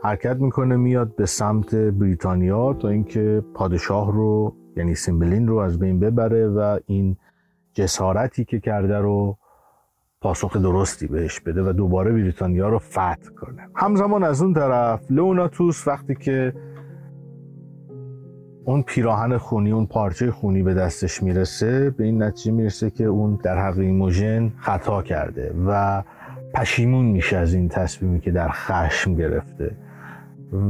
حرکت 0.03 0.36
می‌کنه 0.36 0.76
میاد 0.76 1.16
به 1.16 1.26
سمت 1.26 1.76
بریتانیا 1.76 2.74
تا 2.74 2.89
اینکه 2.89 3.43
پادشاه 3.53 4.12
رو 4.12 4.55
یعنی 4.78 4.95
سیمبلین 4.95 5.47
رو 5.47 5.58
از 5.58 5.80
بین 5.80 5.99
ببره 5.99 6.47
و 6.47 6.80
این 6.86 7.18
جسارتی 7.74 8.45
که 8.45 8.60
کرده 8.60 8.97
رو 8.97 9.38
پاسخ 10.22 10.57
درستی 10.57 11.07
بهش 11.07 11.39
بده 11.39 11.70
و 11.70 11.74
دوباره 11.74 12.11
بریتانیا 12.11 12.70
رو 12.70 12.80
فتح 12.80 13.30
کنه. 13.41 13.70
همزمان 13.76 14.24
از 14.24 14.41
اون 14.41 14.53
طرف 14.53 15.11
لئوناتوس 15.11 15.88
وقتی 15.88 16.15
که 16.15 16.53
اون 18.65 18.82
پیراهن 18.82 19.38
خونی 19.38 19.72
اون 19.72 19.86
پارچه 19.86 20.32
خونی 20.32 20.63
به 20.63 20.74
دستش 20.74 21.24
می‌رسه 21.24 21.89
به 21.89 22.03
این 22.03 22.24
نتیجه 22.24 22.51
می‌رسه 22.51 22.89
که 22.89 23.03
اون 23.03 23.39
در 23.43 23.57
حق 23.57 23.78
ایموژن 23.78 24.51
خطا 24.57 25.01
کرده 25.01 25.55
و 25.68 26.03
پشیمون 26.53 27.05
میشه 27.05 27.38
از 27.38 27.53
این 27.53 27.70
تصمیمی 27.70 28.20
که 28.20 28.32
در 28.32 28.49
خشم 28.49 29.15
گرفته. 29.15 29.76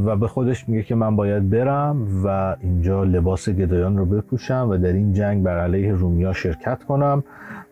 و 0.05 0.15
به 0.15 0.27
خودش 0.27 0.69
میگه 0.69 0.83
که 0.83 0.95
من 0.95 1.15
باید 1.15 1.49
برم 1.49 2.25
و 2.25 2.55
اینجا 2.59 3.03
لباس 3.03 3.49
گدایان 3.49 3.97
رو 3.97 4.05
بپوشم 4.05 4.67
و 4.69 4.77
در 4.77 4.93
این 4.93 5.13
جنگ 5.13 5.43
بر 5.43 5.59
علیه 5.59 5.93
رومیا 5.93 6.33
شرکت 6.33 6.83
کنم 6.83 7.23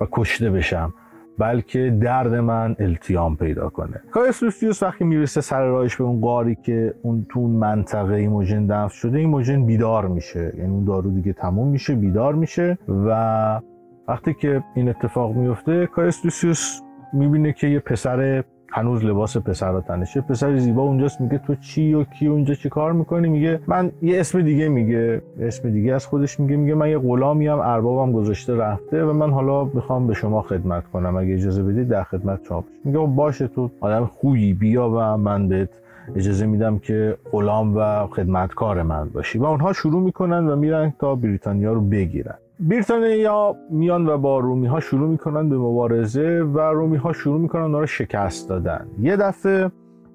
و 0.02 0.08
کشته 0.12 0.52
بشم. 0.52 0.94
بلکه 1.38 1.98
درد 2.02 2.34
من 2.34 2.76
التیام 2.80 3.36
پیدا 3.36 3.70
کنه. 3.70 4.02
کایوس 4.12 4.44
لوسیوس 4.44 4.84
وقتی 4.84 5.04
می‌رسه 5.04 5.42
سر 5.42 5.66
راهش 5.66 5.96
به 5.96 6.04
اون 6.04 6.22
غاری 6.22 6.56
که 6.56 6.94
اون 7.02 7.26
تو 7.30 7.40
اون 7.40 7.52
منطقه 7.52 8.14
ایموژن 8.14 8.68
دفن 8.68 8.96
شده 8.96 9.18
ایموژن 9.18 9.66
بیدار 9.66 10.08
میشه. 10.08 10.54
یعنی 10.58 10.72
اون 10.72 10.86
دارو 10.86 11.10
دیگه 11.12 11.34
تموم 11.34 11.68
میشه 11.68 11.96
بیدار 11.96 12.36
میشه 12.36 12.78
و 12.88 13.62
وقتی 14.08 14.34
که 14.34 14.64
این 14.76 14.90
اتفاق 14.90 15.36
میفته 15.36 15.88
کایوس 15.88 16.30
لوسیوس 16.30 16.82
می‌بینه 17.14 17.54
که 17.54 17.68
یه 17.68 17.80
پسر 17.80 18.44
هنوز 18.76 19.04
لباس 19.06 19.38
پسر 19.38 19.82
تنشه. 19.82 20.22
پسر 20.22 20.58
زیبا 20.58 20.82
اونجاست 20.82 21.22
میگه 21.22 21.38
تو 21.38 21.56
چی 21.56 21.94
و 21.94 22.04
کی 22.04 22.28
اونجا 22.28 22.54
چی 22.54 22.70
کار 22.70 22.94
می‌کنی؟ 22.94 23.30
میگه 23.30 23.60
من 23.68 23.92
یه 24.02 24.20
اسم 24.20 24.42
دیگه 24.42 24.70
میگه 24.70 25.22
اسم 25.40 25.70
دیگه 25.70 25.94
از 25.94 26.06
خودش 26.06 26.40
میگه 26.40 26.56
میگه 26.56 26.76
من 26.76 26.90
یه 26.90 26.98
غلامی 26.98 27.48
ام 27.48 27.60
اربابم 27.60 28.12
گذاشته 28.12 28.56
رفته 28.56 29.06
و 29.06 29.14
من 29.14 29.32
حالا 29.32 29.64
می‌خوام 29.64 30.08
به 30.08 30.14
شما 30.14 30.42
خدمت 30.42 30.84
کنم. 30.88 31.16
اگه 31.16 31.34
اجازه 31.34 31.64
بدید 31.64 31.88
در 31.88 32.04
خدمت 32.04 32.40
شما 32.48 32.64
میگه 32.86 33.00
خب 33.00 33.06
باشه 33.06 33.48
تو 33.48 33.70
آدم 33.80 34.06
خوبی 34.06 34.54
بیا 34.54 34.90
و 34.90 35.18
من 35.18 35.48
بهت 35.48 35.70
اجازه 36.16 36.46
میدم 36.46 36.80
که 36.80 37.18
غلام 37.32 37.78
و 37.78 38.08
خدمتکار 38.08 38.84
من 38.84 39.10
باشی. 39.10 39.40
و 39.40 39.46
اونها 39.46 39.74
شروع 39.74 40.02
می‌کنن 40.02 40.48
و 40.48 40.56
میرن 40.56 40.94
تا 41.00 41.16
بریتانیا 41.16 41.74
رو 41.74 41.82
بگیرن. 41.82 42.36
بریتانیا 42.60 43.56
میان 43.70 44.08
و 44.08 44.18
با 44.18 44.40
رومی 44.40 44.68
ها 44.68 44.80
شروع 44.80 45.10
می‌کنن 45.10 45.50
به 45.50 45.58
مبارزه 45.58 46.42
و 46.54 46.60
رومی 46.60 46.98
ها 46.98 47.14
شروع 47.14 47.40
می‌کنن 47.40 47.62
اونا 47.62 47.80
رو 47.80 47.86
شکست 47.86 48.50
دادن. 48.50 48.88
یه 49.00 49.18
دفعه 49.18 49.72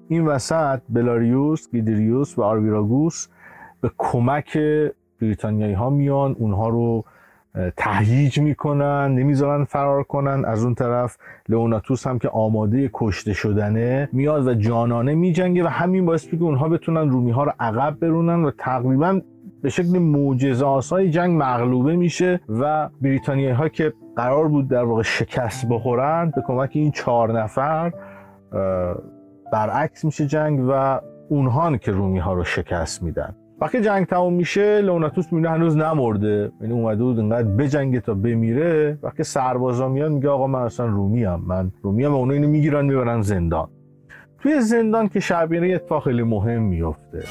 این 0.07 0.25
وسط 0.25 0.79
بلاریوس، 0.89 1.71
گیدریوس 1.71 2.39
و 2.39 2.41
آرویراگوس 2.41 3.27
به 3.81 3.91
کمک 3.97 4.57
بریتانیایی 5.21 5.73
ها 5.73 5.89
میان 5.89 6.35
اونها 6.39 6.69
رو 6.69 7.05
تهییج 7.77 8.39
می‌کنن 8.39 9.15
نمی‌ذارن 9.15 9.63
فرار 9.63 10.03
کنن. 10.03 10.45
از 10.45 10.63
اون 10.63 10.75
طرف 10.75 11.17
لئوناتوس 11.49 12.07
هم 12.07 12.19
که 12.19 12.29
آماده 12.29 12.89
کشته 12.93 13.33
شدنه 13.33 14.09
میاد 14.11 14.47
و 14.47 14.53
جانانه 14.53 15.15
میجنگه 15.15 15.63
و 15.63 15.67
همین 15.67 16.05
باعث 16.05 16.27
که 16.27 16.37
اونها 16.39 16.69
بتونن 16.69 17.09
رومی 17.09 17.31
ها 17.31 17.43
رو 17.43 17.51
عقب 17.59 17.99
برونن 17.99 18.43
و 18.43 18.51
تقریبا 18.57 19.21
به 19.61 19.69
شکل 19.69 19.99
معجزه 19.99 20.65
آسای 20.65 21.09
جنگ 21.09 21.43
مغلوبه 21.43 21.95
میشه 21.95 22.39
و 22.49 22.89
بریتانیایی 23.01 23.55
ها 23.55 23.69
که 23.69 23.93
قرار 24.15 24.47
بود 24.47 24.67
در 24.67 24.83
واقع 24.83 25.01
شکست 25.01 25.67
بخورن 25.69 26.31
به 26.35 26.43
کمک 26.47 26.69
این 26.73 26.91
چهار 26.91 27.41
نفر 27.41 27.91
برعکس 29.53 30.05
میشه 30.05 30.27
جنگ 30.27 30.65
و 30.69 31.01
اونها 31.29 31.77
که 31.77 31.91
رومی 31.91 32.19
ها 32.19 32.33
رو 32.33 32.43
شکست 32.43 33.03
میدن. 33.03 33.35
وقتی 33.61 33.81
جنگ 33.81 34.05
تموم 34.05 34.33
میشه 34.33 34.81
لوناتوس 34.81 35.33
می‌بینه 35.33 35.49
هنوز 35.49 35.77
نمرده. 35.77 36.51
یعنی 36.61 36.73
اومده 36.73 37.03
بود 37.03 37.19
اینقدر 37.19 37.47
بجنگه 37.47 37.99
تا 37.99 38.13
بمیره. 38.13 38.97
وقتی 39.03 39.23
سربازا 39.23 39.89
میان 39.89 40.11
میگه 40.11 40.29
آقا 40.29 40.47
من 40.47 40.61
اصلا 40.61 40.85
رومی 40.85 41.23
هم 41.23 41.43
من 41.47 41.71
رومی 41.81 42.03
هم 42.03 42.11
و 42.13 42.15
اونا 42.15 42.33
اینو 42.33 42.47
می‌گیرن 42.47 42.85
می‌برن 42.85 43.21
زندان. 43.21 43.69
توی 44.39 44.61
زندان 44.61 45.07
که 45.07 45.19
شبیه 45.19 45.75
اتفاق 45.75 46.03
خیلی 46.03 46.23
مهم 46.23 46.61
میفته 46.61 47.23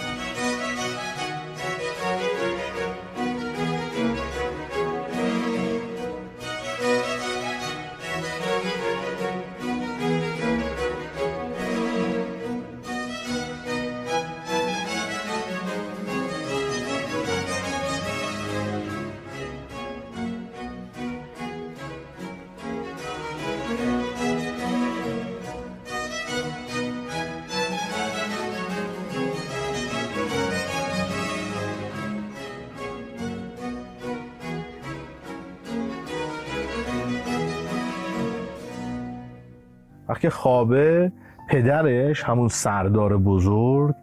وقتی 40.31 40.43
خوابه 40.43 41.12
پدرش 41.49 42.24
همون 42.24 42.49
سردار 42.49 43.16
بزرگ 43.16 43.95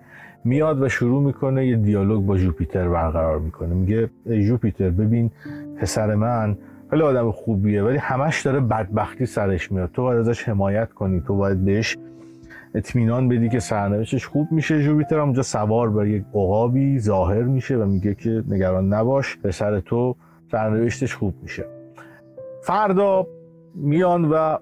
میاد 0.44 0.82
و 0.82 0.90
شروع 0.90 1.24
می‌کنه 1.24 1.68
یه 1.68 1.76
دیالوگ 1.76 2.26
با 2.26 2.38
جوپیتر 2.38 2.90
برقرار 2.90 3.40
می‌کنه. 3.40 3.74
میگه 3.74 4.10
جوپیتر 4.26 4.90
ببین 4.90 5.32
پسر 5.80 6.16
من 6.16 6.58
خیلی 6.90 7.02
آدم 7.02 7.32
خوبیه 7.32 7.84
ولی 7.84 7.98
همش 7.98 8.42
داره 8.42 8.60
بدبختی 8.60 9.26
سرش 9.26 9.72
میاد. 9.72 9.90
تو 9.94 10.02
باید 10.02 10.20
ازش 10.20 10.50
حمایت 10.50 10.94
کنی 10.94 11.22
تو 11.28 11.36
باید 11.36 11.66
بهش 11.66 11.98
اطمینان 12.76 13.30
بدی 13.30 13.50
که 13.50 13.60
سرنوشتش 13.60 14.28
خوب 14.28 14.48
میشه. 14.52 14.84
جوپیتر 14.84 15.16
هم 15.16 15.24
اونجا 15.24 15.42
سوار 15.42 15.90
بر 15.90 16.08
یک 16.08 16.24
عقابی 16.34 17.00
ظاهر 17.00 17.44
میشه 17.44 17.76
و 17.78 17.86
میگه 17.86 18.16
که 18.16 18.44
نگران 18.48 18.94
نباش 18.94 19.38
پسر 19.38 19.80
تو 19.80 20.16
سرنوشتش 20.52 21.16
خوب 21.16 21.34
میشه. 21.42 21.66
فردا 22.64 23.28
میان 23.76 24.26
و 24.26 24.58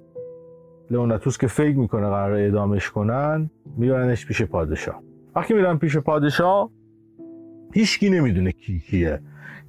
لئوناتوس 0.92 1.38
که 1.38 1.48
فکر 1.48 1.78
می‌کنه 1.78 2.10
قراره 2.10 2.34
اعدامش 2.34 2.90
کنن 2.90 3.50
میبرنش 3.78 4.26
پیش 4.26 4.42
پادشاه. 4.42 5.02
وقتی 5.36 5.54
میرن 5.54 5.78
پیش 5.78 5.98
پادشاه 5.98 6.70
هیچکی 7.74 8.10
نمی‌دونه 8.10 8.52
کی 8.52 8.80
کیه. 8.80 9.20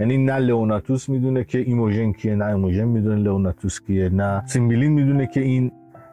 یعنی 0.00 0.18
نه 0.18 0.38
لئوناتوس 0.38 1.08
می‌دونه 1.08 1.44
که 1.44 1.58
ایموژن 1.58 2.12
کیه 2.12 2.34
نه 2.34 2.44
ایموژن 2.44 2.84
می‌دونه 2.84 3.16
لئوناتوس 3.16 3.80
کیه 3.80 4.08
نه 4.08 4.46
سیمبلین 4.46 4.92
می‌دونه 4.92 5.26
که 5.26 5.40
این 5.40 5.72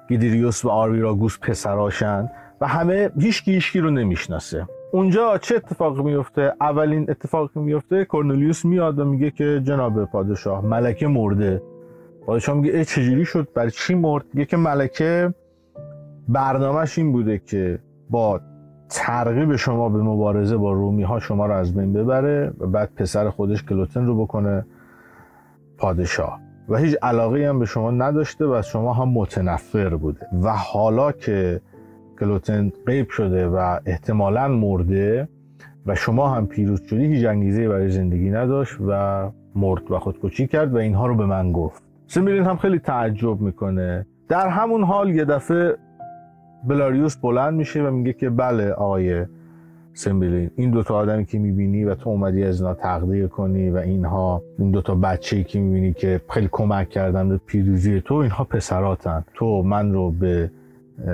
گیدریوس 0.10 0.66
و 0.66 0.70
آرویراگوس 0.70 1.40
پسراشن 1.40 2.30
و 2.62 2.68
همه 2.68 3.10
هیچکی 3.20 3.54
هیچکی 3.54 3.80
رو 3.80 3.90
نمی‌شناسه. 3.90 4.68
اونجا 4.92 5.38
چه 5.38 5.56
اتفاقی 5.56 6.04
میفته 6.04 6.54
اولین 6.62 7.10
اتفاقی 7.10 7.60
میفته 7.60 8.06
کورنلیوس 8.06 8.66
میاد 8.66 9.00
و 9.00 9.06
میگه 9.06 9.32
که 9.32 9.62
جناب 9.64 10.06
پادشاه 10.06 10.66
ملکه 10.66 11.08
مرده. 11.08 11.62
پادشاه 12.26 12.56
میگه 12.56 12.86
چجوری 12.86 13.26
شد؟ 13.26 13.48
برای 13.56 13.72
چی 13.72 13.96
مرد؟ 13.96 14.26
میگه 14.34 14.46
که 14.46 14.58
ملکه 14.58 15.34
برنامهش 16.28 16.98
این 16.98 17.12
بوده 17.12 17.38
که 17.38 17.80
با 18.10 18.42
ترغیب 18.90 19.56
شما 19.56 19.90
به 19.90 20.04
مبارزه 20.04 20.58
با 20.58 20.72
رومی 20.72 21.04
ها 21.04 21.20
شما 21.20 21.46
رو 21.46 21.54
از 21.54 21.76
بین 21.76 21.94
ببره 21.94 22.54
و 22.60 22.68
بعد 22.68 22.90
پسر 22.96 23.30
خودش 23.30 23.64
کلوتن 23.64 24.06
رو 24.06 24.24
بکنه 24.24 24.66
پادشاه. 25.78 26.40
و 26.70 26.78
هیچ 26.78 26.96
علاقه 27.02 27.50
هم 27.50 27.60
به 27.60 27.66
شما 27.66 27.92
نداشته 27.92 28.46
و 28.46 28.62
شما 28.62 28.94
هم 28.94 29.10
متنفر 29.10 29.90
بوده. 29.90 30.28
و 30.42 30.54
حالا 30.54 31.12
که 31.12 31.62
کلوتن 32.20 32.72
غیب 32.88 33.10
شده 33.10 33.48
و 33.48 33.80
احتمالا 33.86 34.48
مرده 34.48 35.28
و 35.86 35.96
شما 35.96 36.30
هم 36.30 36.48
پیروز 36.48 36.82
شدی 36.82 37.06
هیچ 37.06 37.26
انگیزه 37.26 37.70
برای 37.70 37.90
زندگی 37.90 38.30
نداشت 38.30 38.78
و 38.88 39.32
مرد 39.56 39.92
و 39.92 40.00
خودکشی 40.00 40.48
کرد 40.48 40.74
و 40.74 40.78
اینها 40.78 41.08
رو 41.08 41.16
به 41.16 41.26
من 41.26 41.52
گفت. 41.52 41.83
سیمبلین 42.14 42.44
هم 42.44 42.58
خیلی 42.58 42.80
تعجب 42.80 43.42
می‌کنه. 43.42 44.06
در 44.30 44.48
همون 44.48 44.84
حال 44.84 45.10
یه 45.10 45.26
دفعه 45.26 45.76
بلاریوس 46.68 47.16
بلند 47.16 47.54
میشه 47.54 47.84
و 47.84 47.92
میگه 47.92 48.14
که 48.14 48.30
بله 48.30 48.72
آقای 48.72 49.26
سیمبلین 49.94 50.52
این 50.56 50.72
دوتا 50.72 50.96
آدمی 50.96 51.26
که 51.26 51.40
می‌بینی 51.40 51.84
و 51.84 51.96
تو 51.96 52.10
اومدی 52.10 52.44
از 52.44 52.62
اینا 52.62 52.74
تقدیر 52.74 53.28
کنی 53.28 53.70
و 53.70 53.78
اینها 53.78 54.42
این 54.60 54.72
دوتا 54.72 54.96
بچه 54.96 55.44
که 55.44 55.60
می‌بینی 55.60 55.94
که 55.94 56.22
خیلی 56.30 56.50
کمک 56.52 56.90
کردن 56.90 57.30
به 57.30 57.38
پیروزی 57.38 58.02
تو 58.02 58.16
اینها 58.16 58.44
پسراتن. 58.44 59.24
تو 59.34 59.64
من 59.64 59.94
رو 59.94 60.12
به 60.12 60.52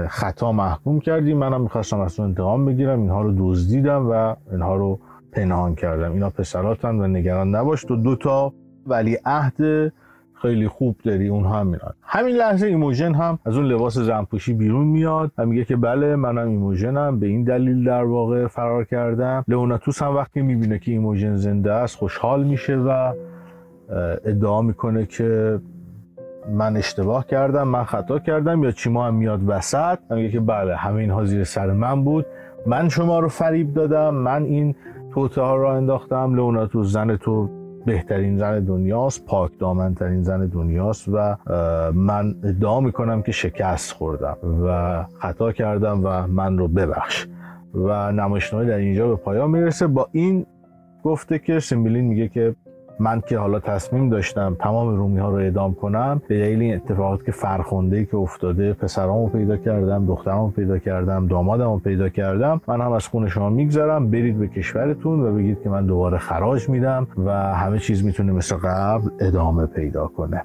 خطا 0.07 0.51
محکوم 0.51 0.99
کردی 0.99 1.33
منم 1.33 1.61
می‌خواستم 1.61 1.99
از 1.99 2.15
تو 2.15 2.23
انتقام 2.23 2.65
بگیرم 2.65 3.01
اینها 3.01 3.21
رو 3.21 3.33
دزدیدم 3.37 4.09
و 4.11 4.35
اینها 4.51 4.75
رو 4.75 4.99
پنهان 5.31 5.75
کردم. 5.75 6.11
اینا 6.11 6.29
پسراتن 6.29 6.95
و 6.95 7.07
نگران 7.07 7.55
نباش 7.55 7.83
تو 7.83 7.95
دوتا 7.95 8.53
ولی 8.87 9.17
عهد 9.25 9.91
خیلی 10.41 10.67
خوب 10.67 10.95
داری 11.03 11.27
اونها 11.27 11.59
هم 11.59 11.67
میرن. 11.67 11.93
همین 12.03 12.35
لحظه 12.35 12.67
ایموژن 12.67 13.13
هم 13.13 13.39
از 13.45 13.57
اون 13.57 13.65
لباس 13.65 13.97
زنپوشی 13.97 14.53
بیرون 14.53 14.87
میاد 14.87 15.31
و 15.37 15.45
میگه 15.45 15.65
که 15.65 15.75
بله 15.75 16.15
منم 16.15 16.47
ایموژنم. 16.47 17.19
به 17.19 17.27
این 17.27 17.43
دلیل 17.43 17.83
در 17.83 18.03
واقع 18.03 18.47
فرار 18.47 18.83
کردم. 18.83 19.43
لئوناتوس 19.47 20.01
هم 20.01 20.15
وقتی 20.15 20.41
می‌بینه 20.41 20.79
که 20.79 20.91
ایموژن 20.91 21.35
زنده 21.35 21.73
است 21.73 21.97
خوشحال 21.97 22.43
میشه 22.43 22.77
و 22.77 23.13
ادعا 24.25 24.61
می‌کنه 24.61 25.05
که 25.05 25.59
من 26.53 26.77
اشتباه 26.77 27.27
کردم 27.27 27.67
من 27.67 27.83
خطا 27.83 28.19
کردم 28.19 28.63
یا 28.63 28.71
چیما 28.71 29.07
هم 29.07 29.15
میاد 29.15 29.39
وسط. 29.47 29.99
میگه 30.11 30.29
که 30.29 30.39
بله 30.39 30.75
همه 30.75 30.95
اینها 30.95 31.25
زیر 31.25 31.43
سر 31.43 31.71
من 31.71 32.03
بود. 32.03 32.25
من 32.65 32.89
شما 32.89 33.19
رو 33.19 33.27
فریب 33.27 33.73
دادم 33.73 34.15
من 34.15 34.43
این 34.43 34.75
توته 35.13 35.41
ها 35.41 35.55
را 35.55 35.77
انداختم. 35.77 36.35
لئوناتوس 36.35 36.87
زن 36.87 37.15
تو 37.15 37.49
بهترین 37.85 38.37
زن 38.37 38.59
دنیاست 38.59 39.25
پاک 39.25 39.51
دامنترین 39.59 40.23
زن 40.23 40.47
دنیاست 40.47 41.09
و 41.13 41.35
من 41.91 42.35
ادعا 42.43 42.79
می‌کنم 42.79 43.21
که 43.21 43.31
شکست 43.31 43.91
خوردم 43.91 44.37
و 44.65 45.03
خطا 45.19 45.51
کردم 45.51 46.01
و 46.03 46.27
من 46.27 46.57
رو 46.57 46.67
ببخش. 46.67 47.27
و 47.73 48.11
نمایشنامه 48.11 48.65
در 48.65 48.77
اینجا 48.77 49.07
به 49.07 49.15
پایان 49.15 49.49
می‌رسه. 49.49 49.87
با 49.87 50.07
این 50.11 50.45
گفته 51.03 51.39
که 51.39 51.59
سیمبلین 51.59 52.05
میگه 52.05 52.27
که 52.27 52.55
من 52.99 53.21
که 53.21 53.37
حالا 53.37 53.59
تصمیم 53.59 54.09
داشتم 54.09 54.55
تمام 54.59 54.95
رومی 54.97 55.19
ها 55.19 55.29
رو 55.29 55.35
اعدام 55.35 55.73
کنم 55.73 56.21
به 56.27 56.39
دلیل 56.39 56.61
این 56.61 56.75
اتفاقات 56.75 57.25
که 57.25 57.31
فرخنده 57.31 58.05
که 58.05 58.17
افتاده 58.17 58.73
پسرامو 58.73 59.27
پیدا 59.27 59.57
کردم 59.57 60.05
دخترامو 60.05 60.49
پیدا 60.49 60.77
کردم 60.77 61.27
دامادمو 61.27 61.79
پیدا 61.79 62.09
کردم 62.09 62.61
من 62.67 62.81
هم 62.81 62.91
از 62.91 63.07
خون 63.07 63.27
شما 63.27 63.49
میگذرم. 63.49 64.11
برید 64.11 64.39
به 64.39 64.47
کشورتون 64.47 65.19
و 65.19 65.35
بگید 65.35 65.61
که 65.63 65.69
من 65.69 65.85
دوباره 65.85 66.17
خراج 66.17 66.69
میدم 66.69 67.07
و 67.25 67.31
همه 67.31 67.79
چیز 67.79 68.03
می‌تونه 68.03 68.31
مثل 68.31 68.55
قبل 68.55 69.09
ادامه 69.19 69.65
پیدا 69.65 70.07
کنه. 70.07 70.43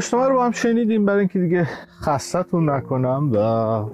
نمایشنامه 0.00 0.28
رو 0.28 0.42
هم 0.42 0.50
شنیدیم 0.50 1.04
برای 1.04 1.18
اینکه 1.18 1.38
دیگه 1.38 1.64
خستتون 2.02 2.70
نکنم 2.70 3.30
و 3.34 3.84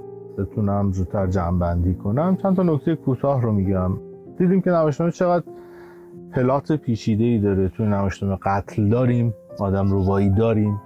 بتونم 0.42 0.92
زودتر 0.92 1.26
جمع 1.26 1.92
کنم. 1.92 2.36
چند 2.42 2.56
تا 2.56 2.62
نکته 2.62 2.96
کوتاه 2.96 3.42
رو 3.42 3.52
میگم. 3.52 3.92
دیدیم 4.38 4.60
که 4.60 4.70
نمایشنامه 4.70 5.12
چقدر 5.12 5.44
پلات 6.32 6.72
پیچیده 6.72 7.24
ای 7.24 7.38
داره 7.38 7.68
توی 7.68 7.86
نمایشنامه 7.86 8.38
قتل 8.42 8.88
داریم 8.88 9.34
آدم 9.58 9.90
روایی 9.90 10.30
داریم 10.30 10.80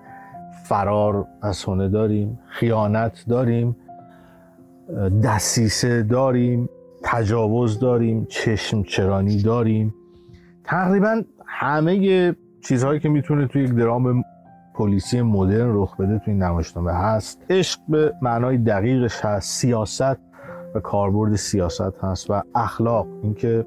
فرار 0.64 1.26
از 1.42 1.64
هنه 1.64 1.88
داریم 1.88 2.38
خیانت 2.48 3.24
داریم 3.28 3.76
دستیسه 5.24 6.02
داریم 6.02 6.68
تجاوز 7.02 7.80
داریم 7.80 8.26
چشم 8.28 8.82
چرانی 8.82 9.42
داریم. 9.42 9.94
تقریبا 10.64 11.22
همه 11.46 12.36
چیزهایی 12.64 13.00
که 13.00 13.08
می‌تونه 13.08 13.46
توی 13.46 13.62
یک 13.62 13.74
درام 13.74 14.24
پلیسی 14.81 15.22
مدرن 15.22 15.70
رخ 15.74 15.97
بده 15.97 16.18
توی 16.18 16.35
نمایشنامه 16.35 16.93
هست. 16.93 17.45
عشق 17.51 17.81
به 17.89 18.14
معنای 18.22 18.59
دقیقش 18.59 19.24
هست. 19.24 19.51
سیاست 19.51 20.18
و 20.74 20.81
کاربرد 20.81 21.35
سیاست 21.35 21.99
هست 22.03 22.31
و 22.31 22.43
اخلاق. 22.55 23.07
اینکه 23.22 23.64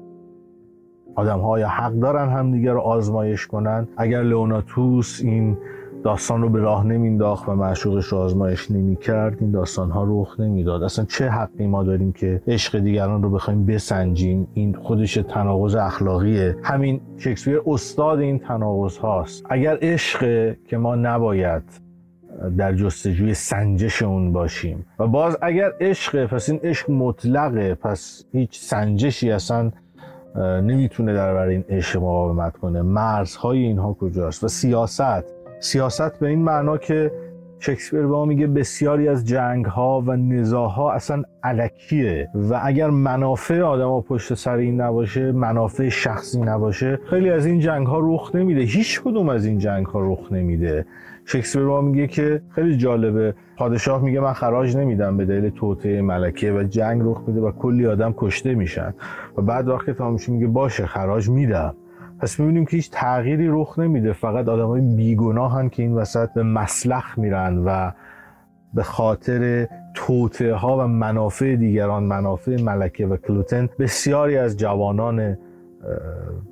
آدم 1.14 1.40
ها 1.40 1.58
یا 1.58 1.68
حق 1.68 1.92
دارن 1.92 2.28
همدیگه 2.28 2.72
رو 2.72 2.80
آزمایش 2.80 3.46
کنن. 3.46 3.88
اگر 3.96 4.22
لئوناتوس 4.22 5.20
این 5.22 5.58
داستان 6.04 6.42
رو 6.42 6.48
به 6.48 6.60
راه 6.60 6.86
نمینداخت 6.86 7.48
و 7.48 7.54
معشوقش 7.54 8.06
رو 8.06 8.18
آزمایش 8.18 8.70
نمی‌کرد. 8.70 9.36
این 9.40 9.50
داستان 9.50 9.90
ها 9.90 10.04
رخ 10.08 10.40
نمی‌داد. 10.40 10.82
اصلا 10.82 11.04
چه 11.04 11.28
حقی 11.28 11.66
ما 11.66 11.82
داریم 11.82 12.12
که 12.12 12.42
عشق 12.46 12.78
دیگران 12.78 13.22
رو 13.22 13.30
بخوایم 13.30 13.66
بسنجیم؟ 13.66 14.48
این 14.54 14.74
خودش 14.74 15.14
تناقض 15.14 15.74
اخلاقیه. 15.74 16.56
همین 16.62 17.00
شکسپیر 17.18 17.62
استاد 17.66 18.18
این 18.20 18.38
تناقض 18.38 18.96
هاست. 18.96 19.46
اگر 19.50 19.78
عشق 19.82 20.20
که 20.68 20.76
ما 20.76 20.94
نباید 20.94 21.62
در 22.56 22.74
جستجوی 22.74 23.34
سنجش 23.34 24.02
اون 24.02 24.32
باشیم. 24.32 24.86
و 24.98 25.06
باز 25.06 25.38
اگر 25.42 25.72
عشق 25.80 26.26
پس 26.26 26.48
این 26.50 26.60
عشق 26.62 26.90
مطلقه 26.90 27.74
پس 27.74 28.24
هیچ 28.32 28.60
سنجشی 28.60 29.30
اصلا 29.30 29.72
نمی‌تونه 30.62 31.14
در 31.14 31.34
برای 31.34 31.54
این 31.54 31.64
عشق 31.68 31.98
مقاومت 31.98 32.56
کنه. 32.56 32.82
مرزهای 32.82 33.58
اینها 33.58 33.92
کجاست؟ 33.92 34.44
و 34.44 34.48
سیاست. 34.48 35.43
سیاست 35.64 36.18
به 36.18 36.28
این 36.28 36.42
معنا 36.42 36.78
که 36.78 37.12
شکسپیر 37.58 38.00
به 38.00 38.06
ما 38.06 38.24
میگه 38.24 38.46
بسیاری 38.46 39.08
از 39.08 39.24
جنگ 39.24 39.64
ها 39.64 40.00
و 40.06 40.16
نزاها 40.16 40.92
اصلا 40.92 41.22
علکیه 41.42 42.28
و 42.34 42.60
اگر 42.62 42.90
منافع 42.90 43.60
آدم 43.60 43.88
ها 43.88 44.00
پشت 44.00 44.34
سر 44.34 44.56
این 44.56 44.80
نباشه 44.80 45.32
منافع 45.32 45.88
شخصی 45.88 46.40
نباشه 46.40 46.98
خیلی 47.10 47.30
از 47.30 47.46
این 47.46 47.60
جنگ 47.60 47.86
ها 47.86 47.98
رخ 48.02 48.34
نمیده. 48.34 48.60
هیچ 48.60 49.02
کدوم 49.02 49.28
از 49.28 49.44
این 49.46 49.58
جنگ 49.58 49.86
ها 49.86 50.00
رخ 50.12 50.32
نمیده. 50.32 50.86
شکسپیر 51.24 51.62
ما 51.62 51.80
میگه 51.80 52.06
که 52.06 52.42
خیلی 52.50 52.76
جالبه. 52.76 53.34
پادشاه 53.56 54.02
میگه 54.02 54.20
من 54.20 54.32
خراج 54.32 54.76
نمیدم 54.76 55.16
به 55.16 55.24
دلیل 55.24 55.50
توطعه 55.50 56.02
ملکه 56.02 56.52
و 56.52 56.62
جنگ 56.62 57.02
رخ 57.04 57.22
میده 57.26 57.40
و 57.40 57.52
کلی 57.52 57.86
آدم 57.86 58.14
کشته 58.16 58.54
میشن. 58.54 58.94
و 59.36 59.42
بعد 59.42 59.68
وقتی 59.68 59.92
تمام 59.92 60.16
میگه 60.28 60.46
باشه 60.46 60.86
خراج 60.86 61.30
میدم. 61.30 61.74
پس 62.18 62.40
می‌بینیم 62.40 62.64
که 62.66 62.76
هیچ 62.76 62.90
تغییری 62.90 63.48
رخ 63.48 63.78
نمیده. 63.78 64.12
فقط 64.12 64.48
آدم 64.48 64.66
های 64.66 64.80
بیگناهن 64.80 65.68
که 65.68 65.82
این 65.82 65.94
وسط 65.94 66.28
به 66.34 66.42
مسلخ 66.42 67.18
میرن 67.18 67.58
و 67.66 67.92
به 68.74 68.82
خاطر 68.82 69.68
توته 69.94 70.54
ها 70.54 70.78
و 70.78 70.88
منافع 70.88 71.56
دیگران 71.56 72.02
منافع 72.02 72.62
ملکه 72.62 73.06
و 73.06 73.16
کلوتن 73.16 73.68
بسیاری 73.78 74.36
از 74.36 74.56
جوانان 74.56 75.38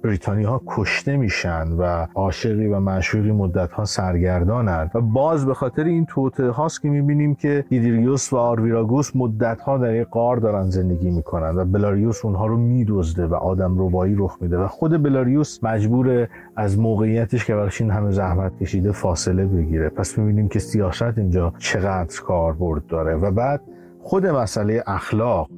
بریتانی 0.02 0.44
ها 0.44 0.62
کشته 0.66 1.16
میشن 1.16 1.68
و 1.68 2.06
عاشقی 2.14 2.66
و 2.66 2.80
معشوقی 2.80 3.32
مدت 3.32 3.72
ها 3.72 3.84
سرگردانند 3.84 4.90
و 4.94 5.00
باز 5.00 5.46
به 5.46 5.54
خاطر 5.54 5.84
این 5.84 6.06
توته 6.06 6.50
هاست 6.50 6.82
که 6.82 6.88
می‌بینیم 6.88 7.34
که 7.34 7.64
دیدریوس 7.68 8.32
و 8.32 8.36
آرویراگوس 8.36 9.16
مدت 9.16 9.60
ها 9.60 9.78
در 9.78 9.94
یک 9.94 10.08
قار 10.08 10.36
دارن 10.36 10.70
زندگی 10.70 11.10
می‌کنن 11.10 11.56
و 11.56 11.64
بلاریوس 11.64 12.24
اونها 12.24 12.46
رو 12.46 12.56
میدزده 12.56 13.26
و 13.26 13.34
آدم 13.34 13.74
ربایی 13.78 14.14
رخ 14.18 14.38
میده 14.40 14.58
و 14.58 14.66
خود 14.66 15.02
بلاریوس 15.02 15.64
مجبور 15.64 16.28
از 16.56 16.78
موقعیتش 16.78 17.44
که 17.44 17.54
براش 17.54 17.80
این 17.80 17.90
همه 17.90 18.10
زحمت 18.10 18.58
کشیده 18.58 18.92
فاصله 18.92 19.44
بگیره. 19.44 19.88
پس 19.88 20.18
می‌بینیم 20.18 20.48
که 20.48 20.58
سیاست 20.58 21.18
اینجا 21.18 21.52
چقدر 21.58 22.20
کاربرد 22.20 22.86
داره. 22.86 23.14
و 23.14 23.30
بعد 23.30 23.60
خود 24.02 24.26
مسئله 24.26 24.82
اخلاق 24.86 25.48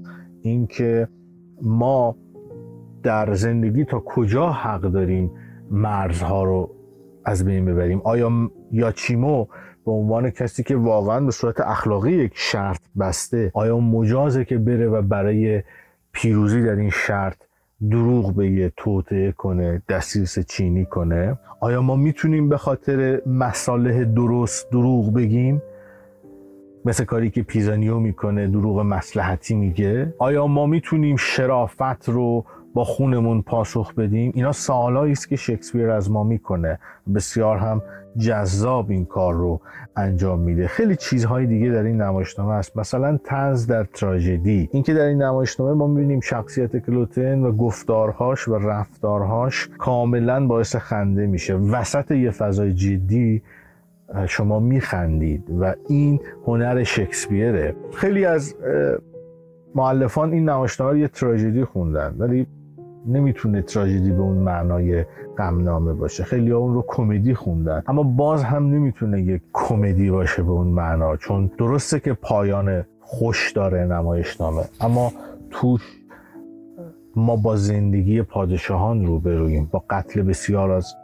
اینکه 0.43 1.09
ما 1.63 2.17
در 3.05 3.35
زندگی 3.35 3.85
تا 3.85 4.01
کجا 4.01 4.53
حق 4.53 4.81
داریم 4.81 5.31
مرزها 5.71 6.45
رو 6.45 6.71
از 7.25 7.45
بین 7.45 7.65
ببریم؟ 7.65 8.01
آیا 8.05 8.31
یاچیمو 8.73 9.47
به 9.87 9.93
عنوان 9.93 10.31
کسی 10.31 10.63
که 10.63 10.77
واقعا 10.77 11.21
به 11.21 11.31
صورت 11.31 11.61
اخلاقی 11.61 12.13
یک 12.13 12.33
شرط 12.35 12.81
بسته 13.01 13.51
آیا 13.55 13.79
مجازه 13.79 14.45
که 14.45 14.59
بره 14.59 14.89
و 14.89 15.03
برای 15.03 15.63
پیروزی 16.13 16.63
در 16.63 16.77
این 16.77 16.91
شرط 16.91 17.37
دروغ 17.91 18.35
به 18.35 18.51
یه 18.51 18.73
توطعه 18.77 19.33
کنه 19.33 19.83
دستیرس 19.89 20.39
چینی 20.39 20.85
کنه؟ 20.85 21.39
آیا 21.61 21.83
ما 21.83 21.97
می‌تونیم 21.97 22.49
به 22.49 22.57
خاطر 22.57 23.23
مصالح 23.27 24.05
درست 24.05 24.71
دروغ 24.71 25.15
بگیم؟ 25.15 25.63
مثل 26.85 27.05
کاری 27.05 27.31
که 27.31 27.43
پیزانیو 27.43 27.99
می‌کنه 27.99 28.47
دروغ 28.47 28.81
مسلحتی 28.81 29.55
میگه؟ 29.55 30.15
آیا 30.19 30.47
ما 30.47 30.67
می‌تونیم 30.67 31.17
شرافت 31.17 32.09
رو 32.09 32.45
با 32.75 32.85
خونمون 32.85 33.43
پاسخ 33.43 33.95
بدیم 33.95 34.33
اینا 34.35 34.53
سوالایی 34.53 35.13
است 35.13 35.29
که 35.29 35.37
شکسپیر 35.37 35.91
از 35.91 36.11
ما 36.11 36.25
می‌کنه. 36.25 36.79
بسیار 37.15 37.57
هم 37.57 37.83
جذاب 38.17 38.91
این 38.91 39.05
کار 39.05 39.35
رو 39.35 39.61
انجام 39.97 40.41
میده. 40.41 40.67
خیلی 40.67 40.97
چیزهای 40.97 41.47
دیگه 41.47 41.71
در 41.71 41.83
این 41.83 42.01
نمایشنامه 42.03 42.53
است. 42.53 42.77
مثلا 42.77 43.19
تنز 43.25 43.67
در 43.67 43.85
تراژدی. 43.85 44.69
اینکه 44.73 44.95
در 44.95 45.05
این 45.05 45.23
نمایشنامه 45.23 45.73
ما 45.73 45.87
می‌بینیم 45.87 46.21
شخصیت 46.21 46.77
کلوتن 46.77 47.43
و 47.43 47.53
گفتارهاش 47.53 48.49
و 48.49 48.55
رفتارهاش 48.55 49.69
کاملا 49.79 50.47
باعث 50.47 50.77
خنده 50.77 51.27
میشه. 51.27 51.55
وسط 51.55 52.11
یه 52.11 52.31
فضای 52.31 52.73
جدی 52.73 53.43
شما 54.27 54.61
میخندید 54.61 55.51
و 55.61 55.75
این 55.89 56.21
هنر 56.47 56.83
شکسپیره. 56.83 57.77
خیلی 57.95 58.25
از 58.25 58.55
معلفان 59.75 60.33
این 60.33 60.49
نمایشنامه 60.49 60.93
رو 60.93 60.99
یه 60.99 61.09
تراژدی 61.09 61.65
خوندن 61.65 62.15
ولی 62.19 62.47
نمی‌تونه 63.07 63.63
تراژدی 63.63 64.11
به 64.11 64.21
اون 64.21 64.37
معنای 64.37 65.05
غمنامه 65.39 65.93
باشه. 65.93 66.25
خیلی 66.25 66.51
ها 66.51 66.59
اون 66.59 66.75
رو 66.75 66.85
کمدی 66.89 67.35
خوندن. 67.35 67.83
اما 67.87 68.03
باز 68.03 68.43
هم 68.43 68.67
نمی‌تونه 68.71 69.23
یک 69.23 69.43
کمدی 69.53 70.11
باشه 70.11 70.43
به 70.43 70.51
اون 70.51 70.67
معنا 70.67 71.17
چون 71.17 71.51
درسته 71.59 72.01
که 72.01 72.13
پایان 72.13 72.85
خوش 73.01 73.53
داره 73.53 73.85
نمایشنامه. 73.85 74.63
اما 74.81 75.13
توش 75.51 76.01
ما 77.17 77.37
با 77.37 77.57
زندگی 77.57 78.23
پادشاهان 78.23 79.07
رو 79.07 79.19
برویم 79.21 79.69
با 79.73 79.85
قتل 79.91 80.23
بسیار 80.23 80.71
از 80.71 80.95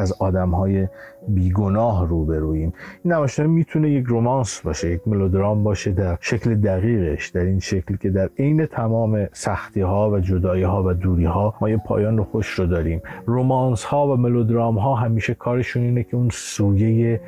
از 0.00 0.12
آدم 0.12 0.50
های 0.50 0.88
بیگناه 1.28 2.08
روبرویم 2.08 2.72
این 3.04 3.12
نمایشنامه 3.12 3.52
می‌تونه 3.52 3.90
یک 3.90 4.04
رومانس 4.06 4.60
باشه 4.60 4.92
یک 4.92 5.00
ملودرام 5.06 5.64
باشه 5.64 5.90
در 5.90 6.18
شکل 6.20 6.54
دقیقش 6.54 7.28
در 7.28 7.44
این 7.44 7.60
شکل 7.60 7.96
که 7.96 8.10
در 8.10 8.30
عین 8.38 8.66
تمام 8.66 9.26
سختی 9.32 9.80
ها 9.80 10.10
و 10.10 10.20
جدایی 10.20 10.62
ها 10.62 10.84
و 10.86 10.92
دوری 10.92 11.24
ها 11.24 11.54
ما 11.60 11.70
یه 11.70 11.76
پایان 11.76 12.22
خوش 12.24 12.48
رو 12.48 12.66
داریم. 12.66 13.02
رومانس 13.26 13.84
ها 13.84 14.08
و 14.08 14.16
ملودرام 14.16 14.78
ها 14.78 14.94
همیشه 14.94 15.34
کارشون 15.34 15.82
اینه 15.82 16.04
که 16.04 16.16
اون 16.16 16.28
سویه 16.32 17.20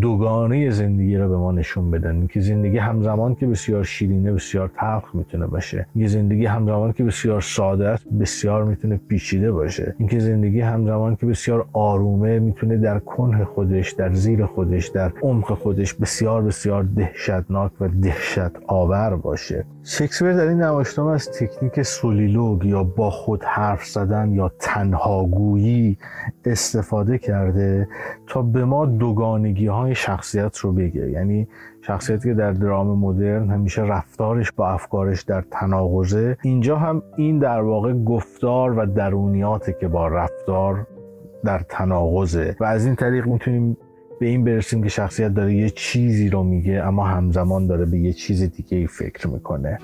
دوگانه 0.00 0.70
زندگی 0.70 1.16
رو 1.16 1.28
به 1.28 1.36
ما 1.36 1.52
نشون 1.52 1.90
بدن. 1.90 2.26
که 2.26 2.40
زندگی 2.40 2.78
همزمان 2.78 3.34
که 3.34 3.46
بسیار 3.46 3.84
شیرینه 3.84 4.32
بسیار 4.32 4.70
تلخ 4.76 5.14
می‌تونه 5.14 5.46
باشه. 5.46 5.86
یه 5.96 6.06
زندگی 6.06 6.46
همزمان 6.46 6.92
که 6.92 7.04
بسیار 7.04 7.40
ساده 7.40 7.88
است 7.88 8.08
بسیار 8.20 8.64
می‌تونه 8.64 9.00
پیچیده 9.08 9.52
باشه. 9.52 9.94
اینکه 9.98 10.18
زندگی 10.18 10.60
همزمان 10.60 11.16
که 11.16 11.26
بسیار 11.26 11.66
آرومه 11.72 12.38
می‌تونه 12.38 12.76
در 12.76 12.98
کنه 12.98 13.44
خودش 13.44 13.92
در 13.92 14.12
زیر 14.12 14.46
خودش 14.46 14.88
در 14.88 15.12
عمق 15.22 15.54
خودش 15.54 15.94
بسیار 15.94 16.42
بسیار 16.42 16.82
دهشتناک 16.82 17.72
و 17.80 17.88
دهشت 17.88 18.50
آور 18.66 19.16
باشه. 19.16 19.64
شکسپیر 19.84 20.32
در 20.32 20.48
این 20.48 20.62
نمایشنامه 20.62 21.10
از 21.10 21.30
تکنیک 21.30 21.82
سولیلوگ 21.82 22.64
یا 22.64 22.84
با 22.84 23.10
خود 23.10 23.44
حرف 23.44 23.84
زدن 23.84 24.32
یا 24.32 24.52
تنهاگویی 24.58 25.98
استفاده 26.44 27.18
کرده 27.18 27.88
تا 28.26 28.42
به 28.42 28.64
ما 28.64 28.86
دوگانگی 28.86 29.66
های 29.78 29.94
شخصیت 29.94 30.58
رو 30.58 30.72
بگه 30.72 31.10
یعنی 31.10 31.48
شخصیتی 31.80 32.28
که 32.28 32.34
در 32.34 32.52
درام 32.52 32.98
مدرن 32.98 33.50
همیشه 33.50 33.82
رفتارش 33.82 34.52
با 34.52 34.68
افکارش 34.68 35.22
در 35.22 35.44
تناقضه. 35.50 36.36
اینجا 36.42 36.78
هم 36.78 37.02
این 37.16 37.38
در 37.38 37.60
واقع 37.60 37.92
گفتار 37.92 38.78
و 38.78 38.86
درونیاته 38.86 39.76
که 39.80 39.88
با 39.88 40.08
رفتار 40.08 40.86
در 41.44 41.58
تناقضه. 41.58 42.56
و 42.60 42.64
از 42.64 42.86
این 42.86 42.94
طریق 42.94 43.26
می‌تونیم 43.26 43.76
به 44.20 44.26
این 44.26 44.44
برسیم 44.44 44.82
که 44.82 44.88
شخصیت 44.88 45.34
داره 45.34 45.54
یه 45.54 45.70
چیزی 45.70 46.28
رو 46.28 46.42
میگه 46.42 46.82
اما 46.84 47.04
همزمان 47.06 47.66
داره 47.66 47.84
به 47.84 47.98
یه 47.98 48.12
چیز 48.12 48.42
دیگه 48.42 48.78
ای 48.78 48.86
فکر 48.86 49.28
می‌کنه. 49.28 49.78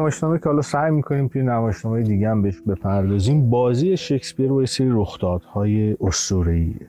نمایشنامه 0.00 0.38
که 0.38 0.44
حالا 0.44 0.62
سعی 0.62 0.90
می‌کنیم 0.90 1.28
توی 1.28 1.42
نمایشنامه 1.42 2.02
دیگه 2.02 2.30
هم 2.30 2.42
بهش 2.42 2.60
بپردازیم 2.60 3.50
بازی 3.50 3.96
شکسپیر 3.96 4.48
با 4.48 4.66
سری 4.66 4.88
رخدادهای 4.90 5.96
اسطوره‌ایه 6.00 6.88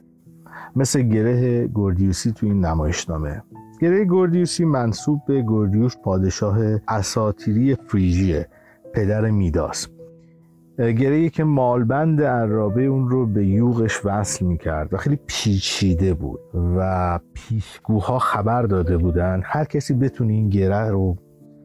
مثل 0.76 1.02
گره 1.02 1.68
گوردیوسی 1.68 2.32
توی 2.32 2.50
این 2.50 2.66
نمایشنامه. 2.66 3.44
گره 3.82 4.06
گوردیوسی 4.06 4.66
منصوب 4.66 5.22
به 5.28 5.42
گوردیوس 5.42 5.96
پادشاه 6.04 6.58
اساتیری 6.88 7.76
فریژیه 7.76 8.48
پدر 8.94 9.30
میداس. 9.30 9.88
گره 10.78 11.30
که 11.30 11.44
مالبند 11.44 12.22
عرابه 12.22 12.84
اون 12.84 13.10
رو 13.10 13.26
به 13.26 13.46
یوغش 13.46 14.06
وصل 14.06 14.46
می‌کرد 14.46 14.94
و 14.94 14.98
خیلی 14.98 15.20
پیچیده 15.28 16.14
بود 16.14 16.40
و 16.78 17.20
پیشگوها 17.34 18.20
خبر 18.20 18.64
داده 18.64 18.98
بودن 18.98 19.42
هر 19.46 19.66
کسی 19.66 19.94
بتونه 19.94 20.34
این 20.34 20.50
گره 20.50 20.90
رو 20.90 21.18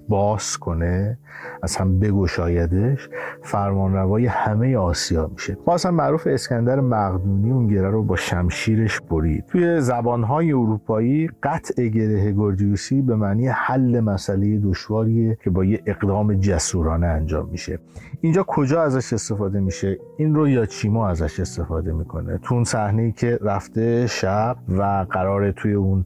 باز 0.08 0.56
کنه 0.56 1.18
از 1.62 1.76
هم 1.76 1.98
بگشایدش 1.98 3.08
فرمانروای 3.42 4.26
همه 4.26 4.76
آسیا 4.76 5.30
میشه. 5.32 5.56
باز 5.64 5.86
هم 5.86 5.94
معروف 5.94 6.26
اسکندر 6.26 6.80
مقدونی 6.80 7.50
اون 7.50 7.66
گره 7.66 7.90
رو 7.90 8.02
با 8.02 8.16
شمشیرش 8.16 9.00
برید. 9.00 9.44
توی 9.46 9.80
زبانهای 9.80 10.52
اروپایی 10.52 11.30
قطع 11.42 11.88
گره 11.88 12.32
گرجیوسی 12.32 13.02
به 13.02 13.16
معنی 13.16 13.48
حل 13.48 14.00
مسئله 14.00 14.58
دشواریه 14.58 15.38
که 15.44 15.50
با 15.50 15.64
یه 15.64 15.82
اقدام 15.86 16.34
جسورانه 16.34 17.06
انجام 17.06 17.48
میشه. 17.48 17.78
اینجا 18.20 18.42
کجا 18.42 18.82
ازش 18.82 19.12
استفاده 19.12 19.60
میشه؟ 19.60 19.98
این 20.16 20.34
رو 20.34 20.48
یا 20.48 20.66
چیما 20.66 21.08
ازش 21.08 21.40
استفاده 21.40 21.92
می‌کنه. 21.92 22.38
تو 22.42 22.54
اون 22.54 22.64
صحنه 22.64 23.12
که 23.12 23.38
رفته 23.42 24.06
شب 24.06 24.56
و 24.68 25.06
قراره 25.10 25.52
توی 25.52 25.72
اون 25.72 26.04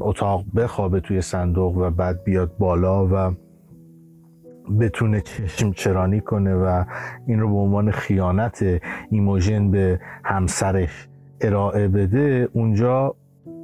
اتاق 0.00 0.44
بخوابه 0.56 1.00
توی 1.00 1.20
صندوق 1.20 1.76
و 1.76 1.90
بعد 1.90 2.24
بیاد 2.24 2.56
بالا 2.58 3.06
و 3.06 3.34
بتونه 4.80 5.20
چشم 5.20 5.72
چرانی 5.72 6.20
کنه 6.20 6.54
و 6.54 6.84
این 7.26 7.40
رو 7.40 7.48
به 7.48 7.54
عنوان 7.54 7.90
خیانت 7.90 8.64
ایموژن 9.10 9.70
به 9.70 10.00
همسرش 10.24 11.08
ارائه 11.40 11.88
بده 11.88 12.48
اونجا 12.52 13.14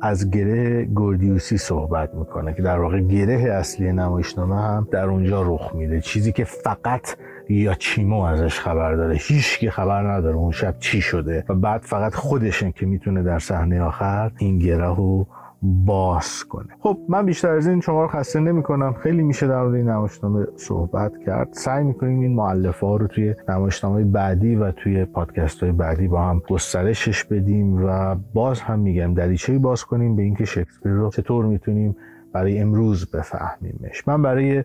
از 0.02 0.30
گره 0.30 0.84
گوردیوسی 0.84 1.58
صحبت 1.58 2.14
می‌کنه 2.14 2.54
که 2.54 2.62
در 2.62 2.78
واقع 2.78 3.00
گره 3.00 3.52
اصلی 3.52 3.92
نمایشنامه 3.92 4.56
هم 4.56 4.88
در 4.90 5.04
اونجا 5.04 5.42
رخ 5.42 5.74
میده. 5.74 6.00
چیزی 6.00 6.32
که 6.32 6.44
فقط 6.44 7.16
یا 7.48 7.74
چیمو 7.74 8.20
ازش 8.20 8.60
خبر 8.60 8.94
داره. 8.94 9.16
هیچ 9.20 9.58
کی 9.58 9.70
خبر 9.70 10.10
نداره 10.10 10.36
اون 10.36 10.50
شب 10.50 10.78
چی 10.78 11.00
شده. 11.00 11.44
و 11.48 11.54
بعد 11.54 11.80
فقط 11.80 12.14
خودشن 12.14 12.70
که 12.70 12.86
می‌تونه 12.86 13.22
در 13.22 13.38
صحنه 13.38 13.82
آخر 13.82 14.30
این 14.38 14.58
گره 14.58 14.94
رو 14.94 15.26
باز 15.62 16.44
کنه. 16.44 16.68
خب 16.80 16.98
من 17.08 17.26
بیشتر 17.26 17.50
از 17.50 17.66
این 17.66 17.80
شما 17.80 18.02
رو 18.02 18.08
خسته 18.08 18.40
نمی 18.40 18.62
کنم 18.62 18.92
خیلی 18.92 19.22
میشه 19.22 19.46
در 19.46 19.62
مورد 19.62 19.74
این 19.74 19.88
نمایشنامه 19.88 20.46
صحبت 20.56 21.12
کرد. 21.26 21.48
سعی 21.52 21.84
می‌کنیم 21.84 22.20
این 22.20 22.34
معلفه 22.34 22.86
ها 22.86 22.96
رو 22.96 23.06
توی 23.06 23.34
نمایشنامه 23.48 24.04
بعدی 24.04 24.54
و 24.54 24.72
توی 24.72 25.04
پادکست 25.04 25.62
های 25.62 25.72
بعدی 25.72 26.08
با 26.08 26.22
هم 26.22 26.42
گسترشش 26.50 27.24
بدیم 27.24 27.86
و 27.86 28.16
باز 28.34 28.60
هم 28.60 28.78
میگم 28.78 29.14
دریچه 29.14 29.58
باز 29.58 29.84
کنیم 29.84 30.16
به 30.16 30.22
اینکه 30.22 30.44
شکسپیر 30.44 30.92
رو 30.92 31.10
چطور 31.10 31.44
می‌تونیم 31.44 31.96
برای 32.32 32.58
امروز 32.58 33.10
بفهمیمش. 33.10 34.08
من 34.08 34.22
برای 34.22 34.64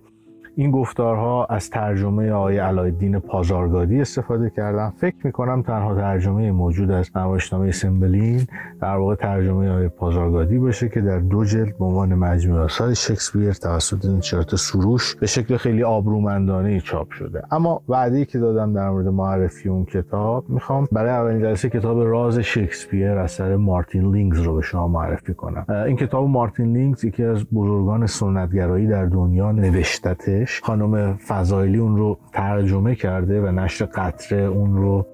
این 0.56 0.72
گفتارها 0.72 1.46
از 1.46 1.70
ترجمه 1.70 2.32
آقای 2.32 2.58
علایالدین 2.58 3.20
پازارگادی 3.20 4.02
استفاده 4.02 4.50
کردم. 4.50 4.94
فکر 4.98 5.16
می‌کنم 5.24 5.62
تنها 5.62 5.96
ترجمه 5.96 6.52
موجود 6.52 6.92
از 6.92 7.18
نمایشنامه 7.18 7.72
سمبلین 7.72 8.48
در 8.82 8.96
واقع 8.96 9.16
ترجمه 9.16 9.70
آقای 9.70 9.88
پازارگادی 9.88 10.60
باشه 10.60 10.90
که 10.90 11.02
در 11.02 11.20
دو 11.20 11.46
جلد 11.46 11.78
به 11.78 11.86
عنوان 11.86 12.14
مجموعه 12.14 12.62
آثار 12.62 12.94
شکسپیر 12.94 13.54
توسط 13.54 14.06
نشریات 14.06 14.56
سروش 14.56 15.16
به 15.16 15.28
شکل 15.28 15.58
خیلی 15.58 15.84
آبرومندانه 15.84 16.80
چاپ 16.80 17.12
شده. 17.12 17.44
اما 17.52 17.82
وعده 17.90 18.26
که 18.26 18.40
دادم 18.40 18.74
در 18.74 18.90
مورد 18.90 19.08
معرفی 19.08 19.70
اون 19.70 19.86
کتاب 19.86 20.50
می‌خوام 20.50 20.88
برای 20.92 21.12
اولین 21.12 21.42
جلسه 21.42 21.70
کتاب 21.70 22.00
راز 22.00 22.40
شکسپیر 22.40 23.10
اثر 23.10 23.56
مارتین 23.56 24.12
لینگز 24.12 24.40
رو 24.40 24.56
به 24.56 24.62
شما 24.62 24.88
معرفی 24.88 25.34
کنم. 25.34 25.66
این 25.88 25.98
کتاب 25.98 26.28
مارتین 26.28 26.74
لینگز 26.74 27.04
یکی 27.04 27.24
از 27.24 27.46
بزرگان 27.54 28.06
سنتگرایی 28.06 28.88
در 28.88 29.06
دنیا 29.06 29.52
نوشته 29.52 30.43
خانم 30.64 31.18
فضایلی 31.18 31.78
اون 31.78 31.98
رو 31.98 32.18
ترجمه 32.34 32.96
کرده 32.96 33.42
و 33.42 33.52
نشر 33.52 33.86
قطره 33.86 34.42
اون 34.42 34.78
رو 34.78 35.06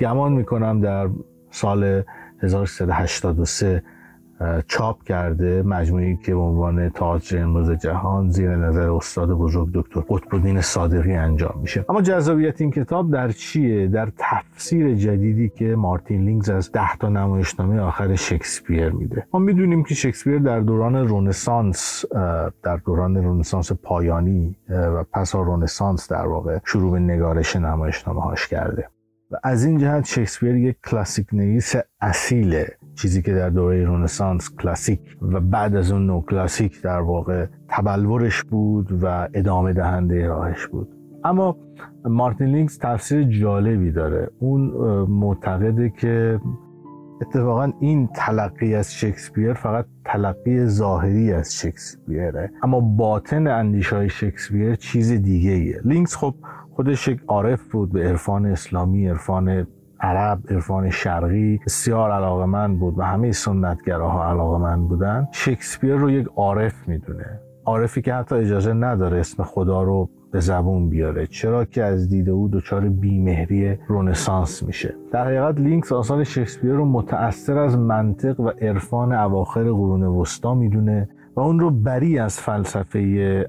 گمان 0.00 0.32
می‌کنم 0.32 0.80
در 0.80 1.08
سال 1.50 2.02
1383 2.42 3.82
چاپ 4.68 5.02
کرده 5.02 5.62
مجموعه‌ای 5.62 6.16
که 6.16 6.34
به 6.34 6.40
عنوان 6.40 6.88
تاج 6.88 7.36
امروز 7.36 7.70
جهان 7.70 8.30
زیر 8.30 8.56
نظر 8.56 8.90
استاد 8.90 9.30
بزرگ 9.30 9.68
دکتر 9.74 10.00
قطب 10.00 10.60
صادقی 10.60 11.12
انجام 11.12 11.54
میشه. 11.62 11.84
اما 11.88 12.02
جذابیت 12.02 12.60
این 12.60 12.70
کتاب 12.70 13.10
در 13.10 13.30
چیه؟ 13.30 13.88
در 13.88 14.12
تفسیر 14.18 14.94
جدیدی 14.94 15.48
که 15.48 15.64
مارتین 15.64 16.24
لینگز 16.24 16.50
از 16.50 16.72
ده 16.72 16.96
تا 17.00 17.08
نمایشنامه 17.08 17.80
آخر 17.80 18.14
شکسپیر 18.14 18.90
میده. 18.90 19.26
ما 19.32 19.40
می‌دونیم 19.40 19.84
که 19.84 19.94
شکسپیر 19.94 20.38
در 20.38 20.60
دوران 20.60 20.96
رنسانس 20.96 22.04
در 22.62 22.76
دوران 22.76 23.16
رنسانس 23.16 23.72
پایانی 23.72 24.56
و 24.68 25.04
پس 25.12 25.34
رنسانس 25.34 26.12
در 26.12 26.26
واقع 26.26 26.58
شروع 26.64 26.92
به 26.92 26.98
نگارش 26.98 27.56
نمایشنامه 27.56 28.22
هاش 28.22 28.48
کرده. 28.48 28.88
و 29.30 29.36
از 29.42 29.64
این 29.64 29.78
جهت 29.78 30.04
شکسپیر 30.04 30.56
یک 30.56 30.76
کلاسیک 30.90 31.26
نویس 31.32 31.74
اصیله 32.00 32.76
چیزی 32.94 33.22
که 33.22 33.34
در 33.34 33.50
دوره 33.50 33.84
رنسانس 33.84 34.50
کلاسیک 34.54 35.00
و 35.22 35.40
بعد 35.40 35.76
از 35.76 35.92
اون 35.92 36.06
نو 36.06 36.20
کلاسیک 36.20 36.82
در 36.82 37.00
واقع 37.00 37.46
تبلورش 37.68 38.42
بود 38.42 38.98
و 39.02 39.28
ادامه 39.34 39.72
دهنده 39.72 40.26
راهش 40.26 40.66
بود. 40.66 40.88
اما 41.24 41.56
مارتین 42.04 42.46
لینگز 42.46 42.76
تفسیر 42.76 43.22
جالبی 43.22 43.92
داره. 43.92 44.30
اون 44.38 44.60
معتقده 45.08 45.90
که 45.90 46.40
اتفاقا 47.20 47.72
این 47.80 48.08
تلقی 48.14 48.74
از 48.74 48.94
شکسپیر 48.94 49.52
فقط 49.52 49.86
تلقی 50.04 50.66
ظاهری 50.66 51.32
از 51.32 51.54
شکسپیره 51.54 52.52
اما 52.62 52.80
باطن 52.80 53.46
اندیشه 53.46 53.92
های 53.92 54.08
شکسپیر 54.08 54.74
چیز 54.74 55.12
دیگه 55.12 55.50
ایه 55.50 55.80
لینگز 55.84 56.16
خب 56.16 56.34
خودش 56.80 57.08
یک 57.08 57.20
عارف 57.28 57.72
بود 57.72 57.92
به 57.92 58.08
عرفان 58.08 58.46
اسلامی 58.46 59.08
عرفان 59.08 59.66
عرب 60.00 60.38
عرفان 60.50 60.90
شرقی 60.90 61.60
بسیار 61.66 62.10
علاقه 62.10 62.46
من 62.46 62.76
بود 62.76 62.98
و 62.98 63.02
همه 63.02 63.32
سنتگراها 63.32 64.30
علاقه 64.30 64.58
من 64.58 64.88
بودن. 64.88 65.28
شکسپیر 65.32 65.94
رو 65.94 66.10
یک 66.10 66.26
عارف 66.36 66.88
می‌دونه. 66.88 67.40
عارفی 67.64 68.02
که 68.02 68.14
حتی 68.14 68.34
اجازه 68.34 68.72
نداره 68.72 69.18
اسم 69.18 69.42
خدا 69.42 69.82
رو 69.82 70.10
به 70.32 70.40
زبون 70.40 70.88
بیاره. 70.88 71.26
چرا 71.26 71.64
که 71.64 71.84
از 71.84 72.08
دید 72.08 72.28
او 72.28 72.48
دچار 72.48 72.80
بیمهری 72.80 73.78
رونسانس 73.88 74.62
میشه. 74.62 74.94
در 75.12 75.24
حقیقت 75.24 75.60
لینکس 75.60 75.92
آثار 75.92 76.24
شکسپیر 76.24 76.72
رو 76.72 76.84
متأثر 76.84 77.58
از 77.58 77.78
منطق 77.78 78.40
و 78.40 78.48
عرفان 78.48 79.12
اواخر 79.12 79.62
قرون 79.62 80.02
وسطا 80.02 80.54
می‌دونه. 80.54 81.08
و 81.36 81.40
اون 81.40 81.60
رو 81.60 81.70
بری 81.70 82.18
از 82.18 82.40
فلسفه 82.40 83.00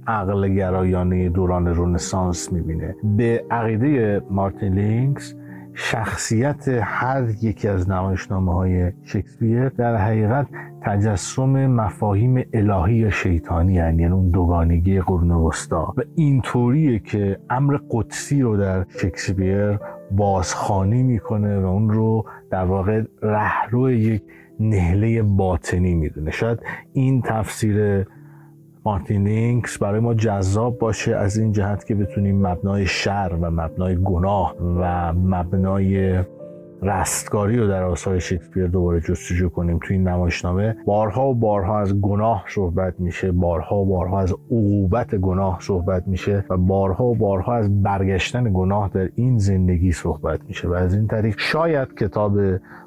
عقل 0.08 0.50
گرایانه 0.50 1.30
دوران 1.30 1.68
رونسانس 1.68 2.54
می‌بینه. 2.54 2.96
به 3.04 3.46
عقیده 3.52 4.22
مارتین 4.30 4.74
لینکس 4.74 5.36
شخصیت 5.74 6.68
هر 6.84 7.24
یکی 7.42 7.68
از 7.68 7.90
نمایشنامه 7.90 8.54
های 8.54 8.92
شکسپیر 9.04 9.70
در 9.70 9.96
حقیقت 9.96 10.48
تجسم 10.82 11.68
مفاهیم 11.68 12.46
الهی 12.54 12.96
یا 12.96 13.10
شیطانی 13.10 13.74
یعنی 13.74 14.06
اون 14.06 14.30
دوگانگی 14.30 15.02
قرون 15.02 15.32
وسطا 15.32 15.94
و 15.98 16.02
اینطوریه 16.16 17.00
که 17.00 17.40
امر 17.50 17.78
قدسی 17.92 18.42
رو 18.42 18.58
در 18.58 18.86
شکسپیر 18.90 19.80
بازخانی 20.12 21.04
می‌کنه 21.04 21.60
و 21.60 21.66
اون 21.66 21.90
رو 21.90 22.26
در 22.50 22.66
واقع 22.66 23.04
رهرو 23.22 23.92
یک 23.92 24.24
نهله 24.70 25.22
باطنی 25.22 25.94
می‌دونه. 25.94 26.32
شاید 26.32 26.60
این 26.94 27.22
تفسیر 27.22 28.06
مارتین 28.86 29.28
لینکس 29.28 29.78
برای 29.78 30.00
ما 30.00 30.14
جذاب 30.14 30.80
باشه 30.80 31.16
از 31.16 31.38
این 31.38 31.52
جهت 31.52 31.86
که 31.86 31.96
بتونیم 31.96 32.48
مبنای 32.48 32.86
شر 32.86 33.38
و 33.42 33.52
مبنای 33.52 33.96
گناه 34.04 34.56
و 34.60 35.14
مبنای 35.14 36.24
رستگاری 36.82 37.58
رو 37.58 37.68
در 37.68 37.84
آثار 37.84 38.20
شکسپیر 38.20 38.68
دوباره 38.68 39.02
جستجو 39.02 39.50
کنیم 39.50 39.80
توی 39.84 39.96
این 39.98 40.08
نمایشنامه. 40.08 40.76
بارها 40.86 41.28
و 41.28 41.36
بارها 41.36 41.80
از 41.80 42.02
گناه 42.02 42.46
صحبت 42.48 43.00
میشه 43.00 43.32
بارها 43.32 43.76
و 43.76 43.86
بارها 43.86 44.20
از 44.20 44.34
عقوبت 44.34 45.16
گناه 45.16 45.58
صحبت 45.62 46.08
میشه 46.08 46.46
و 46.50 46.58
بارها 46.58 47.06
و 47.06 47.16
بارها 47.16 47.56
از 47.56 47.84
برگشتن 47.84 48.54
گناه 48.54 48.90
در 48.94 49.10
این 49.16 49.38
زندگی 49.38 49.92
صحبت 49.92 50.40
میشه 50.48 50.68
و 50.68 50.74
از 50.74 50.94
این 50.94 51.08
طریق 51.08 51.36
شاید 51.40 51.96
کتاب 51.96 52.38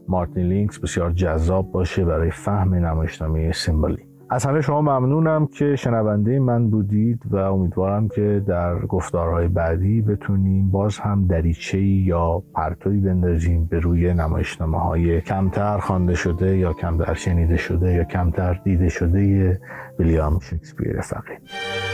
مارتین 0.09 0.47
لینکس 0.47 0.79
بسیار 0.79 1.13
جذاب 1.13 1.73
باشه 1.73 2.05
برای 2.05 2.31
فهم 2.31 2.75
نمایشنامه 2.75 3.53
سیمبلی 3.53 4.14
از 4.35 4.47
همه 4.47 4.61
شما 4.61 4.81
ممنونم 4.83 5.47
که 5.47 5.77
شنونده 5.77 6.39
من 6.39 6.71
بودید 6.71 7.23
و 7.31 7.37
امیدوارم 7.37 8.09
که 8.09 8.43
در 8.47 8.79
گفتارهای 8.79 9.49
بعدی 9.49 10.03
بتونیم 10.03 10.71
باز 10.71 10.99
هم 10.99 11.27
دریچه 11.27 11.81
یا 11.81 12.43
پرتوی 12.55 13.01
بندازیم 13.01 13.67
به 13.67 13.81
روی 13.81 14.15
نمایشنامه 14.15 14.79
های 14.79 15.21
کمتر 15.21 15.79
خوانده 15.79 16.15
شده 16.15 16.57
یا 16.57 16.73
کمتر 16.73 17.15
شنیده 17.15 17.57
شده 17.57 17.93
یا 17.93 18.05
کمتر 18.05 18.61
دیده 18.65 18.89
شده 18.89 19.61
ویلیام 19.99 20.39
شکسپیر 20.39 21.01
فقید 21.01 21.94